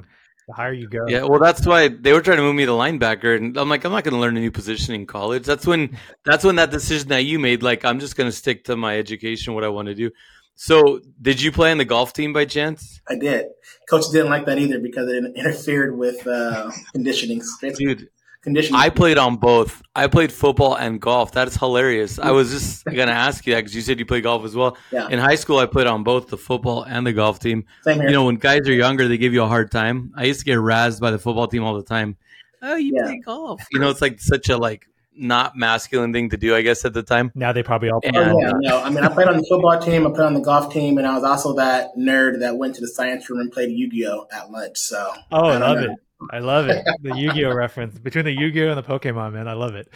The 0.48 0.54
higher 0.54 0.72
you 0.72 0.88
go. 0.88 1.06
Yeah, 1.06 1.22
well, 1.22 1.38
that's 1.38 1.64
why 1.64 1.86
they 1.86 2.12
were 2.12 2.20
trying 2.20 2.38
to 2.38 2.42
move 2.42 2.56
me 2.56 2.66
to 2.66 2.72
linebacker, 2.72 3.36
and 3.36 3.56
I'm 3.56 3.68
like, 3.68 3.84
I'm 3.84 3.92
not 3.92 4.02
going 4.02 4.14
to 4.14 4.20
learn 4.20 4.36
a 4.36 4.40
new 4.40 4.50
position 4.50 4.92
in 4.92 5.06
college. 5.06 5.44
That's 5.44 5.68
when, 5.68 5.96
that's 6.24 6.42
when 6.42 6.56
that 6.56 6.72
decision 6.72 7.10
that 7.10 7.24
you 7.24 7.38
made, 7.38 7.62
like, 7.62 7.84
I'm 7.84 8.00
just 8.00 8.16
going 8.16 8.28
to 8.28 8.36
stick 8.36 8.64
to 8.64 8.74
my 8.74 8.98
education, 8.98 9.54
what 9.54 9.62
I 9.62 9.68
want 9.68 9.86
to 9.86 9.94
do. 9.94 10.10
So, 10.54 11.00
did 11.20 11.42
you 11.42 11.50
play 11.50 11.72
on 11.72 11.78
the 11.78 11.84
golf 11.84 12.12
team 12.12 12.32
by 12.32 12.44
chance? 12.44 13.00
I 13.08 13.16
did. 13.16 13.46
Coach 13.88 14.04
didn't 14.12 14.30
like 14.30 14.46
that 14.46 14.58
either 14.58 14.78
because 14.78 15.08
it 15.08 15.24
interfered 15.36 15.96
with 15.96 16.26
uh, 16.26 16.70
conditioning. 16.92 17.42
Dude, 17.60 18.08
conditioning. 18.42 18.80
I 18.80 18.90
played 18.90 19.18
on 19.18 19.36
both. 19.36 19.82
I 19.94 20.06
played 20.06 20.32
football 20.32 20.74
and 20.74 21.00
golf. 21.00 21.32
That 21.32 21.48
is 21.48 21.56
hilarious. 21.56 22.18
I 22.18 22.30
was 22.30 22.50
just 22.50 22.84
gonna 22.96 23.12
ask 23.12 23.46
you 23.46 23.54
that 23.54 23.60
because 23.60 23.74
you 23.74 23.82
said 23.82 23.98
you 23.98 24.06
play 24.06 24.20
golf 24.20 24.44
as 24.44 24.54
well. 24.54 24.76
Yeah. 24.90 25.08
In 25.08 25.18
high 25.18 25.36
school, 25.36 25.58
I 25.58 25.66
played 25.66 25.86
on 25.86 26.04
both 26.04 26.28
the 26.28 26.38
football 26.38 26.82
and 26.82 27.06
the 27.06 27.12
golf 27.12 27.38
team. 27.38 27.64
Same 27.82 27.98
here. 27.98 28.08
You 28.08 28.12
know, 28.12 28.24
when 28.26 28.36
guys 28.36 28.68
are 28.68 28.72
younger, 28.72 29.08
they 29.08 29.18
give 29.18 29.32
you 29.32 29.42
a 29.42 29.48
hard 29.48 29.70
time. 29.70 30.12
I 30.16 30.24
used 30.24 30.40
to 30.40 30.46
get 30.46 30.58
razzed 30.58 31.00
by 31.00 31.10
the 31.10 31.18
football 31.18 31.48
team 31.48 31.64
all 31.64 31.74
the 31.74 31.82
time. 31.82 32.16
Oh, 32.62 32.76
you 32.76 32.92
yeah. 32.96 33.06
play 33.06 33.20
golf? 33.24 33.62
You 33.72 33.80
know, 33.80 33.90
it's 33.90 34.00
like 34.00 34.20
such 34.20 34.48
a 34.48 34.56
like 34.56 34.86
not 35.16 35.56
masculine 35.56 36.12
thing 36.12 36.30
to 36.30 36.36
do, 36.36 36.54
I 36.54 36.62
guess, 36.62 36.84
at 36.84 36.94
the 36.94 37.02
time. 37.02 37.32
Now 37.34 37.52
they 37.52 37.62
probably 37.62 37.90
all. 37.90 38.00
And, 38.04 38.16
oh, 38.16 38.38
yeah, 38.40 38.52
no. 38.56 38.82
I 38.82 38.90
mean, 38.90 39.04
I 39.04 39.08
played 39.08 39.28
on 39.28 39.36
the 39.36 39.46
football 39.48 39.78
team, 39.80 40.06
I 40.06 40.10
played 40.10 40.26
on 40.26 40.34
the 40.34 40.40
golf 40.40 40.72
team, 40.72 40.98
and 40.98 41.06
I 41.06 41.14
was 41.14 41.24
also 41.24 41.54
that 41.54 41.90
nerd 41.96 42.40
that 42.40 42.56
went 42.56 42.74
to 42.76 42.80
the 42.80 42.88
science 42.88 43.28
room 43.28 43.40
and 43.40 43.52
played 43.52 43.70
Yu 43.70 43.90
Gi 43.90 44.06
Oh 44.06 44.26
at 44.32 44.50
lunch. 44.50 44.78
So, 44.78 45.12
oh, 45.30 45.46
I, 45.46 45.54
I 45.54 45.58
love 45.58 45.78
know. 45.78 45.92
it. 45.92 45.98
I 46.30 46.38
love 46.38 46.68
it. 46.68 46.84
The 47.02 47.16
Yu 47.16 47.32
Gi 47.32 47.44
Oh 47.46 47.54
reference 47.54 47.98
between 47.98 48.24
the 48.24 48.32
Yu 48.32 48.50
Gi 48.50 48.64
Oh 48.64 48.68
and 48.70 48.78
the 48.78 48.82
Pokemon, 48.82 49.32
man. 49.32 49.48
I 49.48 49.54
love 49.54 49.74
it. 49.74 49.88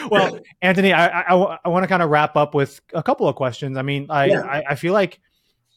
well, 0.10 0.38
Anthony, 0.60 0.92
I, 0.92 1.22
I, 1.22 1.58
I 1.64 1.68
want 1.68 1.84
to 1.84 1.88
kind 1.88 2.02
of 2.02 2.10
wrap 2.10 2.36
up 2.36 2.54
with 2.54 2.80
a 2.94 3.02
couple 3.02 3.28
of 3.28 3.36
questions. 3.36 3.76
I 3.76 3.82
mean, 3.82 4.06
I, 4.10 4.24
yeah. 4.26 4.40
I, 4.40 4.62
I 4.70 4.74
feel 4.74 4.92
like 4.92 5.20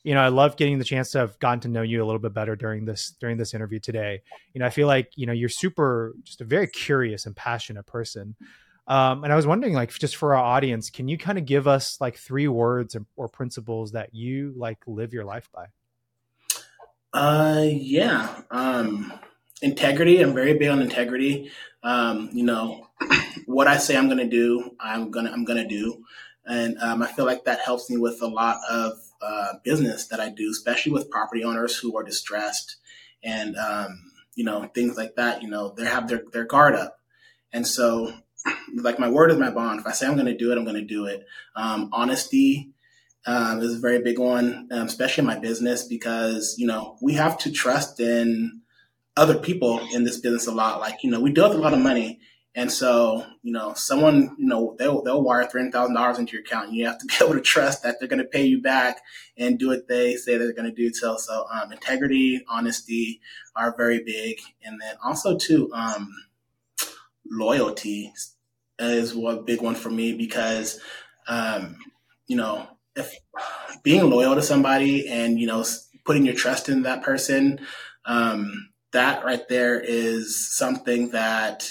you 0.04 0.14
know, 0.14 0.22
I 0.22 0.28
love 0.28 0.58
getting 0.58 0.80
the 0.80 0.86
chance 0.86 1.12
to 1.12 1.20
have 1.20 1.40
gotten 1.40 1.62
to 1.62 1.68
know 1.70 1.82
you 1.82 2.04
a 2.04 2.06
little 2.06 2.20
bit 2.20 2.34
better 2.34 2.56
during 2.56 2.86
this 2.86 3.12
during 3.20 3.38
this 3.38 3.54
interview 3.54 3.80
today. 3.80 4.22
You 4.54 4.60
know, 4.60 4.66
I 4.66 4.70
feel 4.70 4.88
like 4.88 5.12
you 5.16 5.26
know 5.26 5.34
you're 5.34 5.50
super, 5.50 6.14
just 6.24 6.42
a 6.42 6.46
very 6.46 6.68
curious 6.68 7.26
and 7.26 7.36
passionate 7.36 7.86
person. 7.86 8.36
Um, 8.86 9.24
and 9.24 9.32
I 9.32 9.38
was 9.38 9.48
wondering, 9.48 9.74
like, 9.74 9.92
just 9.92 10.18
for 10.18 10.36
our 10.36 10.44
audience, 10.44 10.90
can 10.90 11.08
you 11.08 11.18
kind 11.18 11.38
of 11.38 11.46
give 11.46 11.68
us 11.68 12.02
like 12.02 12.18
three 12.18 12.50
words 12.50 12.98
or, 12.98 13.06
or 13.16 13.30
principles 13.30 13.94
that 13.94 14.14
you 14.14 14.54
like 14.58 14.80
live 14.86 15.14
your 15.14 15.24
life 15.24 15.50
by? 15.54 15.68
Uh, 17.14 17.66
yeah. 17.70 18.42
Um, 18.52 19.14
integrity. 19.62 20.20
I'm 20.20 20.34
very 20.34 20.58
big 20.58 20.68
on 20.68 20.82
integrity. 20.82 21.52
Um, 21.82 22.30
you 22.34 22.44
know, 22.44 22.90
what 23.46 23.68
I 23.68 23.78
say 23.78 23.96
I'm 23.96 24.08
going 24.08 24.18
to 24.18 24.30
do, 24.30 24.72
I'm 24.80 25.12
gonna 25.12 25.32
I'm 25.32 25.46
gonna 25.46 25.68
do, 25.68 26.04
and 26.46 26.78
um, 26.80 27.02
I 27.02 27.08
feel 27.12 27.26
like 27.26 27.46
that 27.46 27.60
helps 27.60 27.90
me 27.90 27.98
with 27.98 28.22
a 28.22 28.28
lot 28.28 28.58
of 28.70 28.98
uh, 29.24 29.54
business 29.64 30.08
that 30.08 30.20
I 30.20 30.30
do, 30.30 30.50
especially 30.52 30.92
with 30.92 31.10
property 31.10 31.44
owners 31.44 31.78
who 31.78 31.98
are 31.98 32.04
distressed 32.04 32.78
and 33.24 33.56
um, 33.58 34.12
you 34.36 34.44
know 34.44 34.64
things 34.74 34.98
like 34.98 35.16
that. 35.16 35.42
You 35.42 35.50
know, 35.50 35.74
they 35.76 35.86
have 35.86 36.08
their 36.08 36.24
their 36.32 36.46
guard 36.46 36.76
up, 36.76 37.00
and 37.52 37.66
so 37.66 38.14
like 38.76 39.00
my 39.00 39.10
word 39.10 39.32
is 39.32 39.38
my 39.38 39.50
bond. 39.52 39.80
If 39.80 39.88
I 39.88 39.92
say 39.92 40.08
I'm 40.08 40.16
going 40.16 40.26
to 40.26 40.38
do 40.38 40.52
it, 40.52 40.58
I'm 40.58 40.66
going 40.66 40.76
to 40.76 40.86
do 40.86 41.06
it. 41.06 41.26
Um, 41.56 41.90
honesty 41.94 42.72
um, 43.26 43.62
is 43.62 43.76
a 43.76 43.80
very 43.80 44.02
big 44.02 44.20
one, 44.20 44.68
um, 44.72 44.88
especially 44.88 45.22
in 45.22 45.28
my 45.28 45.40
business 45.40 45.84
because 45.84 46.56
you 46.58 46.68
know 46.68 46.98
we 47.02 47.14
have 47.14 47.38
to 47.40 47.52
trust 47.52 48.00
in 48.00 48.62
other 49.16 49.38
people 49.38 49.80
in 49.94 50.04
this 50.04 50.20
business 50.20 50.48
a 50.48 50.52
lot. 50.52 50.80
Like 50.80 51.04
you 51.04 51.10
know, 51.10 51.22
we 51.22 51.32
do 51.32 51.42
have 51.42 51.52
a 51.52 51.58
lot 51.58 51.74
of 51.74 51.80
money, 51.80 52.20
and 52.56 52.72
so, 52.72 53.26
you 53.42 53.52
know, 53.52 53.74
someone, 53.74 54.36
you 54.38 54.46
know, 54.46 54.76
they'll, 54.78 55.02
they'll 55.02 55.24
wire 55.24 55.46
$300,000 55.46 56.20
into 56.20 56.34
your 56.34 56.42
account. 56.42 56.72
You 56.72 56.86
have 56.86 57.00
to 57.00 57.06
be 57.08 57.16
able 57.22 57.34
to 57.34 57.42
trust 57.42 57.84
that 57.84 57.96
they're 58.00 58.08
going 58.08 58.22
to 58.22 58.28
pay 58.28 58.46
you 58.46 58.62
back 58.62 59.02
and 59.38 59.58
do 59.58 59.70
what 59.70 59.88
they 59.88 60.16
say 60.16 60.38
they're 60.38 60.54
going 60.54 60.70
to 60.70 60.76
do. 60.76 60.94
So, 60.94 61.18
so, 61.18 61.46
um, 61.52 61.72
integrity, 61.72 62.44
honesty 62.48 63.22
are 63.56 63.76
very 63.76 64.04
big. 64.04 64.40
And 64.64 64.80
then 64.80 64.96
also 65.04 65.38
too, 65.38 65.72
um, 65.74 66.14
loyalty 67.30 68.14
is 68.78 69.16
one 69.16 69.46
big 69.46 69.62
one 69.62 69.76
for 69.76 69.90
me 69.90 70.14
because, 70.14 70.80
um, 71.28 71.78
you 72.28 72.36
know, 72.36 72.68
if 72.96 73.16
being 73.82 74.10
loyal 74.10 74.36
to 74.36 74.44
somebody 74.44 75.08
and, 75.08 75.40
you 75.40 75.48
know, 75.48 75.66
putting 76.06 76.26
your 76.26 76.36
trust 76.36 76.70
in 76.70 76.84
that 76.84 77.02
person, 77.02 77.60
um, 78.06 78.70
that 78.92 79.26
right 79.26 79.48
there 79.50 79.80
is 79.80 80.56
something 80.56 81.10
that 81.10 81.68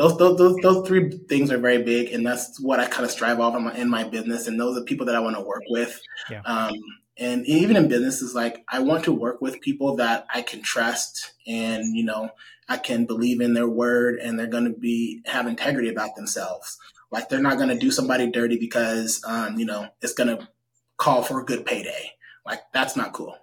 those, 0.00 0.16
those, 0.16 0.38
those, 0.38 0.56
those 0.62 0.88
three 0.88 1.10
things 1.28 1.52
are 1.52 1.58
very 1.58 1.82
big, 1.82 2.10
and 2.14 2.26
that's 2.26 2.58
what 2.58 2.80
I 2.80 2.86
kind 2.86 3.04
of 3.04 3.10
strive 3.10 3.38
off 3.38 3.54
in 3.54 3.64
my, 3.64 3.74
in 3.74 3.90
my 3.90 4.04
business. 4.04 4.46
And 4.46 4.58
those 4.58 4.78
are 4.78 4.82
people 4.82 5.04
that 5.04 5.14
I 5.14 5.20
want 5.20 5.36
to 5.36 5.42
work 5.42 5.64
with. 5.68 6.00
Yeah. 6.30 6.40
Um, 6.46 6.74
and 7.18 7.44
even 7.46 7.76
in 7.76 7.86
business 7.86 8.22
is 8.22 8.34
like 8.34 8.64
I 8.66 8.78
want 8.78 9.04
to 9.04 9.12
work 9.12 9.42
with 9.42 9.60
people 9.60 9.96
that 9.96 10.26
I 10.32 10.40
can 10.40 10.62
trust, 10.62 11.32
and 11.46 11.94
you 11.94 12.02
know 12.02 12.30
I 12.66 12.78
can 12.78 13.04
believe 13.04 13.42
in 13.42 13.52
their 13.52 13.68
word, 13.68 14.18
and 14.20 14.38
they're 14.38 14.46
going 14.46 14.64
to 14.64 14.78
be 14.78 15.20
have 15.26 15.46
integrity 15.46 15.90
about 15.90 16.16
themselves. 16.16 16.78
Like 17.10 17.28
they're 17.28 17.38
not 17.38 17.58
going 17.58 17.68
to 17.68 17.78
do 17.78 17.90
somebody 17.90 18.30
dirty 18.30 18.56
because 18.56 19.22
um, 19.26 19.58
you 19.58 19.66
know 19.66 19.86
it's 20.00 20.14
going 20.14 20.34
to 20.34 20.48
call 20.96 21.22
for 21.22 21.42
a 21.42 21.44
good 21.44 21.66
payday. 21.66 22.12
Like 22.46 22.60
that's 22.72 22.96
not 22.96 23.12
cool. 23.12 23.36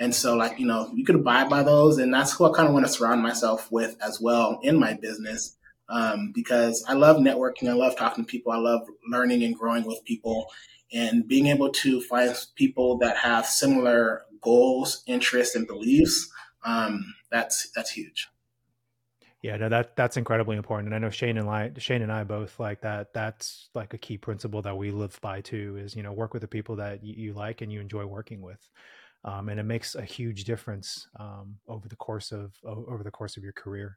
And 0.00 0.12
so, 0.12 0.34
like, 0.34 0.58
you 0.58 0.66
know, 0.66 0.90
you 0.94 1.04
could 1.04 1.16
abide 1.16 1.50
by 1.50 1.62
those. 1.62 1.98
And 1.98 2.12
that's 2.12 2.32
who 2.32 2.46
I 2.46 2.56
kind 2.56 2.66
of 2.66 2.72
want 2.72 2.86
to 2.86 2.92
surround 2.92 3.22
myself 3.22 3.70
with 3.70 3.98
as 4.02 4.18
well 4.18 4.58
in 4.62 4.80
my 4.80 4.94
business 4.94 5.58
um, 5.90 6.32
because 6.32 6.84
I 6.88 6.94
love 6.94 7.16
networking. 7.18 7.68
I 7.68 7.74
love 7.74 7.96
talking 7.96 8.24
to 8.24 8.30
people. 8.30 8.52
I 8.52 8.58
love 8.58 8.82
learning 9.10 9.42
and 9.42 9.54
growing 9.54 9.84
with 9.84 10.04
people 10.04 10.46
and 10.92 11.26
being 11.26 11.46
able 11.46 11.70
to 11.70 12.00
find 12.02 12.34
people 12.54 12.98
that 12.98 13.16
have 13.18 13.46
similar 13.46 14.22
goals, 14.40 15.02
interests, 15.06 15.54
and 15.54 15.66
beliefs. 15.66 16.30
Um, 16.64 17.14
that's 17.30 17.70
that's 17.74 17.90
huge. 17.90 18.28
Yeah, 19.42 19.56
no, 19.56 19.70
that 19.70 19.96
that's 19.96 20.16
incredibly 20.16 20.56
important, 20.56 20.88
and 20.88 20.94
I 20.94 20.98
know 20.98 21.10
Shanne 21.10 21.38
and 21.38 21.48
I, 21.48 21.70
Shanne 21.70 22.02
and 22.02 22.12
I 22.12 22.24
both 22.24 22.60
like 22.60 22.82
that. 22.82 23.14
That's 23.14 23.70
like 23.74 23.94
a 23.94 23.98
key 23.98 24.18
principle 24.18 24.60
that 24.62 24.76
we 24.76 24.90
live 24.90 25.18
by 25.22 25.40
too. 25.40 25.78
Is 25.78 25.96
you 25.96 26.02
know 26.02 26.12
work 26.12 26.34
with 26.34 26.42
the 26.42 26.48
people 26.48 26.76
that 26.76 27.02
you, 27.02 27.32
like 27.32 27.62
and 27.62 27.72
you 27.72 27.80
enjoy 27.80 28.04
working 28.04 28.42
with, 28.42 28.60
um, 29.24 29.48
and 29.48 29.58
it 29.58 29.64
makes 29.64 29.94
a 29.94 30.02
huge 30.02 30.44
difference 30.44 31.08
um, 31.18 31.56
over 31.68 31.88
the 31.88 31.96
course 31.96 32.32
of 32.32 32.52
over 32.64 33.02
the 33.02 33.10
course 33.10 33.38
of 33.38 33.42
your 33.42 33.54
career. 33.54 33.96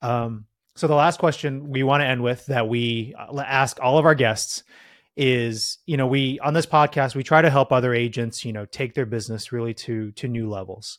Um, 0.00 0.46
so 0.74 0.86
the 0.86 0.94
last 0.94 1.18
question 1.18 1.68
we 1.70 1.82
want 1.82 2.00
to 2.00 2.06
end 2.06 2.22
with 2.22 2.46
that 2.46 2.68
we 2.68 3.14
uh, 3.18 3.40
ask 3.40 3.78
all 3.80 3.98
of 3.98 4.06
our 4.06 4.14
guests 4.14 4.64
is, 5.16 5.78
you 5.84 5.96
know, 5.98 6.06
we 6.06 6.40
on 6.40 6.54
this 6.54 6.66
podcast 6.66 7.14
we 7.14 7.22
try 7.22 7.42
to 7.42 7.50
help 7.50 7.72
other 7.72 7.92
agents, 7.92 8.44
you 8.44 8.52
know, 8.52 8.64
take 8.64 8.94
their 8.94 9.06
business 9.06 9.52
really 9.52 9.74
to 9.74 10.10
to 10.12 10.28
new 10.28 10.48
levels. 10.48 10.98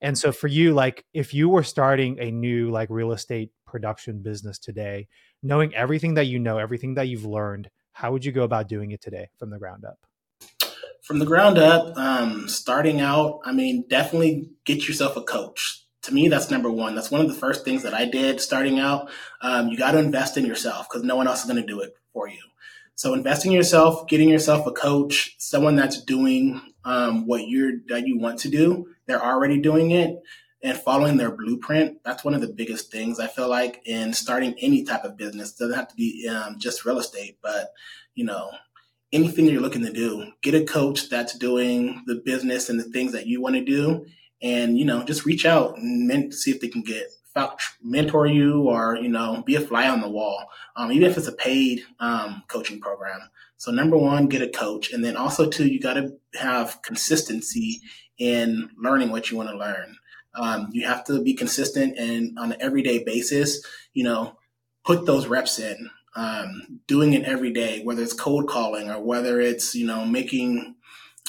And 0.00 0.18
so 0.18 0.32
for 0.32 0.48
you 0.48 0.74
like 0.74 1.04
if 1.14 1.32
you 1.32 1.48
were 1.48 1.62
starting 1.62 2.18
a 2.18 2.32
new 2.32 2.70
like 2.70 2.90
real 2.90 3.12
estate 3.12 3.50
production 3.64 4.20
business 4.20 4.58
today, 4.58 5.06
knowing 5.42 5.74
everything 5.74 6.14
that 6.14 6.26
you 6.26 6.40
know, 6.40 6.58
everything 6.58 6.94
that 6.94 7.06
you've 7.06 7.24
learned, 7.24 7.70
how 7.92 8.10
would 8.10 8.24
you 8.24 8.32
go 8.32 8.42
about 8.42 8.68
doing 8.68 8.90
it 8.90 9.00
today 9.00 9.28
from 9.38 9.50
the 9.50 9.58
ground 9.58 9.84
up? 9.84 9.98
From 11.02 11.18
the 11.18 11.26
ground 11.26 11.58
up, 11.58 11.96
um, 11.96 12.48
starting 12.48 13.00
out, 13.00 13.40
I 13.44 13.52
mean, 13.52 13.84
definitely 13.88 14.50
get 14.64 14.86
yourself 14.86 15.16
a 15.16 15.22
coach 15.22 15.81
to 16.02 16.12
me, 16.12 16.28
that's 16.28 16.50
number 16.50 16.70
one. 16.70 16.94
That's 16.94 17.10
one 17.10 17.20
of 17.20 17.28
the 17.28 17.34
first 17.34 17.64
things 17.64 17.82
that 17.84 17.94
I 17.94 18.04
did 18.04 18.40
starting 18.40 18.78
out. 18.78 19.10
Um, 19.40 19.68
you 19.68 19.78
got 19.78 19.92
to 19.92 19.98
invest 19.98 20.36
in 20.36 20.44
yourself 20.44 20.88
because 20.88 21.04
no 21.04 21.16
one 21.16 21.28
else 21.28 21.40
is 21.40 21.50
going 21.50 21.60
to 21.60 21.66
do 21.66 21.80
it 21.80 21.96
for 22.12 22.28
you. 22.28 22.40
So 22.94 23.14
investing 23.14 23.52
in 23.52 23.56
yourself, 23.56 24.06
getting 24.08 24.28
yourself 24.28 24.66
a 24.66 24.72
coach, 24.72 25.34
someone 25.38 25.76
that's 25.76 26.02
doing 26.02 26.60
um, 26.84 27.26
what 27.26 27.48
you're 27.48 27.72
that 27.88 28.06
you 28.06 28.18
want 28.18 28.40
to 28.40 28.48
do. 28.48 28.86
They're 29.06 29.24
already 29.24 29.58
doing 29.58 29.92
it 29.92 30.20
and 30.62 30.76
following 30.76 31.16
their 31.16 31.30
blueprint. 31.30 31.98
That's 32.04 32.24
one 32.24 32.34
of 32.34 32.40
the 32.40 32.52
biggest 32.52 32.92
things 32.92 33.18
I 33.18 33.28
feel 33.28 33.48
like 33.48 33.80
in 33.84 34.12
starting 34.12 34.54
any 34.60 34.84
type 34.84 35.04
of 35.04 35.16
business. 35.16 35.52
It 35.52 35.58
doesn't 35.58 35.76
have 35.76 35.88
to 35.88 35.96
be 35.96 36.28
um, 36.28 36.56
just 36.58 36.84
real 36.84 36.98
estate, 36.98 37.38
but 37.42 37.72
you 38.14 38.24
know 38.24 38.50
anything 39.12 39.46
you're 39.46 39.60
looking 39.60 39.84
to 39.84 39.92
do. 39.92 40.32
Get 40.42 40.54
a 40.54 40.64
coach 40.64 41.08
that's 41.08 41.36
doing 41.36 42.02
the 42.06 42.16
business 42.16 42.68
and 42.68 42.80
the 42.80 42.84
things 42.84 43.12
that 43.12 43.26
you 43.26 43.40
want 43.40 43.54
to 43.54 43.64
do 43.64 44.06
and 44.42 44.78
you 44.78 44.84
know 44.84 45.02
just 45.04 45.24
reach 45.24 45.46
out 45.46 45.76
and 45.78 46.34
see 46.34 46.50
if 46.50 46.60
they 46.60 46.68
can 46.68 46.82
get 46.82 47.08
mentor 47.82 48.26
you 48.26 48.64
or 48.64 48.96
you 48.96 49.08
know 49.08 49.42
be 49.46 49.54
a 49.54 49.60
fly 49.60 49.88
on 49.88 50.00
the 50.00 50.08
wall 50.08 50.46
um, 50.76 50.92
even 50.92 51.08
if 51.10 51.16
it's 51.16 51.28
a 51.28 51.32
paid 51.32 51.82
um, 52.00 52.42
coaching 52.48 52.80
program. 52.80 53.20
So 53.56 53.70
number 53.70 53.96
one 53.96 54.26
get 54.26 54.42
a 54.42 54.48
coach 54.48 54.92
and 54.92 55.04
then 55.04 55.16
also 55.16 55.48
two 55.48 55.66
you 55.66 55.80
got 55.80 55.94
to 55.94 56.14
have 56.34 56.82
consistency 56.82 57.80
in 58.18 58.70
learning 58.76 59.10
what 59.10 59.30
you 59.30 59.36
want 59.36 59.50
to 59.50 59.56
learn. 59.56 59.96
Um, 60.34 60.68
you 60.72 60.86
have 60.86 61.04
to 61.04 61.22
be 61.22 61.34
consistent 61.34 61.98
and 61.98 62.38
on 62.38 62.52
an 62.52 62.60
everyday 62.60 63.04
basis 63.04 63.64
you 63.94 64.04
know 64.04 64.36
put 64.84 65.06
those 65.06 65.26
reps 65.26 65.58
in 65.58 65.90
um, 66.16 66.80
doing 66.86 67.12
it 67.14 67.24
every 67.24 67.52
day 67.52 67.82
whether 67.82 68.02
it's 68.02 68.12
cold 68.12 68.48
calling 68.48 68.90
or 68.90 69.00
whether 69.00 69.40
it's 69.40 69.74
you 69.74 69.86
know 69.86 70.04
making 70.04 70.74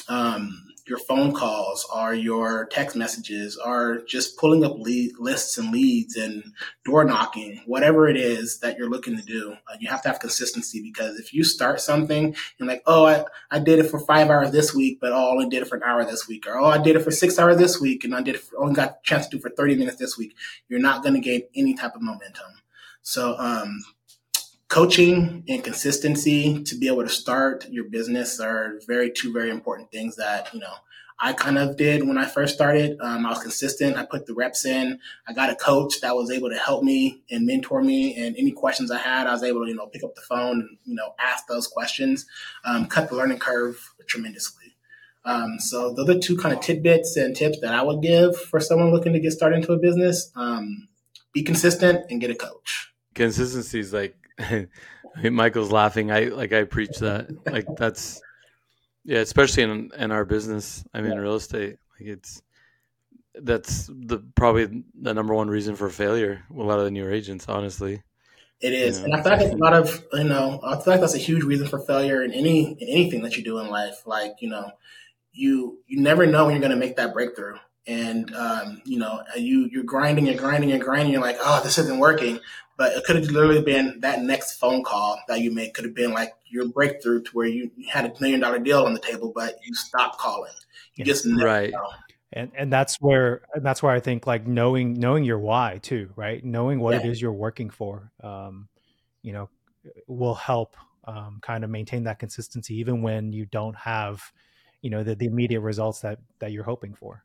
um, 0.10 0.73
your 0.86 0.98
phone 0.98 1.34
calls 1.34 1.88
or 1.96 2.14
your 2.14 2.66
text 2.66 2.96
messages 2.96 3.58
or 3.58 4.02
just 4.08 4.38
pulling 4.38 4.66
up 4.66 4.78
lead, 4.78 5.14
lists 5.18 5.58
and 5.58 5.72
leads 5.72 6.16
and 6.16 6.44
door 6.84 7.06
knocking, 7.06 7.62
whatever 7.66 8.08
it 8.08 8.18
is 8.18 8.60
that 8.60 8.78
you're 8.78 8.90
looking 8.90 9.16
to 9.16 9.24
do, 9.24 9.54
uh, 9.54 9.76
you 9.80 9.90
have 9.90 10.02
to 10.02 10.10
have 10.10 10.20
consistency 10.20 10.82
because 10.82 11.18
if 11.18 11.34
you 11.34 11.44
start 11.44 11.80
something 11.80 12.36
and 12.60 12.68
like, 12.68 12.84
oh, 12.86 13.06
I, 13.06 13.24
I 13.50 13.60
did 13.60 13.80
it 13.80 13.90
for 13.90 14.00
five 14.00 14.30
hours 14.30 14.52
this 14.52 14.74
week, 14.74 15.00
but 15.00 15.14
oh, 15.14 15.30
I 15.30 15.32
only 15.32 15.50
did 15.50 15.62
it 15.62 15.68
for 15.70 15.78
an 15.78 15.84
hour 15.84 16.04
this 16.04 16.28
week, 16.28 16.46
or 16.48 16.58
oh, 16.58 16.66
I 16.66 16.78
did 16.78 16.96
it 16.96 17.04
for 17.04 17.12
six 17.12 17.40
hours 17.40 17.58
this 17.58 17.80
week 17.80 18.04
and 18.04 18.14
I 18.14 18.22
did 18.22 18.36
it 18.36 18.42
for, 18.42 18.60
only 18.60 18.76
got 18.76 18.90
a 18.90 18.98
chance 19.04 19.28
to 19.28 19.38
do 19.38 19.42
for 19.42 19.50
30 19.50 19.76
minutes 19.78 19.98
this 19.98 20.18
week, 20.18 20.36
you're 20.68 20.80
not 20.80 21.02
going 21.02 21.16
to 21.16 21.22
gain 21.22 21.44
any 21.56 21.76
type 21.76 21.96
of 21.96 22.02
momentum. 22.02 22.52
So, 23.02 23.36
um, 23.38 23.84
coaching 24.74 25.44
and 25.48 25.64
consistency 25.64 26.64
to 26.64 26.76
be 26.76 26.88
able 26.88 27.04
to 27.04 27.10
start 27.10 27.70
your 27.70 27.84
business 27.84 28.40
are 28.40 28.80
very 28.88 29.12
two 29.12 29.32
very 29.32 29.52
important 29.52 29.92
things 29.92 30.16
that 30.16 30.52
you 30.52 30.60
know 30.60 30.74
I 31.20 31.34
kind 31.34 31.60
of 31.60 31.78
did 31.78 32.08
when 32.08 32.18
I 32.18 32.26
first 32.26 32.56
started. 32.56 32.98
Um, 33.00 33.24
I 33.24 33.30
was 33.30 33.40
consistent. 33.40 33.98
I 33.98 34.04
put 34.04 34.26
the 34.26 34.34
reps 34.34 34.66
in. 34.66 35.00
I 35.28 35.34
got 35.34 35.52
a 35.52 35.56
coach 35.56 36.02
that 36.02 36.16
was 36.16 36.32
able 36.32 36.50
to 36.50 36.58
help 36.58 36.84
me 36.84 37.22
and 37.30 37.46
mentor 37.46 37.84
me. 37.84 38.16
And 38.16 38.36
any 38.36 38.52
questions 38.52 38.90
I 38.90 38.98
had, 38.98 39.28
I 39.28 39.32
was 39.32 39.44
able 39.44 39.62
to, 39.64 39.70
you 39.70 39.76
know, 39.76 39.86
pick 39.86 40.04
up 40.04 40.16
the 40.16 40.22
phone 40.22 40.62
and, 40.62 40.78
you 40.86 40.96
know, 40.96 41.14
ask 41.20 41.46
those 41.46 41.68
questions, 41.68 42.26
um, 42.66 42.88
cut 42.88 43.10
the 43.10 43.16
learning 43.16 43.38
curve 43.38 43.94
tremendously. 44.08 44.76
Um, 45.24 45.60
so 45.60 45.94
those 45.94 46.10
are 46.10 46.20
two 46.20 46.36
kind 46.36 46.54
of 46.54 46.62
tidbits 46.62 47.16
and 47.16 47.36
tips 47.36 47.60
that 47.62 47.76
I 47.76 47.84
would 47.84 48.02
give 48.02 48.36
for 48.36 48.60
someone 48.60 48.92
looking 48.92 49.14
to 49.14 49.20
get 49.20 49.32
started 49.32 49.58
into 49.58 49.72
a 49.72 49.78
business. 49.78 50.32
Um, 50.36 50.90
be 51.32 51.44
consistent 51.44 52.08
and 52.10 52.20
get 52.20 52.32
a 52.32 52.36
coach. 52.36 52.92
Consistency 53.14 53.80
is 53.80 53.94
like 53.94 54.18
Michael's 55.24 55.72
laughing. 55.72 56.12
I 56.12 56.26
like 56.26 56.54
I 56.54 56.64
preach 56.64 56.98
that. 57.00 57.30
Like 57.46 57.68
that's 57.78 58.22
yeah, 59.04 59.20
especially 59.20 59.64
in 59.64 59.92
in 59.98 60.12
our 60.12 60.26
business. 60.26 60.84
I 60.94 61.02
mean, 61.02 61.18
real 61.18 61.36
estate. 61.36 61.78
Like 62.00 62.10
it's 62.10 62.42
that's 63.36 63.88
the 63.88 64.20
probably 64.36 64.84
the 65.00 65.14
number 65.14 65.34
one 65.34 65.50
reason 65.50 65.76
for 65.76 65.90
failure. 65.90 66.44
A 66.52 66.54
lot 66.62 66.80
of 66.80 66.86
the 66.86 66.92
newer 66.92 67.12
agents, 67.12 67.46
honestly. 67.48 68.02
It 68.62 68.74
is, 68.74 69.02
you 69.02 69.08
know, 69.08 69.16
and 69.16 69.16
I 69.16 69.38
feel 69.38 69.48
like 69.48 69.54
a 69.54 69.58
lot 69.58 69.74
of 69.74 70.06
you 70.14 70.24
know, 70.24 70.62
I 70.64 70.76
feel 70.76 70.94
like 70.94 71.02
that's 71.02 71.16
a 71.16 71.20
huge 71.20 71.44
reason 71.44 71.68
for 71.68 71.80
failure 71.80 72.24
in 72.24 72.32
any 72.32 72.72
in 72.80 72.88
anything 72.88 73.22
that 73.24 73.36
you 73.36 73.44
do 73.44 73.60
in 73.60 73.68
life. 73.68 74.08
Like 74.08 74.36
you 74.40 74.50
know, 74.50 74.72
you 75.34 75.80
you 75.88 76.00
never 76.00 76.26
know 76.26 76.46
when 76.46 76.54
you're 76.54 76.62
going 76.62 76.72
to 76.72 76.78
make 76.78 76.96
that 76.96 77.14
breakthrough, 77.14 77.58
and 77.88 78.34
um, 78.34 78.82
you 78.86 79.00
know, 79.00 79.22
you 79.36 79.68
you're 79.72 79.84
grinding 79.84 80.30
and 80.30 80.40
grinding 80.40 80.72
and 80.72 80.82
grinding. 80.82 81.12
You're 81.12 81.22
like, 81.22 81.40
oh, 81.42 81.62
this 81.62 81.78
isn't 81.78 82.00
working, 82.00 82.40
but 82.78 82.94
it 82.94 83.04
could 83.04 83.16
have 83.16 83.26
literally 83.26 83.62
been 83.62 84.00
that 84.02 84.22
next 84.22 84.54
phone 84.54 84.84
call 84.84 85.22
that 85.28 85.42
you 85.42 85.52
made 85.52 85.74
could 85.74 85.86
have 85.86 85.94
been 85.94 86.12
like 86.12 86.34
your 86.46 86.68
breakthrough 86.68 87.22
to 87.22 87.32
where 87.32 87.48
you 87.48 87.72
had 87.90 88.06
a 88.06 88.14
million 88.20 88.40
dollar 88.40 88.60
deal 88.60 88.84
on 88.84 88.94
the 88.94 89.00
table, 89.00 89.32
but 89.34 89.56
you 89.66 89.74
stopped 89.74 90.18
calling. 90.20 90.52
You 90.96 91.06
just 91.06 91.26
right. 91.26 91.72
Know. 91.72 91.90
And 92.32 92.52
and 92.58 92.74
that's 92.74 92.98
where 93.00 93.42
and 93.54 93.64
that's 93.64 93.84
where 93.84 93.94
I 93.94 94.00
think 94.00 94.26
like 94.26 94.48
knowing 94.48 94.94
knowing 94.94 95.24
your 95.24 95.40
why 95.40 95.80
too, 95.82 96.12
right? 96.16 96.44
Knowing 96.44 96.80
what 96.80 96.96
yeah. 96.96 97.02
it 97.02 97.06
is 97.06 97.22
you're 97.22 97.32
working 97.32 97.70
for, 97.70 98.12
um, 98.24 98.70
you 99.22 99.34
know, 99.34 99.50
will 100.08 100.34
help 100.34 100.76
um, 101.06 101.40
kind 101.42 101.64
of 101.64 101.70
maintain 101.70 102.06
that 102.06 102.20
consistency 102.20 102.76
even 102.80 103.02
when 103.02 103.34
you 103.34 103.46
don't 103.46 103.76
have, 103.76 104.32
you 104.82 104.90
know, 104.90 105.04
the, 105.04 105.16
the 105.16 105.26
immediate 105.26 105.62
results 105.62 106.02
that 106.02 106.20
that 106.40 106.52
you're 106.52 106.64
hoping 106.64 106.96
for. 106.96 107.24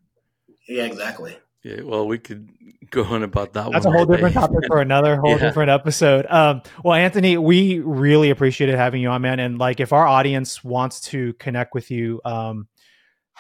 Yeah, 0.69 0.85
exactly. 0.85 1.39
Yeah, 1.69 1.83
well, 1.83 2.09
we 2.09 2.17
could 2.17 2.49
go 2.91 3.05
on 3.05 3.23
about 3.23 3.53
that. 3.53 3.65
One. 3.65 3.73
That's 3.73 3.85
a 3.85 3.91
whole 3.91 4.07
different 4.07 4.35
topic 4.35 4.65
for 4.67 4.81
another 4.81 5.17
whole 5.21 5.33
yeah. 5.33 5.39
different 5.39 5.71
episode. 5.71 6.25
Um, 6.27 6.63
well, 6.83 6.95
Anthony, 6.95 7.37
we 7.37 7.79
really 7.81 8.31
appreciated 8.31 8.75
having 8.75 9.03
you 9.03 9.11
on, 9.11 9.21
man. 9.21 9.39
And 9.39 9.59
like, 9.59 9.79
if 9.79 9.93
our 9.93 10.07
audience 10.07 10.65
wants 10.65 11.03
to 11.11 11.35
connect 11.35 11.75
with 11.75 11.91
you, 11.91 12.23
um, 12.25 12.69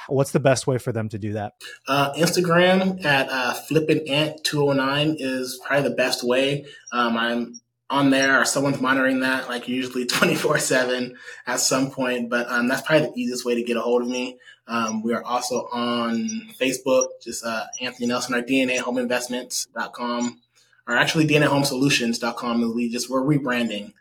what's 0.08 0.32
the 0.32 0.40
best 0.40 0.66
way 0.66 0.76
for 0.76 0.92
them 0.92 1.08
to 1.08 1.18
do 1.18 1.32
that? 1.32 1.54
Uh, 1.86 2.12
Instagram 2.12 3.02
at 3.02 3.30
uh, 3.30 3.54
flippin 3.54 4.06
ant 4.06 4.44
209 4.44 5.16
is 5.18 5.58
probably 5.64 5.88
the 5.88 5.96
best 5.96 6.22
way. 6.22 6.66
Um, 6.92 7.16
I'm 7.16 7.60
on 7.90 8.10
there 8.10 8.40
or 8.40 8.44
someone's 8.44 8.80
monitoring 8.80 9.20
that 9.20 9.48
like 9.48 9.68
usually 9.68 10.04
24 10.06 10.58
7 10.58 11.16
at 11.46 11.60
some 11.60 11.90
point 11.90 12.28
but 12.28 12.48
um, 12.50 12.68
that's 12.68 12.82
probably 12.82 13.08
the 13.08 13.18
easiest 13.18 13.44
way 13.44 13.54
to 13.54 13.62
get 13.62 13.76
a 13.76 13.80
hold 13.80 14.02
of 14.02 14.08
me. 14.08 14.38
Um, 14.66 15.02
we 15.02 15.14
are 15.14 15.24
also 15.24 15.68
on 15.72 16.48
facebook 16.60 17.08
just 17.22 17.44
uh, 17.44 17.64
anthony 17.80 18.06
nelson 18.06 18.34
or 18.34 18.42
dna 18.42 18.78
home 18.78 18.98
investments.com 18.98 20.40
or 20.86 20.96
actually 20.96 21.26
dna 21.26 21.46
home 21.46 21.64
solutions.com 21.64 22.74
we 22.74 22.90
just 22.90 23.08
we're 23.08 23.22
rebranding. 23.22 23.92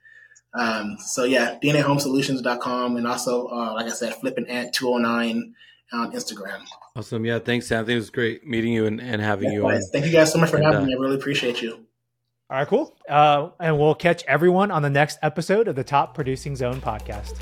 Um, 0.53 0.97
so 0.99 1.23
yeah 1.23 1.57
dna 1.63 1.81
home 1.81 1.99
solutions.com 1.99 2.97
and 2.97 3.07
also 3.07 3.47
uh, 3.47 3.73
like 3.73 3.85
i 3.85 3.91
said 3.91 4.15
flipping 4.15 4.47
ant 4.47 4.73
209 4.73 5.55
on 5.93 6.11
instagram. 6.11 6.65
Awesome. 6.97 7.23
Yeah 7.23 7.39
thanks 7.39 7.71
anthony. 7.71 7.93
It 7.93 7.97
was 7.99 8.09
great 8.09 8.45
meeting 8.45 8.73
you 8.73 8.85
and, 8.85 8.99
and 8.99 9.21
having 9.21 9.53
you 9.53 9.65
on. 9.65 9.81
thank 9.93 10.05
you 10.05 10.11
guys 10.11 10.33
so 10.33 10.39
much 10.39 10.49
for 10.49 10.57
and, 10.57 10.65
having 10.65 10.81
uh, 10.81 10.85
me. 10.85 10.93
I 10.93 10.97
really 10.97 11.15
appreciate 11.15 11.61
you 11.61 11.86
all 12.49 12.57
right, 12.57 12.67
cool. 12.67 12.95
Uh, 13.09 13.49
and 13.59 13.77
we'll 13.77 13.95
catch 13.95 14.23
everyone 14.23 14.71
on 14.71 14.81
the 14.81 14.89
next 14.89 15.19
episode 15.21 15.67
of 15.67 15.75
the 15.75 15.83
Top 15.83 16.15
Producing 16.15 16.55
Zone 16.55 16.79
podcast. 16.79 17.35